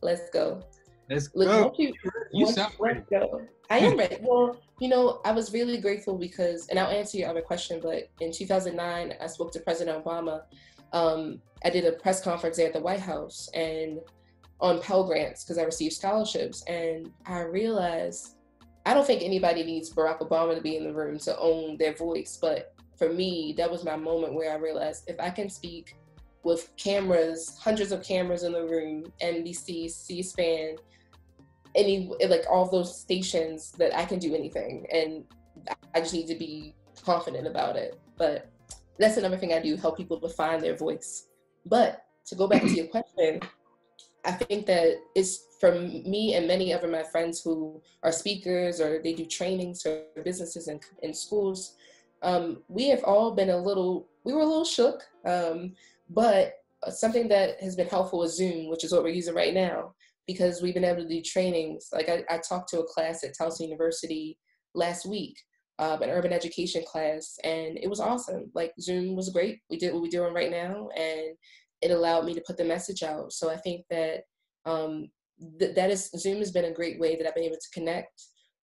let's 0.01 0.31
go. 0.31 0.63
Let's 1.09 1.29
Look, 1.35 1.49
go. 1.49 1.75
You, 1.79 1.93
you 2.33 2.47
sound 2.49 2.75
let's 2.79 3.09
go. 3.09 3.43
I 3.71 3.79
am 3.79 3.97
ready. 3.99 4.17
Well, 4.21 4.57
you 4.81 4.89
know, 4.89 5.21
I 5.25 5.33
was 5.33 5.53
really 5.53 5.79
grateful 5.79 6.17
because, 6.17 6.69
and 6.69 6.79
I'll 6.79 6.91
answer 6.91 7.19
your 7.19 7.29
other 7.29 7.43
question, 7.43 7.81
but 7.83 8.09
in 8.21 8.33
2009, 8.33 9.15
I 9.21 9.27
spoke 9.27 9.53
to 9.53 9.61
President 9.61 10.05
Obama. 10.05 10.43
Um, 10.93 11.41
I 11.65 11.71
did 11.71 11.85
a 11.85 11.93
press 11.93 12.23
conference 12.23 12.57
there 12.57 12.67
at 12.67 12.73
the 12.73 12.81
White 12.81 13.01
House 13.01 13.49
and 13.55 14.01
on 14.61 14.81
Pell 14.81 15.05
Grants 15.05 15.45
because 15.45 15.59
I 15.59 15.63
received 15.63 15.95
scholarships. 15.95 16.63
And 16.65 17.11
I 17.27 17.41
realized 17.41 18.37
I 18.87 18.95
don't 18.95 19.07
think 19.07 19.23
anybody 19.23 19.65
needs 19.65 19.93
Barack 19.93 20.21
Obama 20.21 20.55
to 20.55 20.61
be 20.61 20.77
in 20.77 20.85
the 20.85 20.93
room 20.93 21.19
to 21.21 21.39
own 21.39 21.77
their 21.77 21.95
voice, 21.95 22.39
but 22.41 22.75
for 23.03 23.13
me, 23.13 23.53
that 23.57 23.69
was 23.69 23.83
my 23.83 23.97
moment 23.97 24.33
where 24.33 24.53
I 24.53 24.59
realized 24.59 25.11
if 25.11 25.19
I 25.19 25.29
can 25.29 25.51
speak 25.51 25.97
with 26.45 26.71
cameras, 26.77 27.59
hundreds 27.61 27.91
of 27.91 28.05
cameras 28.05 28.45
in 28.45 28.53
the 28.53 28.65
room, 28.65 29.13
NBC, 29.21 29.91
C-SPAN, 29.91 30.77
any 31.75 32.13
like 32.29 32.45
all 32.49 32.71
those 32.71 33.01
stations, 33.01 33.73
that 33.73 33.97
I 33.97 34.05
can 34.05 34.21
do 34.21 34.37
anything, 34.37 34.87
and 34.93 35.25
I 35.97 35.99
just 35.99 36.15
need 36.15 36.29
to 36.29 36.37
be 36.37 36.77
confident 37.05 37.49
about 37.49 37.75
it. 37.75 37.99
But 38.17 38.53
that's 39.01 39.17
another 39.17 39.37
thing 39.37 39.53
I 39.53 39.61
do: 39.61 39.75
help 39.75 39.97
people 39.97 40.21
to 40.21 40.29
find 40.29 40.63
their 40.63 40.77
voice. 40.77 41.27
But 41.67 42.05
to 42.27 42.37
go 42.37 42.47
back 42.47 42.63
to 42.63 42.71
your 42.71 42.87
question, 42.87 43.41
I 44.25 44.31
think 44.31 44.67
that 44.67 44.95
it's 45.17 45.57
for 45.59 45.73
me 45.73 46.35
and 46.35 46.47
many 46.47 46.71
of 46.71 46.89
my 46.89 47.03
friends 47.03 47.43
who 47.43 47.83
are 48.05 48.13
speakers 48.13 48.81
or 48.81 49.01
they 49.03 49.13
do 49.13 49.25
trainings 49.25 49.83
for 49.83 50.03
businesses 50.23 50.69
and 50.69 50.81
in 51.03 51.13
schools 51.13 51.75
um, 52.23 52.63
we 52.69 52.89
have 52.89 53.03
all 53.05 53.35
been 53.35 53.51
a 53.51 53.57
little, 53.57 54.09
we 54.25 54.33
were 54.33 54.41
a 54.41 54.47
little 54.47 54.65
shook, 54.65 55.03
um, 55.27 55.75
but 56.09 56.55
something 56.91 57.29
that 57.29 57.61
has 57.61 57.77
been 57.77 57.89
helpful 57.89 58.23
is 58.23 58.37
Zoom, 58.37 58.69
which 58.69 58.85
is 58.85 58.93
what 58.93 59.03
we're 59.03 59.11
using 59.11 59.35
right 59.35 59.55
now, 59.55 59.95
because 60.27 60.63
we've 60.63 60.75
been 60.75 60.85
able 60.85 61.03
to 61.03 61.09
do 61.09 61.23
trainings. 61.23 61.89
Like 61.93 62.09
I, 62.09 62.25
I 62.31 62.39
talked 62.39 62.69
to 62.71 62.81
a 62.81 62.87
class 62.87 63.25
at 63.25 63.35
Towson 63.41 63.69
University 63.69 64.39
last 64.75 65.07
week, 65.07 65.37
uh, 65.79 65.99
an 66.01 66.11
urban 66.11 66.33
education 66.33 66.85
class, 66.87 67.39
and 67.45 67.79
it 67.81 67.89
was 67.89 68.01
awesome. 68.01 68.51
Like 68.55 68.73
Zoom 68.81 69.17
was 69.17 69.31
great. 69.31 69.61
We 69.71 69.79
did 69.79 69.93
what 69.93 70.03
we're 70.03 70.09
doing 70.09 70.35
right 70.35 70.51
now, 70.51 70.89
and 70.97 71.37
it 71.81 71.91
allowed 71.91 72.25
me 72.25 72.35
to 72.35 72.45
put 72.47 72.57
the 72.57 72.65
message 72.65 73.03
out. 73.03 73.33
So 73.33 73.51
I 73.51 73.57
think 73.57 73.85
that 73.91 74.23
um, 74.65 75.09
th- 75.59 75.75
that 75.75 75.91
is 75.91 76.11
Zoom 76.17 76.39
has 76.39 76.53
been 76.53 76.67
a 76.67 76.73
great 76.73 77.01
way 77.01 77.17
that 77.17 77.27
I've 77.27 77.35
been 77.35 77.45
able 77.45 77.57
to 77.57 77.79
connect 77.81 78.23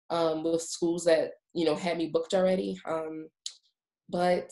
um, 0.10 0.44
with 0.44 0.62
schools 0.62 1.04
that 1.06 1.32
you 1.54 1.66
know 1.66 1.76
had 1.76 1.98
me 1.98 2.08
booked 2.08 2.34
already. 2.34 2.80
Um, 2.88 3.28
but 4.10 4.52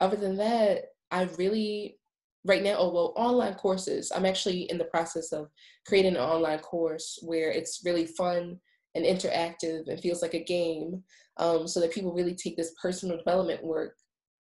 other 0.00 0.16
than 0.16 0.36
that, 0.36 0.84
I 1.10 1.24
really 1.38 1.96
right 2.44 2.62
now, 2.62 2.76
oh 2.78 2.92
well, 2.92 3.12
online 3.16 3.54
courses. 3.54 4.10
I'm 4.14 4.24
actually 4.24 4.62
in 4.70 4.78
the 4.78 4.84
process 4.84 5.32
of 5.32 5.48
creating 5.86 6.16
an 6.16 6.22
online 6.22 6.60
course 6.60 7.18
where 7.22 7.50
it's 7.50 7.82
really 7.84 8.06
fun 8.06 8.58
and 8.94 9.04
interactive 9.04 9.88
and 9.88 10.00
feels 10.00 10.22
like 10.22 10.34
a 10.34 10.42
game, 10.42 11.02
um, 11.36 11.66
so 11.68 11.80
that 11.80 11.92
people 11.92 12.12
really 12.12 12.34
take 12.34 12.56
this 12.56 12.74
personal 12.80 13.16
development 13.16 13.62
work 13.62 13.96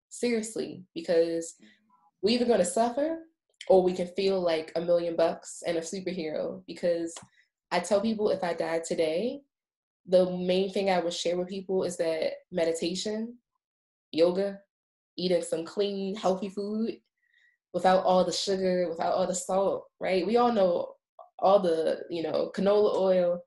seriously 0.10 0.84
because 0.94 1.56
we're 2.22 2.36
either 2.36 2.46
going 2.46 2.60
to 2.60 2.66
suffer 2.66 3.20
or 3.68 3.84
we 3.84 3.94
can 3.94 4.08
feel 4.08 4.42
like 4.42 4.72
a 4.76 4.82
million 4.82 5.16
bucks 5.16 5.64
and 5.66 5.78
a 5.78 5.82
superhero 5.82 6.62
because 6.68 7.14
I 7.72 7.80
tell 7.80 8.02
people 8.02 8.30
if 8.30 8.44
I 8.44 8.54
died 8.54 8.84
today, 8.84 9.42
the 10.08 10.30
main 10.32 10.72
thing 10.72 10.90
I 10.90 11.00
would 11.00 11.14
share 11.14 11.38
with 11.38 11.48
people 11.48 11.84
is 11.84 11.98
that 11.98 12.34
meditation, 12.52 13.38
yoga, 14.12 14.60
eating 15.18 15.42
some 15.42 15.66
clean, 15.66 16.16
healthy 16.16 16.50
food 16.50 16.96
without 17.74 18.04
all 18.04 18.24
the 18.24 18.32
sugar, 18.32 18.88
without 18.90 19.14
all 19.14 19.28
the 19.28 19.36
salt, 19.36 19.86
right? 20.00 20.26
We 20.26 20.38
all 20.38 20.52
know 20.52 20.94
all 21.40 21.60
the, 21.60 22.02
you 22.10 22.24
know, 22.24 22.52
canola 22.56 22.96
oil, 22.96 23.40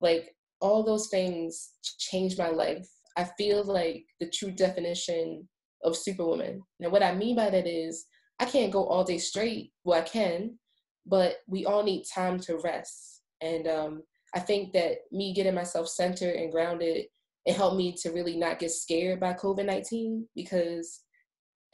like 0.00 0.34
all 0.60 0.82
those 0.82 1.08
things 1.08 1.70
changed 1.98 2.38
my 2.38 2.48
life. 2.48 2.88
I 3.16 3.24
feel 3.36 3.64
like 3.64 4.04
the 4.20 4.30
true 4.30 4.50
definition 4.50 5.48
of 5.84 5.96
superwoman. 5.96 6.62
Now, 6.80 6.88
what 6.90 7.02
I 7.02 7.14
mean 7.14 7.36
by 7.36 7.50
that 7.50 7.66
is 7.66 8.06
I 8.40 8.44
can't 8.44 8.72
go 8.72 8.84
all 8.86 9.04
day 9.04 9.18
straight. 9.18 9.72
Well, 9.84 9.98
I 9.98 10.02
can, 10.02 10.58
but 11.06 11.36
we 11.46 11.64
all 11.64 11.82
need 11.82 12.04
time 12.12 12.38
to 12.40 12.58
rest. 12.58 13.22
And 13.40 13.66
um, 13.66 14.02
I 14.34 14.40
think 14.40 14.72
that 14.72 14.98
me 15.10 15.32
getting 15.32 15.54
myself 15.54 15.88
centered 15.88 16.34
and 16.34 16.52
grounded, 16.52 17.06
it 17.48 17.56
helped 17.56 17.78
me 17.78 17.92
to 17.92 18.10
really 18.10 18.36
not 18.36 18.58
get 18.58 18.70
scared 18.70 19.18
by 19.18 19.32
COVID 19.32 19.64
19 19.64 20.28
because 20.34 21.00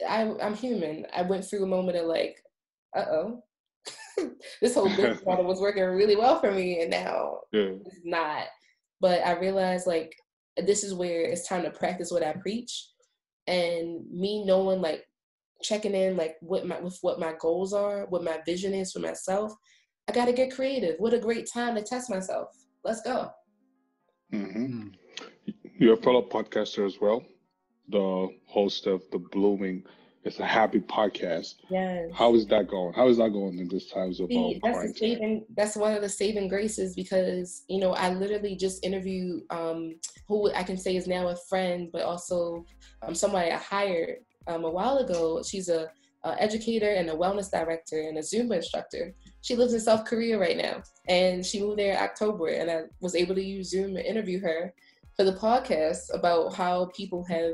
I, 0.07 0.21
I'm 0.41 0.55
human. 0.55 1.05
I 1.13 1.23
went 1.23 1.43
through 1.43 1.65
a 1.65 1.67
moment 1.67 1.97
of 1.97 2.05
like, 2.05 2.41
uh 2.95 3.05
oh, 3.11 3.43
this 4.61 4.73
whole 4.73 4.87
business 4.87 5.19
model 5.25 5.43
was 5.43 5.59
working 5.59 5.83
really 5.83 6.15
well 6.15 6.39
for 6.39 6.53
me, 6.53 6.81
and 6.81 6.89
now 6.89 7.39
yeah. 7.51 7.73
it's 7.85 7.99
not. 8.05 8.45
But 9.01 9.25
I 9.27 9.37
realized 9.37 9.85
like 9.85 10.15
this 10.55 10.85
is 10.85 10.93
where 10.93 11.23
it's 11.23 11.45
time 11.45 11.63
to 11.63 11.71
practice 11.71 12.09
what 12.09 12.23
I 12.23 12.31
preach, 12.41 12.87
and 13.47 14.09
me 14.09 14.45
knowing 14.45 14.79
like 14.79 15.03
checking 15.61 15.93
in 15.93 16.15
like 16.15 16.37
what 16.39 16.65
my 16.65 16.79
with 16.79 16.97
what 17.01 17.19
my 17.19 17.33
goals 17.37 17.73
are, 17.73 18.05
what 18.05 18.23
my 18.23 18.39
vision 18.45 18.73
is 18.73 18.93
for 18.93 18.99
myself. 18.99 19.53
I 20.07 20.13
got 20.13 20.25
to 20.25 20.33
get 20.33 20.55
creative. 20.55 20.95
What 20.99 21.13
a 21.13 21.19
great 21.19 21.49
time 21.51 21.75
to 21.75 21.81
test 21.81 22.09
myself. 22.09 22.47
Let's 22.85 23.01
go. 23.01 23.29
Mm-hmm. 24.33 24.89
You're 25.77 25.95
a 25.95 25.97
fellow 25.97 26.21
podcaster 26.21 26.85
as 26.85 27.01
well, 27.01 27.25
the 27.89 28.29
host 28.47 28.87
of 28.87 29.03
the 29.11 29.19
Blooming 29.19 29.83
is 30.23 30.39
a 30.39 30.45
Habit 30.45 30.87
podcast. 30.87 31.55
Yes. 31.69 32.09
How 32.13 32.33
is 32.33 32.47
that 32.47 32.69
going? 32.69 32.93
How 32.93 33.09
is 33.09 33.17
that 33.17 33.33
going 33.33 33.59
in 33.59 33.67
this 33.67 33.91
times 33.91 34.21
of 34.21 34.29
See, 34.29 34.59
that's 34.63 34.73
quarantine? 34.73 35.15
saving. 35.15 35.45
That's 35.55 35.75
one 35.75 35.93
of 35.93 36.01
the 36.01 36.07
saving 36.07 36.47
graces 36.47 36.95
because 36.95 37.63
you 37.67 37.81
know 37.81 37.91
I 37.91 38.13
literally 38.13 38.55
just 38.55 38.85
interviewed 38.85 39.43
um, 39.49 39.95
who 40.29 40.49
I 40.53 40.63
can 40.63 40.77
say 40.77 40.95
is 40.95 41.07
now 41.07 41.27
a 41.27 41.35
friend, 41.35 41.89
but 41.91 42.03
also 42.03 42.65
um, 43.01 43.13
somebody 43.13 43.51
I 43.51 43.57
hired 43.57 44.19
um, 44.47 44.63
a 44.63 44.71
while 44.71 44.99
ago. 44.99 45.43
She's 45.43 45.67
a, 45.67 45.91
a 46.23 46.41
educator 46.41 46.89
and 46.89 47.09
a 47.09 47.15
wellness 47.15 47.51
director 47.51 47.99
and 47.99 48.17
a 48.17 48.21
Zumba 48.21 48.55
instructor. 48.55 49.13
She 49.41 49.57
lives 49.57 49.73
in 49.73 49.81
South 49.81 50.05
Korea 50.05 50.39
right 50.39 50.57
now, 50.57 50.81
and 51.09 51.45
she 51.45 51.61
moved 51.61 51.79
there 51.79 51.91
in 51.91 51.99
October. 51.99 52.47
And 52.47 52.71
I 52.71 52.83
was 53.01 53.13
able 53.13 53.35
to 53.35 53.43
use 53.43 53.69
Zoom 53.69 53.93
to 53.93 54.09
interview 54.09 54.39
her 54.39 54.73
for 55.15 55.23
the 55.23 55.33
podcast 55.33 56.13
about 56.13 56.53
how 56.53 56.91
people 56.95 57.23
have 57.25 57.53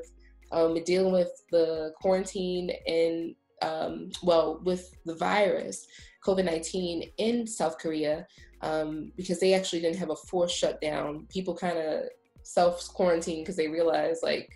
um, 0.51 0.83
dealing 0.83 1.13
with 1.13 1.31
the 1.51 1.91
quarantine 2.01 2.71
and 2.87 3.35
um, 3.61 4.09
well, 4.23 4.59
with 4.63 4.91
the 5.05 5.15
virus, 5.15 5.85
COVID 6.25 6.45
19 6.45 7.11
in 7.17 7.47
South 7.47 7.77
Korea, 7.77 8.25
um, 8.61 9.11
because 9.15 9.39
they 9.39 9.53
actually 9.53 9.81
didn't 9.81 9.99
have 9.99 10.09
a 10.09 10.15
forced 10.15 10.57
shutdown. 10.57 11.27
People 11.29 11.55
kind 11.55 11.77
of 11.77 12.03
self 12.43 12.87
quarantine 12.87 13.41
because 13.41 13.55
they 13.55 13.67
realized, 13.67 14.23
like, 14.23 14.49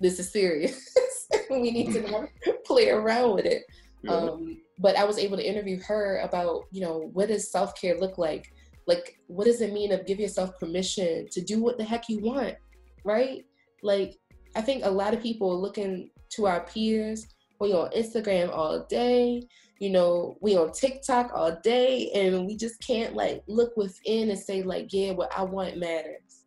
this 0.00 0.18
is 0.18 0.32
serious. 0.32 0.94
we 1.50 1.70
need 1.70 1.92
to 1.92 2.02
not 2.10 2.28
play 2.64 2.90
around 2.90 3.34
with 3.34 3.46
it. 3.46 3.64
Um, 4.08 4.62
but 4.78 4.96
I 4.96 5.04
was 5.04 5.18
able 5.18 5.36
to 5.36 5.46
interview 5.46 5.78
her 5.82 6.20
about, 6.20 6.64
you 6.70 6.80
know, 6.80 7.10
what 7.12 7.28
does 7.28 7.50
self 7.50 7.78
care 7.78 7.98
look 7.98 8.16
like? 8.16 8.52
Like, 8.86 9.18
what 9.26 9.44
does 9.44 9.60
it 9.60 9.72
mean 9.72 9.92
of 9.92 10.06
give 10.06 10.20
yourself 10.20 10.58
permission 10.58 11.28
to 11.30 11.40
do 11.40 11.62
what 11.62 11.78
the 11.78 11.84
heck 11.84 12.08
you 12.08 12.20
want? 12.20 12.56
Right? 13.04 13.44
Like, 13.82 14.18
I 14.56 14.60
think 14.60 14.84
a 14.84 14.90
lot 14.90 15.14
of 15.14 15.22
people 15.22 15.50
are 15.50 15.54
looking 15.54 16.10
to 16.30 16.46
our 16.46 16.60
peers. 16.60 17.26
We 17.60 17.72
on 17.72 17.90
Instagram 17.90 18.50
all 18.50 18.86
day, 18.88 19.42
you 19.80 19.90
know, 19.90 20.36
we 20.40 20.56
on 20.56 20.72
TikTok 20.72 21.30
all 21.34 21.58
day, 21.62 22.10
and 22.14 22.46
we 22.46 22.56
just 22.56 22.80
can't 22.80 23.14
like 23.14 23.42
look 23.46 23.76
within 23.76 24.30
and 24.30 24.38
say 24.38 24.62
like, 24.62 24.92
yeah, 24.92 25.12
what 25.12 25.32
I 25.36 25.42
want 25.42 25.78
matters. 25.78 26.44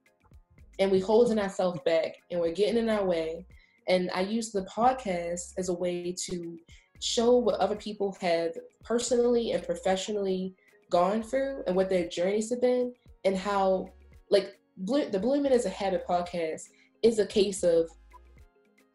And 0.80 0.92
we 0.92 1.00
holding 1.00 1.40
ourselves 1.40 1.80
back, 1.86 2.16
and 2.32 2.40
we're 2.40 2.54
getting 2.54 2.78
in 2.78 2.90
our 2.90 3.06
way. 3.06 3.46
And 3.88 4.10
I 4.14 4.22
use 4.22 4.52
the 4.52 4.66
podcast 4.66 5.54
as 5.58 5.70
a 5.70 5.74
way 5.74 6.16
to 6.26 6.58
show 7.00 7.38
what 7.38 7.60
other 7.60 7.76
people 7.76 8.16
have 8.22 8.52
personally 8.84 9.52
and 9.52 9.64
professionally 9.64 10.56
gone 10.94 11.24
through, 11.24 11.64
and 11.66 11.76
what 11.76 11.90
their 11.90 12.08
journeys 12.08 12.52
have 12.52 12.62
been, 12.62 12.94
and 13.26 13.36
how 13.36 13.90
like 14.30 14.60
the 14.78 14.84
Blue 14.86 15.20
Blooming 15.20 15.52
is 15.52 15.66
a 15.66 15.70
Habit 15.70 16.06
podcast 16.08 16.62
is 17.02 17.20
a 17.20 17.26
case 17.26 17.64
of 17.64 17.90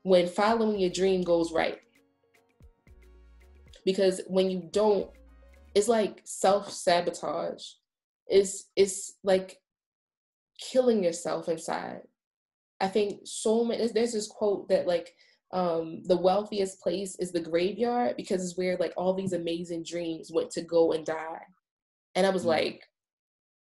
when 0.02 0.28
following 0.28 0.78
your 0.78 0.90
dream 0.90 1.22
goes 1.22 1.52
right. 1.52 1.80
Because 3.84 4.20
when 4.28 4.48
you 4.50 4.68
don't, 4.72 5.10
it's 5.74 5.88
like 5.88 6.22
self 6.24 6.70
sabotage. 6.70 7.64
It's 8.28 8.70
it's 8.76 9.18
like 9.24 9.58
killing 10.60 11.02
yourself 11.02 11.48
inside. 11.48 12.02
I 12.80 12.86
think 12.88 13.22
so 13.24 13.64
many. 13.64 13.88
There's 13.88 14.12
this 14.12 14.28
quote 14.28 14.68
that 14.68 14.86
like 14.86 15.14
um, 15.52 16.02
the 16.04 16.16
wealthiest 16.16 16.80
place 16.80 17.16
is 17.18 17.32
the 17.32 17.40
graveyard 17.40 18.16
because 18.16 18.44
it's 18.44 18.56
where 18.56 18.76
like 18.78 18.92
all 18.96 19.14
these 19.14 19.32
amazing 19.32 19.82
dreams 19.82 20.30
went 20.32 20.50
to 20.52 20.62
go 20.62 20.92
and 20.92 21.04
die. 21.04 21.42
And 22.18 22.26
I 22.26 22.30
was 22.30 22.42
mm-hmm. 22.42 22.50
like, 22.50 22.82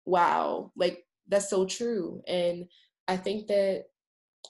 wow, 0.07 0.73
like 0.77 1.05
that's 1.29 1.51
so 1.51 1.67
true. 1.67 2.23
And 2.27 2.65
I 3.07 3.19
think 3.19 3.49
that 3.49 3.85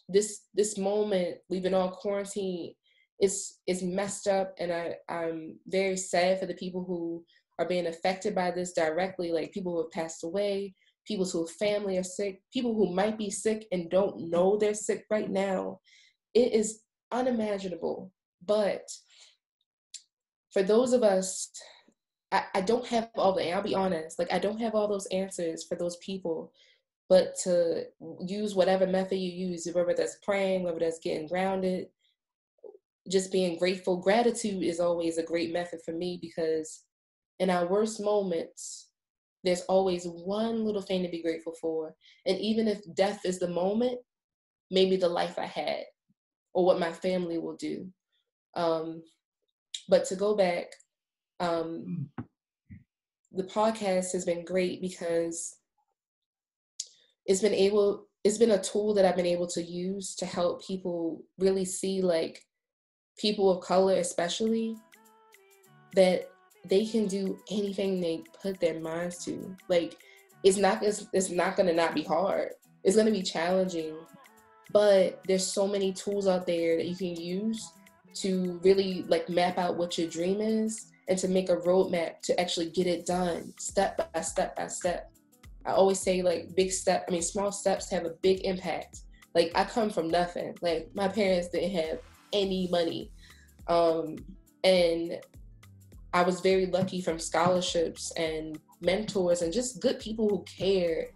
this 0.09 0.42
this 0.54 0.78
moment 0.78 1.38
we've 1.50 1.64
been 1.64 1.74
on 1.74 1.90
quarantine 1.90 2.74
is 3.20 3.59
is 3.66 3.82
messed 3.82 4.28
up 4.28 4.54
and 4.61 4.72
I, 4.72 4.94
I'm 5.09 5.59
very 5.66 5.96
sad 5.96 6.38
for 6.38 6.46
the 6.46 6.54
people 6.54 6.84
who 6.84 7.24
are 7.59 7.66
being 7.66 7.88
affected 7.88 8.32
by 8.32 8.52
this 8.52 8.74
directly, 8.74 9.32
like 9.32 9.50
people 9.50 9.72
who 9.72 9.82
have 9.82 9.90
passed 9.90 10.22
away, 10.22 10.76
people 11.04 11.26
whose 11.26 11.57
family 11.57 11.98
are 11.98 12.04
sick, 12.04 12.40
people 12.52 12.74
who 12.74 12.94
might 12.94 13.18
be 13.18 13.30
sick 13.30 13.66
and 13.72 13.90
don't 13.90 14.30
know 14.30 14.57
they're 14.57 14.74
sick 14.74 15.04
right 15.11 15.30
now. 15.30 15.80
It 16.32 16.52
is 16.52 16.82
unimaginable. 17.11 18.12
But 18.44 18.88
for 20.52 20.62
those 20.62 20.92
of 20.92 21.02
us, 21.02 21.50
I, 22.37 22.45
I 22.59 22.61
don't 22.61 22.87
have 22.87 23.11
all 23.16 23.32
the 23.32 23.53
I'll 23.53 23.62
be 23.62 23.74
honest, 23.74 24.18
like 24.18 24.32
I 24.32 24.39
don't 24.39 24.61
have 24.61 24.74
all 24.74 24.89
those 24.89 25.07
answers 25.07 25.64
for 25.64 25.76
those 25.76 25.97
people 25.99 26.53
but 27.09 27.37
to 27.45 27.84
use 28.26 28.55
whatever 28.55 28.87
method 28.87 29.16
you 29.18 29.30
use, 29.49 29.68
whether 29.72 29.95
that's 29.97 30.18
praying, 30.22 30.64
whether 30.64 30.80
that's 30.80 30.99
getting 30.99 31.28
grounded, 31.28 31.87
just 33.09 33.30
being 33.30 33.59
grateful. 33.59 33.97
Gratitude 33.97 34.62
is 34.64 34.80
always 34.80 35.18
a 35.18 35.22
great 35.22 35.53
method 35.53 35.80
for 35.84 35.93
me 35.93 36.18
because 36.20 36.82
in 37.39 37.49
our 37.49 37.66
worst 37.66 38.03
moments, 38.03 38.89
there's 39.45 39.62
always 39.62 40.05
one 40.07 40.64
little 40.64 40.82
thing 40.82 41.03
to 41.05 41.09
be 41.09 41.22
grateful 41.22 41.55
for. 41.61 41.95
And 42.26 42.39
even 42.41 42.66
if 42.66 42.80
death 42.95 43.20
is 43.24 43.39
the 43.39 43.49
moment, 43.49 44.01
maybe 44.72 44.97
the 44.97 45.09
life 45.09 45.39
I 45.39 45.47
had 45.47 45.84
or 46.55 46.64
what 46.64 46.80
my 46.80 46.93
family 46.93 47.39
will 47.39 47.57
do. 47.57 47.87
Um, 48.55 49.03
but 49.89 50.05
to 50.07 50.16
go 50.16 50.34
back, 50.34 50.66
um, 51.41 52.09
the 53.32 53.45
podcast 53.45 54.12
has 54.12 54.24
been 54.24 54.45
great 54.45 54.80
because 54.80 55.57
it's 57.26 57.43
been 57.43 57.55
able 57.55 58.07
it's 58.24 58.39
been 58.39 58.53
a 58.53 58.62
tool 58.62 58.95
that 58.95 59.05
I've 59.05 59.16
been 59.16 59.26
able 59.26 59.47
to 59.49 59.62
use 59.62 60.14
to 60.16 60.26
help 60.26 60.66
people 60.66 61.22
really 61.39 61.64
see 61.64 62.01
like 62.03 62.43
people 63.18 63.51
of 63.51 63.64
color 63.64 63.95
especially 63.95 64.76
that 65.95 66.28
they 66.68 66.84
can 66.84 67.07
do 67.07 67.39
anything 67.51 68.01
they 68.01 68.22
put 68.43 68.61
their 68.61 68.80
minds 68.80 69.24
to. 69.24 69.57
Like 69.68 69.97
it's 70.43 70.59
not 70.59 70.82
it's, 70.82 71.07
it's 71.12 71.30
not 71.30 71.57
gonna 71.57 71.72
not 71.72 71.95
be 71.95 72.03
hard. 72.03 72.51
It's 72.84 72.97
gonna 72.97 73.11
be 73.11 73.22
challenging, 73.22 73.97
but 74.72 75.20
there's 75.26 75.47
so 75.47 75.66
many 75.66 75.93
tools 75.93 76.26
out 76.26 76.47
there 76.47 76.76
that 76.76 76.87
you 76.87 76.97
can 76.97 77.16
use 77.16 77.72
to 78.14 78.61
really 78.62 79.05
like 79.09 79.28
map 79.28 79.59
out 79.59 79.76
what 79.76 79.99
your 79.99 80.09
dream 80.09 80.41
is 80.41 80.87
and 81.09 81.18
to 81.18 81.28
make 81.28 81.48
a 81.48 81.57
roadmap 81.57 82.20
to 82.22 82.38
actually 82.40 82.70
get 82.70 82.86
it 82.86 83.07
done 83.07 83.52
step 83.59 84.12
by 84.12 84.20
step 84.20 84.57
by 84.57 84.66
step. 84.66 85.12
I 85.64 85.72
always 85.72 86.00
say 86.00 86.22
like 86.22 86.54
big 86.57 86.72
step, 86.72 87.04
I 87.09 87.12
mean 87.12 87.22
small 87.22 87.52
steps 87.52 87.90
have 87.90 88.04
a 88.04 88.14
big 88.22 88.44
impact. 88.44 89.00
Like 89.34 89.52
I 89.54 89.64
come 89.64 89.90
from 89.90 90.09
nothing. 90.09 90.57
Like 90.62 90.90
my 90.94 91.09
parents 91.09 91.48
didn't 91.48 91.72
have 91.72 91.98
any 92.32 92.68
money. 92.70 93.11
Um 93.68 94.16
and 94.64 95.20
I 96.12 96.22
was 96.22 96.40
very 96.40 96.66
lucky 96.66 97.00
from 97.00 97.18
scholarships 97.18 98.12
and 98.16 98.59
mentors 98.80 99.42
and 99.42 99.52
just 99.52 99.80
good 99.80 100.00
people 100.00 100.28
who 100.28 100.44
care 100.44 101.09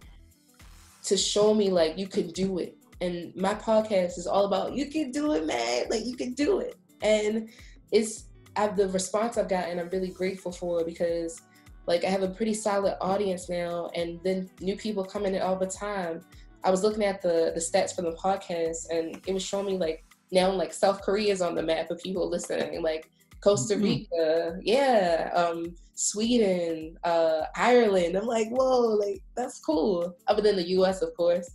to 1.03 1.17
show 1.17 1.53
me 1.53 1.69
like 1.69 1.97
you 1.97 2.07
can 2.07 2.27
do 2.29 2.59
it. 2.59 2.77
And 3.01 3.35
my 3.35 3.55
podcast 3.55 4.17
is 4.17 4.27
all 4.27 4.45
about 4.45 4.73
you 4.73 4.85
can 4.85 5.11
do 5.11 5.33
it, 5.33 5.45
man. 5.45 5.85
Like 5.89 6.05
you 6.05 6.15
can 6.15 6.33
do 6.33 6.59
it. 6.59 6.75
And 7.01 7.49
it's 7.91 8.25
I've 8.55 8.75
the 8.75 8.89
response 8.89 9.37
I've 9.37 9.49
gotten 9.49 9.79
I'm 9.79 9.89
really 9.89 10.09
grateful 10.11 10.51
for 10.51 10.83
because 10.85 11.41
Like 11.87 12.03
I 12.05 12.09
have 12.09 12.21
a 12.23 12.27
pretty 12.29 12.53
solid 12.53 12.95
audience 13.01 13.49
now, 13.49 13.89
and 13.95 14.19
then 14.23 14.49
new 14.61 14.75
people 14.77 15.03
coming 15.03 15.33
in 15.35 15.41
all 15.41 15.55
the 15.57 15.65
time. 15.67 16.21
I 16.63 16.69
was 16.69 16.83
looking 16.83 17.03
at 17.03 17.21
the 17.23 17.51
the 17.55 17.59
stats 17.59 17.95
for 17.95 18.03
the 18.03 18.11
podcast, 18.11 18.89
and 18.91 19.19
it 19.27 19.33
was 19.33 19.43
showing 19.43 19.65
me 19.65 19.77
like 19.77 20.03
now 20.31 20.51
like 20.51 20.73
South 20.73 21.01
Korea 21.01 21.33
is 21.33 21.41
on 21.41 21.55
the 21.55 21.63
map 21.63 21.89
of 21.89 21.97
people 21.99 22.29
listening, 22.29 22.81
like 22.83 23.09
Costa 23.43 23.75
Mhm. 23.75 23.83
Rica, 23.83 24.59
yeah, 24.61 25.31
um, 25.33 25.75
Sweden, 25.95 26.97
uh, 27.03 27.41
Ireland. 27.55 28.15
I'm 28.15 28.27
like, 28.27 28.49
whoa, 28.49 28.81
like 29.03 29.21
that's 29.35 29.59
cool. 29.59 30.15
Other 30.27 30.43
than 30.43 30.55
the 30.57 30.67
U.S., 30.77 31.01
of 31.01 31.15
course. 31.17 31.49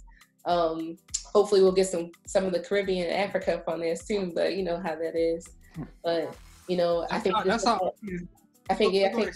Um, 0.45 0.97
hopefully, 1.33 1.63
we'll 1.63 1.73
get 1.81 1.87
some 1.87 2.11
some 2.27 2.45
of 2.45 2.53
the 2.53 2.61
Caribbean 2.61 3.07
and 3.07 3.17
Africa 3.27 3.55
up 3.59 3.69
on 3.69 3.79
there 3.81 3.95
soon. 3.97 4.33
But 4.35 4.57
you 4.57 4.65
know 4.65 4.79
how 4.79 4.97
that 4.97 5.15
is. 5.15 5.47
But 6.03 6.35
you 6.69 6.77
know, 6.77 7.07
I 7.11 7.19
think 7.19 7.37
how, 7.37 7.43
this 7.43 7.51
that's 7.53 7.65
will 7.65 7.73
how. 7.73 7.79
help. 7.79 7.97
I 8.71 8.75
think 8.75 8.95
yeah, 8.95 9.09
I 9.09 9.13
think. 9.13 9.33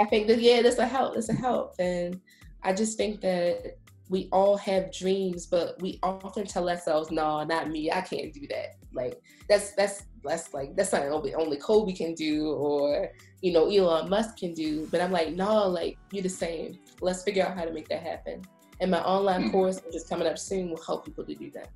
I 0.00 0.04
think 0.06 0.26
that 0.28 0.40
yeah, 0.40 0.62
this 0.62 0.78
a 0.78 0.86
help. 0.86 1.14
This 1.14 1.28
a 1.28 1.32
help, 1.34 1.74
and 1.78 2.20
I 2.62 2.72
just 2.72 2.96
think 2.96 3.20
that 3.20 3.76
we 4.10 4.28
all 4.32 4.56
have 4.58 4.92
dreams, 4.92 5.46
but 5.46 5.80
we 5.80 5.98
often 6.02 6.44
tell 6.46 6.68
ourselves, 6.68 7.10
"No, 7.10 7.44
not 7.44 7.70
me. 7.70 7.90
I 7.90 8.00
can't 8.00 8.32
do 8.32 8.46
that." 8.50 8.74
Like 8.92 9.20
that's 9.48 9.72
that's 9.72 10.02
that's 10.24 10.52
like 10.52 10.74
that's 10.76 10.92
not 10.92 11.02
only 11.06 11.34
only 11.34 11.56
Kobe 11.58 11.92
can 11.92 12.14
do, 12.14 12.50
or 12.52 13.10
you 13.42 13.52
know 13.52 13.68
Elon 13.70 14.10
Musk 14.10 14.38
can 14.38 14.52
do. 14.54 14.88
But 14.90 15.00
I'm 15.00 15.12
like, 15.12 15.32
no, 15.34 15.68
like 15.68 15.96
you're 16.10 16.22
the 16.24 16.28
same. 16.28 16.78
Let's 17.00 17.22
figure 17.22 17.44
out 17.44 17.56
how 17.56 17.64
to 17.64 17.72
make 17.72 17.88
that 17.88 18.02
happen. 18.02 18.42
And 18.80 18.90
my 18.90 19.02
online 19.04 19.44
Hmm. 19.44 19.50
course, 19.52 19.80
which 19.84 19.94
is 19.94 20.04
coming 20.04 20.26
up 20.26 20.38
soon, 20.38 20.70
will 20.70 20.82
help 20.82 21.04
people 21.04 21.24
to 21.24 21.34
do 21.34 21.50
that. 21.52 21.68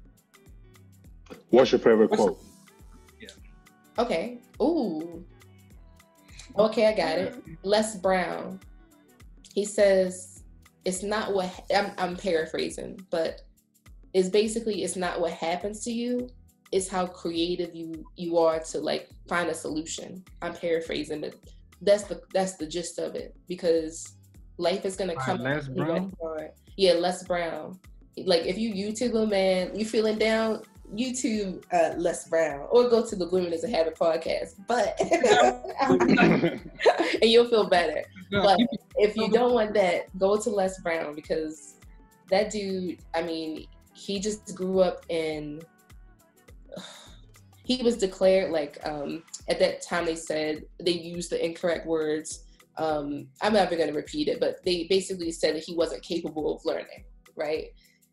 What's 1.50 1.70
your 1.70 1.78
favorite 1.78 2.10
What's 2.10 2.24
the- 2.24 2.32
quote? 2.32 2.42
Okay. 3.98 4.38
Ooh. 4.60 5.24
Okay, 6.58 6.86
I 6.86 6.94
got 6.94 7.18
it. 7.18 7.42
Les 7.62 7.96
Brown. 7.96 8.60
He 9.54 9.64
says 9.64 10.42
it's 10.84 11.02
not 11.02 11.34
what 11.34 11.50
I'm, 11.74 11.92
I'm 11.98 12.16
paraphrasing, 12.16 12.98
but 13.10 13.42
it's 14.14 14.28
basically 14.28 14.82
it's 14.82 14.96
not 14.96 15.20
what 15.20 15.32
happens 15.32 15.84
to 15.84 15.92
you, 15.92 16.30
it's 16.72 16.88
how 16.88 17.06
creative 17.06 17.74
you 17.74 18.04
you 18.16 18.38
are 18.38 18.60
to 18.60 18.80
like 18.80 19.08
find 19.28 19.48
a 19.50 19.54
solution. 19.54 20.24
I'm 20.42 20.54
paraphrasing, 20.54 21.20
but 21.20 21.34
that's 21.82 22.04
the 22.04 22.20
that's 22.32 22.56
the 22.56 22.66
gist 22.66 22.98
of 22.98 23.14
it 23.14 23.36
because 23.46 24.14
life 24.58 24.84
is 24.84 24.96
gonna 24.96 25.16
come. 25.16 25.38
Les 25.38 25.68
Brown? 25.68 26.12
Yeah, 26.76 26.94
Les 26.94 27.22
Brown. 27.24 27.78
Like 28.16 28.46
if 28.46 28.58
you 28.58 28.74
YouTube 28.74 29.14
a 29.22 29.26
man, 29.26 29.78
you 29.78 29.84
feeling 29.84 30.18
down, 30.18 30.62
YouTube 30.94 31.62
uh, 31.72 31.94
Les 31.96 32.28
Brown 32.28 32.66
or 32.70 32.88
go 32.88 33.04
to 33.04 33.16
the 33.16 33.26
and 33.26 33.74
have 33.74 33.86
a 33.86 33.90
podcast. 33.90 34.54
But 34.66 35.00
and 37.22 37.22
you'll 37.22 37.48
feel 37.48 37.68
better. 37.68 38.04
But 38.30 38.58
if 38.96 39.16
you 39.16 39.30
don't 39.30 39.54
want 39.54 39.74
that, 39.74 40.16
go 40.18 40.36
to 40.36 40.50
Les 40.50 40.78
Brown 40.80 41.14
because 41.14 41.74
that 42.30 42.50
dude, 42.50 42.98
I 43.14 43.22
mean, 43.22 43.66
he 43.94 44.20
just 44.20 44.54
grew 44.54 44.80
up 44.80 45.04
in 45.08 45.60
he 47.64 47.82
was 47.82 47.98
declared 47.98 48.50
like 48.50 48.78
um 48.86 49.22
at 49.48 49.58
that 49.58 49.82
time 49.82 50.06
they 50.06 50.14
said 50.14 50.64
they 50.80 50.92
used 50.92 51.30
the 51.30 51.44
incorrect 51.44 51.86
words. 51.86 52.44
Um 52.76 53.28
I'm 53.42 53.52
never 53.52 53.76
gonna 53.76 53.92
repeat 53.92 54.28
it, 54.28 54.40
but 54.40 54.64
they 54.64 54.86
basically 54.88 55.32
said 55.32 55.56
that 55.56 55.64
he 55.64 55.74
wasn't 55.74 56.02
capable 56.02 56.56
of 56.56 56.64
learning, 56.64 57.04
right? 57.36 57.68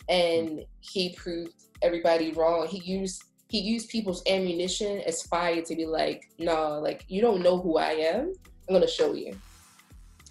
And 0.10 0.66
he 0.82 1.16
proved 1.16 1.65
everybody 1.86 2.32
wrong. 2.32 2.68
He 2.68 2.80
used 2.80 3.24
he 3.48 3.60
used 3.60 3.90
people's 3.90 4.24
ammunition 4.28 5.02
as 5.06 5.22
fire 5.24 5.62
to 5.62 5.76
be 5.76 5.86
like, 5.86 6.30
no, 6.40 6.80
like 6.80 7.06
you 7.08 7.22
don't 7.22 7.42
know 7.44 7.58
who 7.60 7.78
I 7.78 7.92
am. 7.92 8.34
I'm 8.68 8.76
gonna 8.76 8.88
show 8.88 9.14
you. 9.14 9.38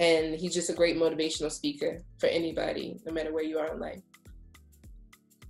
And 0.00 0.34
he's 0.34 0.52
just 0.52 0.70
a 0.70 0.72
great 0.72 0.96
motivational 0.96 1.52
speaker 1.52 2.00
for 2.18 2.26
anybody, 2.26 2.98
no 3.06 3.12
matter 3.12 3.32
where 3.32 3.44
you 3.44 3.58
are 3.58 3.72
in 3.72 3.78
life. 3.78 4.02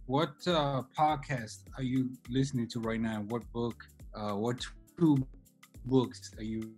What 0.07 0.35
uh, 0.47 0.83
podcast 0.97 1.61
are 1.79 1.83
you 1.83 2.11
listening 2.29 2.69
to 2.69 2.81
right 2.81 3.01
now? 3.01 3.25
What 3.29 3.51
book? 3.55 3.77
Uh, 4.15 4.33
what 4.33 4.61
two 4.99 5.17
books 5.87 6.33
are 6.37 6.45
you 6.45 6.73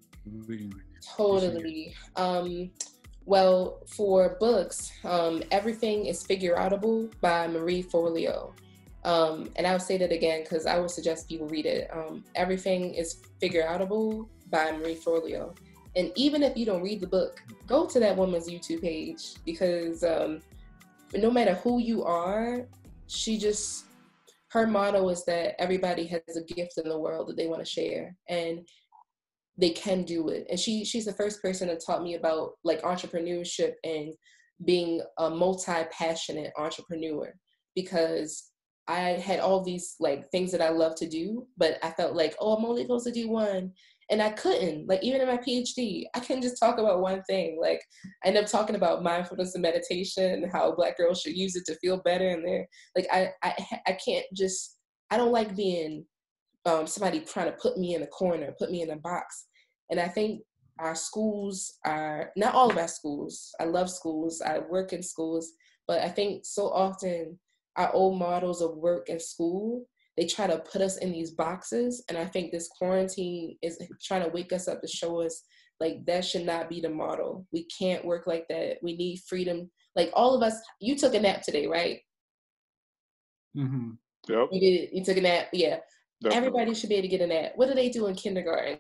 reading 0.47 0.71
right 0.71 0.87
now? 0.95 1.01
Totally. 1.17 1.95
Um, 2.15 2.71
well, 3.25 3.83
for 3.89 4.37
books, 4.39 4.93
um, 5.05 5.43
everything 5.51 6.07
is 6.07 6.25
figure 6.25 6.55
outable 6.55 7.13
by 7.21 7.49
Marie 7.49 7.83
Forleo. 7.83 8.53
Um, 9.07 9.51
and 9.55 9.67
I'll 9.67 9.79
say 9.79 9.97
that 9.99 10.11
again 10.11 10.43
because 10.43 10.67
I 10.67 10.79
would 10.79 10.91
suggest 10.91 11.29
people 11.29 11.47
read 11.47 11.65
it. 11.65 11.89
Um, 11.93 12.25
everything 12.35 12.93
is 12.93 13.23
figure 13.41 13.63
outable 13.63 14.29
by 14.51 14.73
Marie 14.73 14.97
Forleo. 14.97 15.57
And 15.95 16.11
even 16.17 16.43
if 16.43 16.57
you 16.57 16.67
don't 16.67 16.83
read 16.83 17.01
the 17.01 17.07
book, 17.07 17.41
go 17.67 17.87
to 17.87 18.01
that 18.01 18.17
woman's 18.17 18.49
YouTube 18.49 18.83
page 18.83 19.35
because 19.47 20.03
um, 20.03 20.43
no 21.15 21.31
matter 21.31 21.55
who 21.55 21.79
you 21.79 22.05
are, 22.05 22.67
she 23.07 23.39
just 23.39 23.87
her 24.49 24.67
motto 24.67 25.09
is 25.09 25.25
that 25.25 25.61
everybody 25.61 26.07
has 26.07 26.37
a 26.37 26.55
gift 26.55 26.79
in 26.79 26.89
the 26.89 26.99
world 26.99 27.29
that 27.29 27.37
they 27.37 27.47
want 27.47 27.65
to 27.65 27.71
share 27.71 28.17
and 28.29 28.67
they 29.59 29.71
can 29.71 30.03
do 30.03 30.29
it 30.29 30.47
and 30.51 30.59
she 30.59 30.85
she's 30.85 31.05
the 31.05 31.13
first 31.13 31.43
person 31.43 31.69
that 31.69 31.83
taught 31.85 32.03
me 32.03 32.15
about 32.15 32.53
like 32.63 32.83
entrepreneurship 32.83 33.73
and 33.85 34.13
being 34.65 35.01
a 35.19 35.31
multi-passionate 35.31 36.53
entrepreneur 36.57 37.33
because 37.75 38.51
i 38.89 39.01
had 39.01 39.41
all 39.41 39.63
these 39.63 39.97
like 40.01 40.29
things 40.31 40.53
that 40.53 40.61
i 40.61 40.69
love 40.69 40.95
to 40.95 41.09
do 41.09 41.47
but 41.57 41.79
i 41.83 41.91
felt 41.91 42.15
like 42.15 42.35
oh 42.41 42.55
i'm 42.55 42.65
only 42.65 42.83
supposed 42.83 43.07
to 43.07 43.13
do 43.13 43.29
one 43.29 43.73
and 44.11 44.23
i 44.23 44.31
couldn't 44.31 44.87
like 44.89 45.03
even 45.03 45.21
in 45.21 45.27
my 45.27 45.37
phd 45.39 46.05
i 46.15 46.21
couldn't 46.21 46.43
just 46.43 46.61
talk 46.61 46.79
about 46.79 47.01
one 47.01 47.23
thing 47.25 47.59
like 47.61 47.81
i 48.25 48.29
ended 48.29 48.45
up 48.45 48.51
talking 48.51 48.77
about 48.77 49.03
mindfulness 49.03 49.55
and 49.55 49.63
meditation 49.63 50.43
and 50.43 50.53
how 50.53 50.75
black 50.75 50.97
girls 50.97 51.21
should 51.21 51.37
use 51.37 51.57
it 51.57 51.65
to 51.67 51.75
feel 51.77 52.01
better 52.03 52.29
and 52.29 52.47
they're 52.47 52.67
like 52.97 53.07
i 53.13 53.31
i, 53.43 53.55
I 53.89 53.99
can't 54.05 54.27
just 54.35 54.79
i 55.11 55.17
don't 55.17 55.33
like 55.33 55.57
being 55.57 56.05
um, 56.67 56.87
somebody 56.87 57.21
trying 57.21 57.47
to 57.47 57.57
put 57.57 57.79
me 57.79 57.95
in 57.95 58.03
a 58.03 58.07
corner, 58.09 58.55
put 58.59 58.71
me 58.71 58.83
in 58.83 58.91
a 58.91 58.97
box. 58.97 59.47
And 59.91 60.01
I 60.01 60.09
think 60.09 60.43
our 60.81 60.95
schools 60.95 61.79
are 61.87 62.33
not 62.37 62.55
all 62.55 62.71
of 62.71 62.77
our 62.77 62.89
schools. 62.89 63.55
I 63.61 63.65
love 63.65 63.89
schools. 63.89 64.43
I 64.45 64.59
work 64.59 64.93
in 64.93 65.03
schools, 65.03 65.53
but 65.87 66.01
I 66.03 66.09
think 66.09 66.45
so 66.45 66.69
often 66.69 67.39
our 67.77 67.93
old 67.93 68.19
models 68.19 68.63
of 68.63 68.77
work 68.77 69.09
and 69.09 69.21
school 69.21 69.87
they 70.17 70.27
try 70.27 70.47
to 70.47 70.59
put 70.59 70.81
us 70.81 70.97
in 70.99 71.13
these 71.13 71.33
boxes. 71.33 72.03
And 72.09 72.17
I 72.17 72.25
think 72.25 72.51
this 72.51 72.69
quarantine 72.69 73.59
is 73.63 73.79
trying 74.03 74.25
to 74.25 74.31
wake 74.31 74.53
us 74.53 74.67
up 74.67 74.81
to 74.81 74.89
show 74.89 75.21
us 75.21 75.43
like 75.79 76.07
that 76.07 76.25
should 76.25 76.47
not 76.47 76.71
be 76.71 76.81
the 76.81 76.89
model. 76.89 77.47
We 77.53 77.67
can't 77.67 78.05
work 78.05 78.27
like 78.27 78.47
that. 78.49 78.79
We 78.83 78.97
need 78.97 79.21
freedom. 79.29 79.71
Like 79.95 80.11
all 80.15 80.35
of 80.35 80.43
us, 80.43 80.59
you 80.81 80.97
took 80.97 81.15
a 81.15 81.21
nap 81.21 81.43
today, 81.43 81.67
right? 81.67 82.01
Mm-hmm. 83.57 83.91
Yep. 84.29 84.49
You 84.53 84.61
did. 84.61 84.89
You 84.93 85.05
took 85.05 85.19
a 85.19 85.21
nap. 85.21 85.49
Yeah. 85.53 85.79
definitely. 86.23 86.37
Everybody 86.37 86.75
should 86.75 86.89
be 86.89 86.95
able 86.97 87.03
to 87.03 87.17
get 87.17 87.21
a 87.21 87.27
nap. 87.27 87.53
What 87.57 87.69
do 87.69 87.75
they 87.75 87.91
do 87.91 88.07
in 88.07 88.15
kindergarten? 88.15 88.79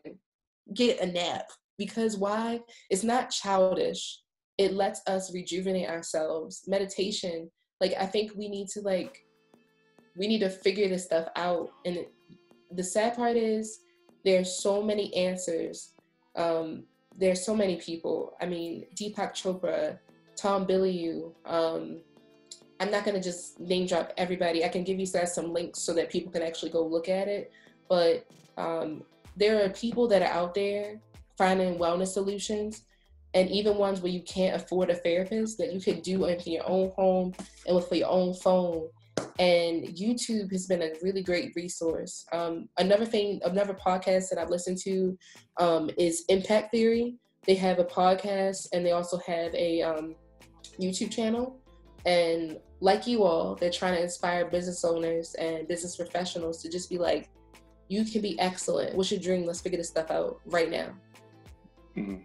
Get 0.75 1.01
a 1.01 1.07
nap. 1.07 1.45
Because 1.77 2.17
why? 2.17 2.61
It's 2.89 3.05
not 3.05 3.31
childish. 3.31 4.23
It 4.57 4.73
lets 4.73 5.03
us 5.07 5.35
rejuvenate 5.35 5.91
ourselves. 5.91 6.63
Meditation, 6.67 7.51
like 7.81 7.95
I 7.99 8.07
think 8.07 8.33
we 8.37 8.49
need 8.49 8.69
to 8.69 8.81
like 8.81 9.25
we 10.17 10.27
need 10.27 10.41
to 10.41 10.51
figure 10.51 10.89
this 10.89 11.05
stuff 11.05 11.29
out. 11.37 11.71
And 11.85 12.07
the 12.71 12.83
sad 12.83 13.17
part 13.17 13.37
is 13.37 13.81
there's 14.25 14.63
so 14.63 14.83
many 14.83 15.15
answers. 15.15 15.93
Um, 16.35 16.85
there's 17.17 17.45
so 17.45 17.55
many 17.55 17.77
people. 17.77 18.35
I 18.41 18.47
mean, 18.47 18.87
Deepak 18.95 19.33
Chopra, 19.33 19.99
Tom 20.37 20.67
Bilyeu. 20.67 21.33
Um, 21.45 22.01
I'm 22.81 22.91
not 22.91 23.05
gonna 23.05 23.23
just 23.23 23.59
name 23.61 23.87
drop 23.87 24.13
everybody. 24.17 24.65
I 24.65 24.69
can 24.69 24.85
give 24.85 24.99
you 24.99 25.07
guys 25.07 25.35
some 25.35 25.53
links 25.53 25.81
so 25.81 25.95
that 25.95 26.11
people 26.11 26.33
can 26.33 26.43
actually 26.43 26.71
go 26.71 26.85
look 26.85 27.09
at 27.09 27.29
it. 27.29 27.53
But 27.89 28.27
um, 28.59 29.05
there 29.37 29.65
are 29.65 29.69
people 29.71 30.09
that 30.09 30.23
are 30.23 30.33
out 30.33 30.55
there 30.55 31.01
finding 31.39 31.79
wellness 31.79 32.09
solutions, 32.09 32.83
and 33.37 33.51
even 33.51 33.77
ones 33.77 34.01
where 34.01 34.11
you 34.11 34.23
can't 34.23 34.57
afford 34.57 34.89
a 34.89 34.95
therapist 34.95 35.59
that 35.59 35.71
you 35.71 35.79
can 35.79 36.01
do 36.01 36.25
in 36.25 36.41
your 36.47 36.67
own 36.67 36.91
home 36.97 37.35
and 37.67 37.77
with 37.77 37.93
your 37.93 38.09
own 38.09 38.33
phone. 38.33 38.89
And 39.39 39.85
YouTube 39.89 40.51
has 40.53 40.67
been 40.67 40.81
a 40.81 40.93
really 41.03 41.23
great 41.23 41.53
resource. 41.55 42.25
Um, 42.33 42.71
another 42.79 43.05
thing, 43.05 43.41
another 43.45 43.75
podcast 43.75 44.31
that 44.31 44.39
I've 44.39 44.49
listened 44.49 44.79
to 44.85 45.19
um, 45.61 45.91
is 45.99 46.25
Impact 46.31 46.71
Theory. 46.71 47.17
They 47.47 47.55
have 47.57 47.79
a 47.79 47.85
podcast 47.85 48.69
and 48.73 48.85
they 48.85 48.93
also 48.93 49.19
have 49.27 49.55
a 49.55 49.83
um, 49.83 50.15
YouTube 50.81 51.11
channel. 51.11 51.61
And 52.07 52.59
like 52.81 53.07
you 53.07 53.23
all, 53.23 53.55
they're 53.55 53.71
trying 53.71 53.97
to 53.97 54.03
inspire 54.03 54.49
business 54.49 54.83
owners 54.83 55.35
and 55.35 55.69
business 55.69 55.97
professionals 55.97 56.63
to 56.63 56.71
just 56.71 56.89
be 56.89 56.97
like, 56.97 57.29
you 57.89 58.07
can 58.07 58.23
be 58.23 58.41
excellent. 58.41 58.95
What's 58.95 59.11
your 59.11 59.21
dream? 59.21 59.45
Let's 59.45 59.61
figure 59.61 59.77
this 59.77 59.89
stuff 59.89 60.11
out 60.11 60.41
right 60.47 60.71
now. 60.71 60.89
Mhm. 61.95 62.23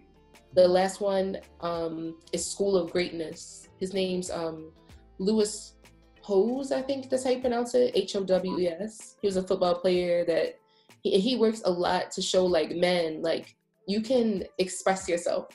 The 0.53 0.67
last 0.67 1.01
one 1.01 1.37
um, 1.61 2.17
is 2.33 2.45
School 2.45 2.75
of 2.75 2.91
Greatness. 2.91 3.69
His 3.79 3.93
name's 3.93 4.29
um, 4.29 4.71
Lewis 5.17 5.75
Howes, 6.27 6.71
I 6.71 6.81
think 6.81 7.09
that's 7.09 7.23
how 7.23 7.31
you 7.31 7.39
pronounce 7.39 7.73
it. 7.73 7.91
H 7.95 8.15
O 8.15 8.23
W 8.23 8.59
E 8.59 8.67
S. 8.67 9.15
He 9.21 9.27
was 9.27 9.37
a 9.37 9.43
football 9.43 9.75
player 9.75 10.23
that 10.25 10.59
he, 11.01 11.19
he 11.19 11.35
works 11.35 11.61
a 11.65 11.71
lot 11.71 12.11
to 12.11 12.21
show 12.21 12.45
like 12.45 12.75
men 12.75 13.21
like 13.21 13.55
you 13.87 14.01
can 14.01 14.43
express 14.59 15.09
yourself. 15.09 15.47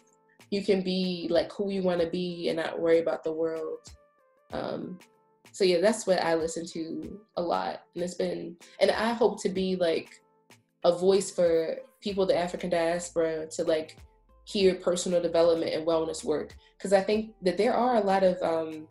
you 0.50 0.64
can 0.64 0.82
be 0.82 1.26
like 1.30 1.52
who 1.52 1.70
you 1.70 1.82
want 1.82 2.00
to 2.00 2.06
be 2.06 2.48
and 2.48 2.56
not 2.56 2.78
worry 2.78 3.00
about 3.00 3.24
the 3.24 3.32
world. 3.32 3.80
Um, 4.52 4.98
so 5.52 5.64
yeah, 5.64 5.80
that's 5.80 6.06
what 6.06 6.22
I 6.22 6.34
listen 6.34 6.66
to 6.66 7.20
a 7.36 7.42
lot, 7.42 7.82
and 7.94 8.04
it's 8.04 8.14
been, 8.14 8.56
and 8.80 8.90
I 8.90 9.12
hope 9.14 9.42
to 9.42 9.48
be 9.48 9.76
like 9.76 10.20
a 10.84 10.92
voice 10.96 11.30
for 11.30 11.76
people 12.00 12.26
the 12.26 12.36
African 12.36 12.70
diaspora 12.70 13.46
to 13.48 13.64
like 13.64 13.96
hear 14.46 14.76
personal 14.76 15.20
development 15.20 15.74
and 15.74 15.86
wellness 15.86 16.24
work 16.24 16.54
because 16.78 16.92
I 16.92 17.00
think 17.00 17.34
that 17.42 17.58
there 17.58 17.74
are 17.74 17.96
a 17.96 18.00
lot 18.00 18.22
of 18.22 18.40
um, 18.42 18.86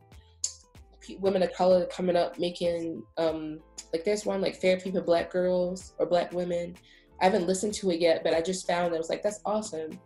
women 1.20 1.43
of 1.43 1.53
color 1.53 1.86
coming 1.86 2.18
up 2.18 2.38
making 2.38 3.01
um, 3.18 3.60
like 3.93 4.03
there's 4.03 4.26
one 4.26 4.41
like 4.41 4.58
therapy 4.58 4.91
for 4.91 5.01
black 5.01 5.32
girls 5.32 5.93
or 5.97 6.06
black 6.06 6.34
women. 6.34 6.76
I 7.22 7.26
haven't 7.26 7.47
listened 7.47 7.74
to 7.76 7.91
it 7.91 8.01
yet, 8.01 8.22
but 8.22 8.34
I 8.34 8.41
just 8.41 8.68
found 8.68 8.91
that 8.91 8.97
I 8.97 8.99
was 8.99 9.10
like 9.10 9.24
that's 9.24 9.39
awesome. 9.45 9.97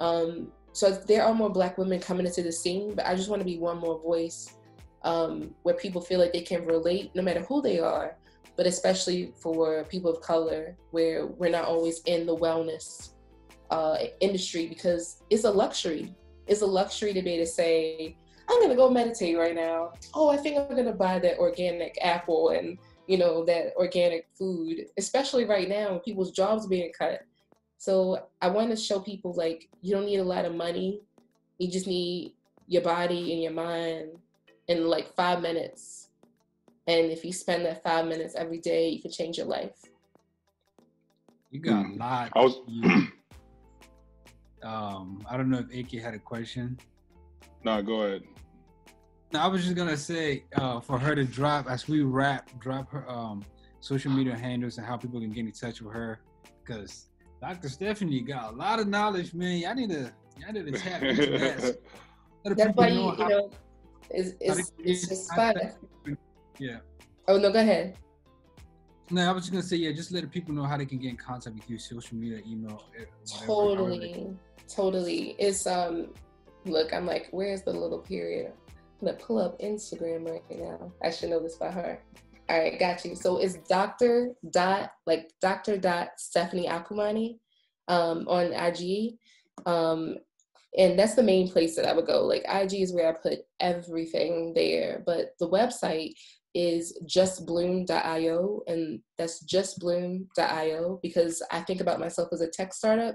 Um, 0.00 0.48
so 0.72 0.90
there 0.90 1.22
are 1.22 1.32
more 1.32 1.50
black 1.50 1.78
women 1.78 2.00
coming 2.00 2.26
into 2.26 2.42
the 2.42 2.52
scene, 2.52 2.94
but 2.96 3.06
I 3.06 3.14
just 3.14 3.30
want 3.30 3.40
to 3.40 3.46
be 3.46 3.58
one 3.58 3.78
more 3.78 4.00
voice 4.00 4.56
um, 5.02 5.54
where 5.62 5.76
people 5.76 6.00
feel 6.00 6.18
like 6.18 6.32
they 6.32 6.42
can 6.42 6.66
relate 6.66 7.12
no 7.14 7.22
matter 7.22 7.42
who 7.42 7.62
they 7.62 7.78
are, 7.78 8.16
but 8.56 8.66
especially 8.66 9.32
for 9.40 9.84
people 9.84 10.10
of 10.10 10.20
color 10.20 10.76
where 10.90 11.26
we're 11.26 11.48
not 11.48 11.64
always 11.64 12.00
in 12.06 12.26
the 12.26 12.36
wellness 12.36 13.10
uh, 13.70 13.96
industry 14.20 14.66
because 14.66 15.22
it's 15.30 15.44
a 15.44 15.50
luxury. 15.50 16.14
It's 16.46 16.62
a 16.62 16.66
luxury 16.66 17.12
to 17.12 17.22
be 17.22 17.32
able 17.32 17.44
to 17.44 17.50
say, 17.50 18.16
I'm 18.48 18.60
gonna 18.60 18.76
go 18.76 18.88
meditate 18.88 19.36
right 19.36 19.54
now. 19.54 19.92
Oh, 20.14 20.28
I 20.28 20.36
think 20.36 20.58
I'm 20.58 20.76
gonna 20.76 20.92
buy 20.92 21.18
that 21.18 21.38
organic 21.38 21.98
apple 22.00 22.50
and 22.50 22.78
you 23.06 23.18
know 23.18 23.44
that 23.44 23.74
organic 23.76 24.28
food, 24.38 24.86
especially 24.98 25.44
right 25.44 25.68
now 25.68 25.90
when 25.90 26.00
people's 26.00 26.30
jobs 26.30 26.66
being 26.66 26.92
cut. 26.96 27.22
So 27.78 28.26
I 28.40 28.48
want 28.48 28.70
to 28.70 28.76
show 28.76 29.00
people 29.00 29.34
like 29.34 29.68
you 29.82 29.94
don't 29.94 30.06
need 30.06 30.18
a 30.18 30.24
lot 30.24 30.44
of 30.44 30.54
money. 30.54 31.00
You 31.58 31.70
just 31.70 31.86
need 31.86 32.34
your 32.66 32.82
body 32.82 33.32
and 33.32 33.42
your 33.42 33.52
mind 33.52 34.10
in 34.68 34.86
like 34.86 35.14
five 35.14 35.40
minutes. 35.42 36.08
And 36.88 37.10
if 37.10 37.24
you 37.24 37.32
spend 37.32 37.64
that 37.66 37.82
five 37.82 38.06
minutes 38.06 38.34
every 38.36 38.58
day, 38.58 38.88
you 38.88 39.02
can 39.02 39.10
change 39.10 39.38
your 39.38 39.46
life. 39.46 39.76
You 41.50 41.60
got 41.60 41.86
a 41.86 41.88
lot. 41.94 42.32
I 42.34 42.40
was. 42.40 42.60
Um, 44.62 45.24
I 45.28 45.36
don't 45.36 45.50
know 45.50 45.64
if 45.68 45.92
AK 45.92 46.00
had 46.00 46.14
a 46.14 46.18
question. 46.18 46.78
No, 47.64 47.82
go 47.82 48.02
ahead. 48.02 48.22
No, 49.32 49.40
I 49.40 49.46
was 49.48 49.64
just 49.64 49.76
gonna 49.76 49.96
say 49.96 50.44
uh, 50.54 50.80
for 50.80 50.98
her 50.98 51.14
to 51.14 51.24
drop 51.24 51.68
as 51.68 51.88
we 51.88 52.02
wrap, 52.02 52.48
drop 52.60 52.90
her 52.90 53.08
um, 53.10 53.44
social 53.80 54.12
media 54.12 54.36
handles 54.36 54.78
and 54.78 54.86
how 54.86 54.96
people 54.96 55.20
can 55.20 55.30
get 55.30 55.44
in 55.44 55.52
touch 55.52 55.80
with 55.80 55.92
her, 55.92 56.20
because 56.64 57.06
Dr. 57.40 57.68
Stephanie 57.68 58.20
got 58.20 58.52
a 58.52 58.56
lot 58.56 58.78
of 58.80 58.88
knowledge, 58.88 59.34
man. 59.34 59.58
Y'all 59.58 59.74
need 59.74 59.90
to, 59.90 60.12
y'all 60.38 60.52
need 60.52 60.72
to 60.72 60.78
tap 60.78 61.02
into 61.02 61.26
that. 61.38 61.78
That's 62.44 62.76
why 62.76 62.88
you, 62.88 63.12
you 63.18 63.28
know, 63.28 63.50
it's, 64.10 64.34
it's, 64.40 64.72
it's 64.78 65.08
just 65.08 65.34
fun. 65.34 65.54
Yeah. 66.58 66.78
Oh 67.28 67.38
no, 67.38 67.52
go 67.52 67.58
ahead. 67.58 67.98
No, 69.10 69.28
I 69.28 69.32
was 69.32 69.44
just 69.44 69.52
gonna 69.52 69.62
say, 69.62 69.76
yeah, 69.76 69.92
just 69.92 70.10
let 70.10 70.28
people 70.30 70.52
know 70.52 70.64
how 70.64 70.76
they 70.76 70.86
can 70.86 70.98
get 70.98 71.10
in 71.10 71.16
contact 71.16 71.54
with 71.54 71.70
you, 71.70 71.78
social 71.78 72.16
media, 72.16 72.40
email. 72.46 72.82
Eh, 72.98 73.04
whatever, 73.24 73.46
totally, 73.46 74.36
totally. 74.68 75.36
It's 75.38 75.66
um, 75.66 76.08
look, 76.64 76.92
I'm 76.92 77.06
like, 77.06 77.28
where's 77.30 77.62
the 77.62 77.72
little 77.72 78.00
period? 78.00 78.52
I'm 79.00 79.06
gonna 79.06 79.18
pull 79.18 79.38
up 79.38 79.60
Instagram 79.60 80.28
right 80.28 80.42
now. 80.50 80.92
I 81.02 81.10
should 81.10 81.30
know 81.30 81.40
this 81.40 81.56
by 81.56 81.70
heart. 81.70 82.02
All 82.48 82.58
right, 82.58 82.78
got 82.78 83.04
you. 83.04 83.14
So 83.14 83.38
it's 83.38 83.56
Doctor 83.68 84.34
Dot 84.50 84.90
like 85.06 85.30
Doctor 85.40 85.76
Dot 85.76 86.08
Stephanie 86.16 86.68
Akumani 86.68 87.38
um, 87.86 88.26
on 88.28 88.52
IG, 88.52 89.14
um, 89.66 90.16
and 90.76 90.98
that's 90.98 91.14
the 91.14 91.22
main 91.22 91.48
place 91.48 91.76
that 91.76 91.86
I 91.86 91.92
would 91.92 92.06
go. 92.06 92.24
Like 92.24 92.44
IG 92.48 92.74
is 92.74 92.92
where 92.92 93.08
I 93.08 93.12
put 93.12 93.40
everything 93.60 94.52
there, 94.52 95.04
but 95.06 95.34
the 95.38 95.48
website 95.48 96.14
is 96.56 96.98
justbloom.io, 97.06 98.62
and 98.66 98.98
that's 99.18 99.44
justbloom.io 99.44 100.98
because 101.02 101.42
I 101.52 101.60
think 101.60 101.82
about 101.82 102.00
myself 102.00 102.30
as 102.32 102.40
a 102.40 102.48
tech 102.48 102.72
startup, 102.72 103.14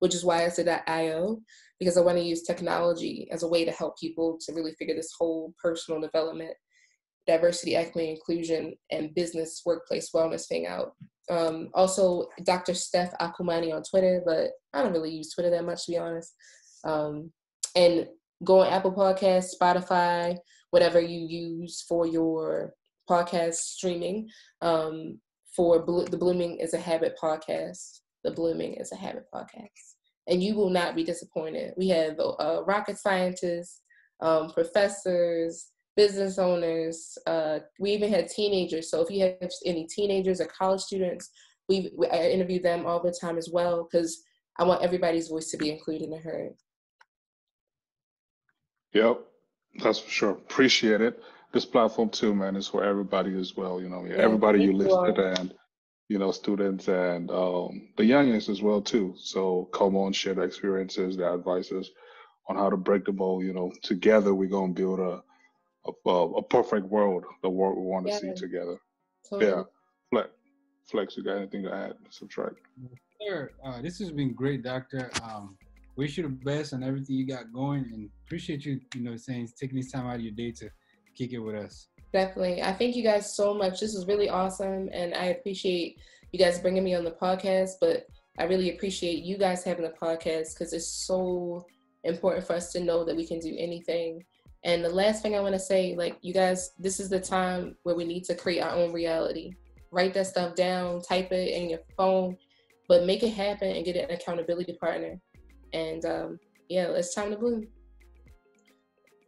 which 0.00 0.12
is 0.12 0.24
why 0.24 0.44
I 0.44 0.48
said 0.48 0.82
.io 0.88 1.40
because 1.78 1.96
I 1.96 2.00
want 2.00 2.18
to 2.18 2.24
use 2.24 2.42
technology 2.42 3.28
as 3.30 3.44
a 3.44 3.48
way 3.48 3.64
to 3.64 3.70
help 3.70 3.96
people 3.96 4.38
to 4.44 4.52
really 4.52 4.72
figure 4.72 4.96
this 4.96 5.14
whole 5.16 5.54
personal 5.62 6.00
development, 6.00 6.52
diversity, 7.28 7.76
equity, 7.76 8.10
inclusion, 8.10 8.74
and 8.90 9.14
business 9.14 9.62
workplace 9.64 10.10
wellness 10.12 10.48
thing 10.48 10.66
out. 10.66 10.92
Um, 11.30 11.70
also, 11.72 12.26
Dr. 12.42 12.74
Steph 12.74 13.16
Akumani 13.18 13.72
on 13.72 13.84
Twitter, 13.84 14.20
but 14.26 14.50
I 14.74 14.82
don't 14.82 14.92
really 14.92 15.12
use 15.12 15.32
Twitter 15.32 15.50
that 15.50 15.64
much 15.64 15.86
to 15.86 15.92
be 15.92 15.98
honest. 15.98 16.34
Um, 16.82 17.30
and 17.76 18.08
go 18.42 18.60
on 18.60 18.72
Apple 18.72 18.92
Podcasts, 18.92 19.54
Spotify, 19.60 20.36
whatever 20.70 21.00
you 21.00 21.26
use 21.28 21.84
for 21.88 22.04
your 22.04 22.74
podcast 23.10 23.54
streaming. 23.54 24.28
Um, 24.62 25.18
for 25.54 25.84
Blo- 25.84 26.04
the 26.04 26.16
Blooming 26.16 26.58
is 26.58 26.74
a 26.74 26.78
Habit 26.78 27.16
podcast. 27.20 28.00
The 28.24 28.30
Blooming 28.30 28.74
is 28.74 28.92
a 28.92 28.96
Habit 28.96 29.24
podcast. 29.34 29.94
And 30.28 30.42
you 30.42 30.54
will 30.54 30.70
not 30.70 30.94
be 30.94 31.02
disappointed. 31.02 31.74
We 31.76 31.88
have 31.88 32.18
uh, 32.20 32.62
rocket 32.64 32.98
scientists, 32.98 33.82
um, 34.20 34.50
professors, 34.50 35.70
business 35.96 36.38
owners. 36.38 37.18
Uh, 37.26 37.60
we 37.80 37.90
even 37.92 38.12
had 38.12 38.28
teenagers. 38.28 38.90
So 38.90 39.00
if 39.00 39.10
you 39.10 39.22
have 39.22 39.50
any 39.64 39.86
teenagers 39.86 40.40
or 40.40 40.46
college 40.46 40.82
students, 40.82 41.30
we, 41.68 41.90
we 41.96 42.06
I 42.08 42.30
interview 42.30 42.60
them 42.60 42.86
all 42.86 43.02
the 43.02 43.16
time 43.20 43.38
as 43.38 43.50
well 43.52 43.88
because 43.90 44.22
I 44.58 44.64
want 44.64 44.82
everybody's 44.82 45.28
voice 45.28 45.50
to 45.50 45.56
be 45.56 45.70
included 45.70 46.10
and 46.10 46.22
heard. 46.22 46.52
Yep, 48.92 49.20
that's 49.82 50.00
for 50.00 50.10
sure. 50.10 50.30
Appreciate 50.30 51.00
it. 51.00 51.20
This 51.52 51.64
platform 51.64 52.10
too, 52.10 52.34
man, 52.34 52.56
is 52.56 52.68
for 52.68 52.84
everybody 52.84 53.38
as 53.38 53.56
well. 53.56 53.80
You 53.80 53.88
know, 53.88 54.04
yeah, 54.04 54.16
everybody 54.16 54.62
you 54.62 54.72
listed 54.72 55.16
to 55.16 55.40
and 55.40 55.54
you 56.08 56.18
know, 56.18 56.32
students 56.32 56.88
and 56.88 57.30
um, 57.30 57.88
the 57.96 58.04
youngest 58.04 58.48
as 58.48 58.60
well 58.60 58.80
too. 58.82 59.14
So 59.16 59.68
come 59.72 59.96
on, 59.96 60.12
share 60.12 60.34
the 60.34 60.42
experiences, 60.42 61.16
the 61.16 61.24
advices 61.24 61.92
on 62.48 62.56
how 62.56 62.68
to 62.68 62.76
break 62.76 63.04
the 63.04 63.12
mold. 63.12 63.44
You 63.44 63.52
know, 63.52 63.72
together 63.82 64.34
we're 64.34 64.48
gonna 64.48 64.72
build 64.72 64.98
a 64.98 65.22
a, 65.86 66.10
a 66.10 66.42
perfect 66.42 66.86
world, 66.86 67.24
the 67.42 67.48
world 67.48 67.78
we 67.78 67.84
want 67.84 68.06
to 68.06 68.12
yeah. 68.12 68.18
see 68.18 68.34
together. 68.34 68.76
Totally. 69.28 69.50
Yeah, 69.50 69.62
Flex, 70.10 70.28
Flex, 70.90 71.16
you 71.16 71.22
got 71.22 71.36
anything 71.36 71.62
to 71.62 71.72
add? 71.72 71.92
Subtract. 72.10 72.56
Sure. 73.26 73.52
Uh, 73.64 73.80
this 73.80 73.98
has 74.00 74.10
been 74.10 74.34
great, 74.34 74.62
Doctor. 74.64 75.10
Um, 75.22 75.56
wish 75.96 76.16
you 76.16 76.24
the 76.24 76.28
best 76.28 76.72
on 76.72 76.82
everything 76.82 77.16
you 77.16 77.26
got 77.26 77.52
going, 77.52 77.84
and 77.92 78.10
appreciate 78.26 78.64
you, 78.64 78.80
you 78.94 79.02
know, 79.02 79.16
saying 79.16 79.48
taking 79.58 79.76
this 79.76 79.92
time 79.92 80.06
out 80.06 80.16
of 80.16 80.22
your 80.22 80.32
day 80.32 80.50
to 80.52 80.68
kick 81.20 81.32
it 81.34 81.38
with 81.38 81.54
us. 81.54 81.88
Definitely. 82.12 82.62
I 82.62 82.72
thank 82.72 82.96
you 82.96 83.02
guys 83.02 83.36
so 83.36 83.52
much. 83.52 83.80
This 83.80 83.94
was 83.94 84.06
really 84.06 84.28
awesome. 84.28 84.88
And 84.92 85.14
I 85.14 85.26
appreciate 85.26 86.00
you 86.32 86.38
guys 86.38 86.58
bringing 86.58 86.82
me 86.82 86.94
on 86.94 87.04
the 87.04 87.10
podcast, 87.10 87.72
but 87.80 88.06
I 88.38 88.44
really 88.44 88.74
appreciate 88.74 89.22
you 89.22 89.36
guys 89.36 89.62
having 89.62 89.84
the 89.84 89.90
podcast 89.90 90.54
because 90.54 90.72
it's 90.72 91.06
so 91.06 91.66
important 92.04 92.46
for 92.46 92.54
us 92.54 92.72
to 92.72 92.80
know 92.80 93.04
that 93.04 93.14
we 93.14 93.26
can 93.26 93.38
do 93.38 93.54
anything. 93.58 94.24
And 94.64 94.82
the 94.82 94.88
last 94.88 95.22
thing 95.22 95.36
I 95.36 95.40
want 95.40 95.54
to 95.54 95.60
say, 95.60 95.94
like, 95.96 96.16
you 96.22 96.32
guys, 96.32 96.72
this 96.78 97.00
is 97.00 97.10
the 97.10 97.20
time 97.20 97.76
where 97.82 97.94
we 97.94 98.04
need 98.04 98.24
to 98.24 98.34
create 98.34 98.60
our 98.60 98.74
own 98.74 98.92
reality. 98.92 99.52
Write 99.90 100.14
that 100.14 100.26
stuff 100.26 100.54
down, 100.54 101.02
type 101.02 101.32
it 101.32 101.50
in 101.50 101.68
your 101.70 101.80
phone, 101.96 102.36
but 102.88 103.04
make 103.04 103.22
it 103.22 103.30
happen 103.32 103.70
and 103.70 103.84
get 103.84 103.96
an 103.96 104.10
accountability 104.10 104.74
partner. 104.74 105.20
And 105.72 106.04
um, 106.04 106.38
yeah, 106.68 106.88
it's 106.88 107.14
time 107.14 107.30
to 107.30 107.36
bloom. 107.36 107.66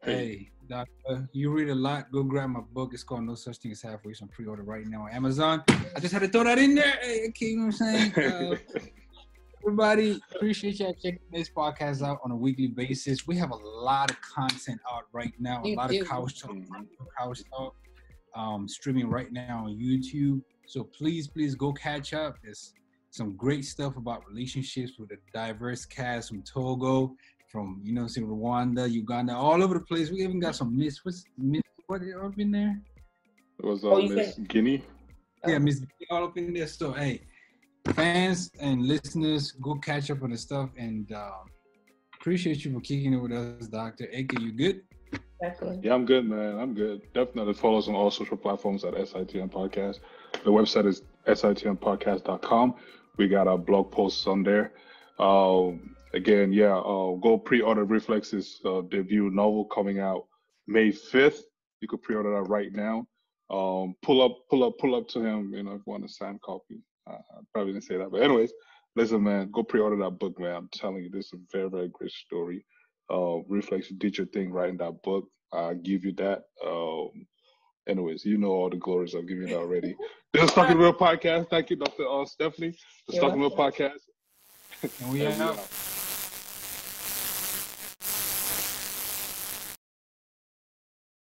Hey, 0.03 0.51
doctor, 0.73 1.29
you 1.33 1.51
read 1.51 1.69
a 1.69 1.75
lot. 1.75 2.11
Go 2.11 2.23
grab 2.23 2.49
my 2.49 2.61
book. 2.61 2.95
It's 2.95 3.05
called 3.05 3.25
No 3.25 3.35
Such 3.35 3.59
Thing 3.59 3.73
as 3.73 3.83
Halfway. 3.83 4.13
It's 4.13 4.23
on 4.23 4.29
pre-order 4.29 4.63
right 4.63 4.87
now 4.87 5.03
on 5.03 5.11
Amazon. 5.11 5.63
I 5.69 6.01
just 6.01 6.15
had 6.15 6.23
to 6.23 6.29
throw 6.29 6.45
that 6.45 6.59
in 6.59 6.75
there. 6.75 6.99
Hey, 7.03 7.27
okay, 7.29 7.47
you 7.47 7.57
know 7.59 7.67
what 7.67 7.81
I'm 7.83 8.13
saying? 8.13 8.59
Uh, 9.65 9.69
everybody, 9.69 10.21
appreciate 10.35 10.81
y'all 10.81 10.95
checking 10.95 11.21
this 11.31 11.49
podcast 11.49 12.03
out 12.03 12.19
on 12.25 12.33
a 12.33 12.37
weekly 12.37 12.67
basis. 12.67 13.27
We 13.29 13.37
have 13.37 13.51
a 13.51 13.57
lot 13.57 14.11
of 14.11 14.21
content 14.23 14.81
out 14.93 15.05
right 15.13 15.33
now. 15.39 15.63
A 15.65 15.75
lot 15.77 15.95
of 15.95 16.09
couch 16.09 16.41
talk, 16.41 16.57
couch 17.17 17.43
talk, 17.55 17.77
um, 18.35 18.67
streaming 18.67 19.09
right 19.09 19.31
now 19.31 19.65
on 19.67 19.77
YouTube. 19.77 20.41
So 20.67 20.85
please, 20.85 21.29
please 21.29 21.55
go 21.55 21.73
catch 21.73 22.13
up. 22.13 22.39
There's 22.43 22.73
some 23.11 23.37
great 23.37 23.65
stuff 23.67 23.97
about 23.97 24.27
relationships 24.27 24.93
with 24.99 25.11
a 25.13 25.19
diverse 25.35 25.85
cast 25.85 26.31
from 26.31 26.43
Togo, 26.43 27.15
from 27.53 27.81
you 27.85 27.93
know, 27.93 28.07
see 28.07 28.23
Rwanda, 28.23 28.91
Uganda, 28.91 29.37
all 29.37 29.63
over 29.63 29.75
the 29.75 29.85
place. 29.85 30.11
We 30.11 30.23
even 30.23 30.41
got 30.41 30.57
some 30.57 30.77
Miss 30.77 31.05
what's 31.05 31.25
Miss 31.37 31.63
what 31.87 32.01
up 32.25 32.39
in 32.39 32.51
there? 32.51 32.81
It 33.59 33.65
was 33.65 33.85
uh, 33.85 33.89
oh, 33.89 34.03
Miss 34.03 34.39
Guinea. 34.49 34.83
Yeah, 35.47 35.59
Miss 35.59 35.81
Guinea 35.81 36.07
all 36.11 36.25
up 36.25 36.39
in 36.39 36.55
there. 36.55 36.67
So 36.67 36.93
hey, 36.93 37.21
fans 37.95 38.51
and 38.59 38.87
listeners, 38.87 39.53
go 39.53 39.75
catch 39.75 40.11
up 40.11 40.23
on 40.23 40.31
the 40.31 40.39
stuff 40.39 40.71
and 40.79 41.13
um, 41.13 41.45
appreciate 42.19 42.65
you 42.65 42.73
for 42.73 42.81
kicking 42.81 43.13
it 43.13 43.19
with 43.19 43.33
us, 43.33 43.69
Doctor. 43.69 44.05
AK, 44.05 44.41
you 44.41 44.53
good? 44.53 44.83
Definitely. 45.43 45.81
Yeah, 45.83 45.95
I'm 45.95 46.07
good, 46.07 46.29
man. 46.29 46.59
I'm 46.59 46.73
good. 46.73 47.03
Definitely 47.13 47.55
follow 47.55 47.79
us 47.79 47.89
on 47.89 47.95
all 47.95 48.11
social 48.11 48.37
platforms 48.37 48.85
at 48.85 48.95
SITM 48.95 49.51
Podcast. 49.51 49.99
The 50.45 50.51
website 50.51 50.87
is 50.87 51.03
sitmpodcast.com. 51.27 52.75
We 53.19 53.29
got 53.29 53.49
our 53.49 53.59
blog 53.59 53.91
posts 53.91 54.27
on 54.27 54.45
there. 54.45 54.73
Um, 55.19 55.92
again, 56.15 56.53
yeah, 56.53 56.77
uh, 56.77 57.15
go 57.17 57.39
pre-order 57.39 57.85
Reflex's 57.85 58.61
uh, 58.65 58.83
debut 58.83 59.31
novel 59.31 59.65
coming 59.67 59.99
out 59.99 60.27
May 60.67 60.91
fifth. 60.91 61.45
You 61.81 61.89
could 61.89 62.03
pre-order 62.03 62.35
that 62.35 62.49
right 62.49 62.73
now. 62.73 63.07
Um, 63.51 63.95
pull 64.03 64.23
up, 64.23 64.39
pull 64.49 64.65
up, 64.65 64.79
pull 64.79 64.95
up 64.95 65.09
to 65.09 65.21
him. 65.21 65.53
You 65.53 65.63
know, 65.63 65.73
if 65.73 65.83
you 65.87 65.93
want 65.93 66.05
a 66.05 66.09
signed 66.09 66.41
copy. 66.43 66.81
Uh, 67.09 67.15
I 67.15 67.41
probably 67.53 67.73
didn't 67.73 67.85
say 67.85 67.97
that, 67.97 68.13
but 68.13 68.23
anyways, 68.23 68.53
listen, 68.95 69.23
man, 69.23 69.51
go 69.51 69.65
pre-order 69.65 69.97
that 69.97 70.19
book, 70.19 70.39
man. 70.39 70.55
I'm 70.55 70.69
telling 70.73 71.03
you, 71.03 71.11
this 71.11 71.27
is 71.27 71.33
a 71.35 71.57
very, 71.57 71.69
very 71.69 71.89
great 71.89 72.13
story. 72.13 72.65
Uh, 73.13 73.39
Reflex, 73.49 73.91
you 73.91 73.97
did 73.97 74.17
your 74.17 74.29
thing 74.29 74.53
writing 74.53 74.77
that 74.79 75.03
book. 75.03 75.29
I 75.53 75.75
give 75.75 76.05
you 76.05 76.13
that. 76.15 76.45
Um, 76.65 77.27
anyways, 77.89 78.25
you 78.25 78.39
know 78.39 78.51
all 78.51 78.71
the 78.71 78.77
glories. 78.77 79.15
I've 79.15 79.27
given 79.27 79.49
you 79.49 79.55
that 79.55 79.61
already. 79.61 79.97
This 80.33 80.45
is 80.45 80.53
Talking 80.53 80.79
Real 80.79 80.95
Podcast. 80.95 81.51
Thank 81.51 81.71
you, 81.71 81.77
Dr. 81.77 82.09
Uh, 82.09 82.25
Stephanie. 82.25 82.75
The 83.09 83.19
Talking 83.19 83.41
Real 83.41 83.51
Podcast. 83.51 83.99
And 84.83 85.13
we 85.13 85.27
out. 85.27 85.59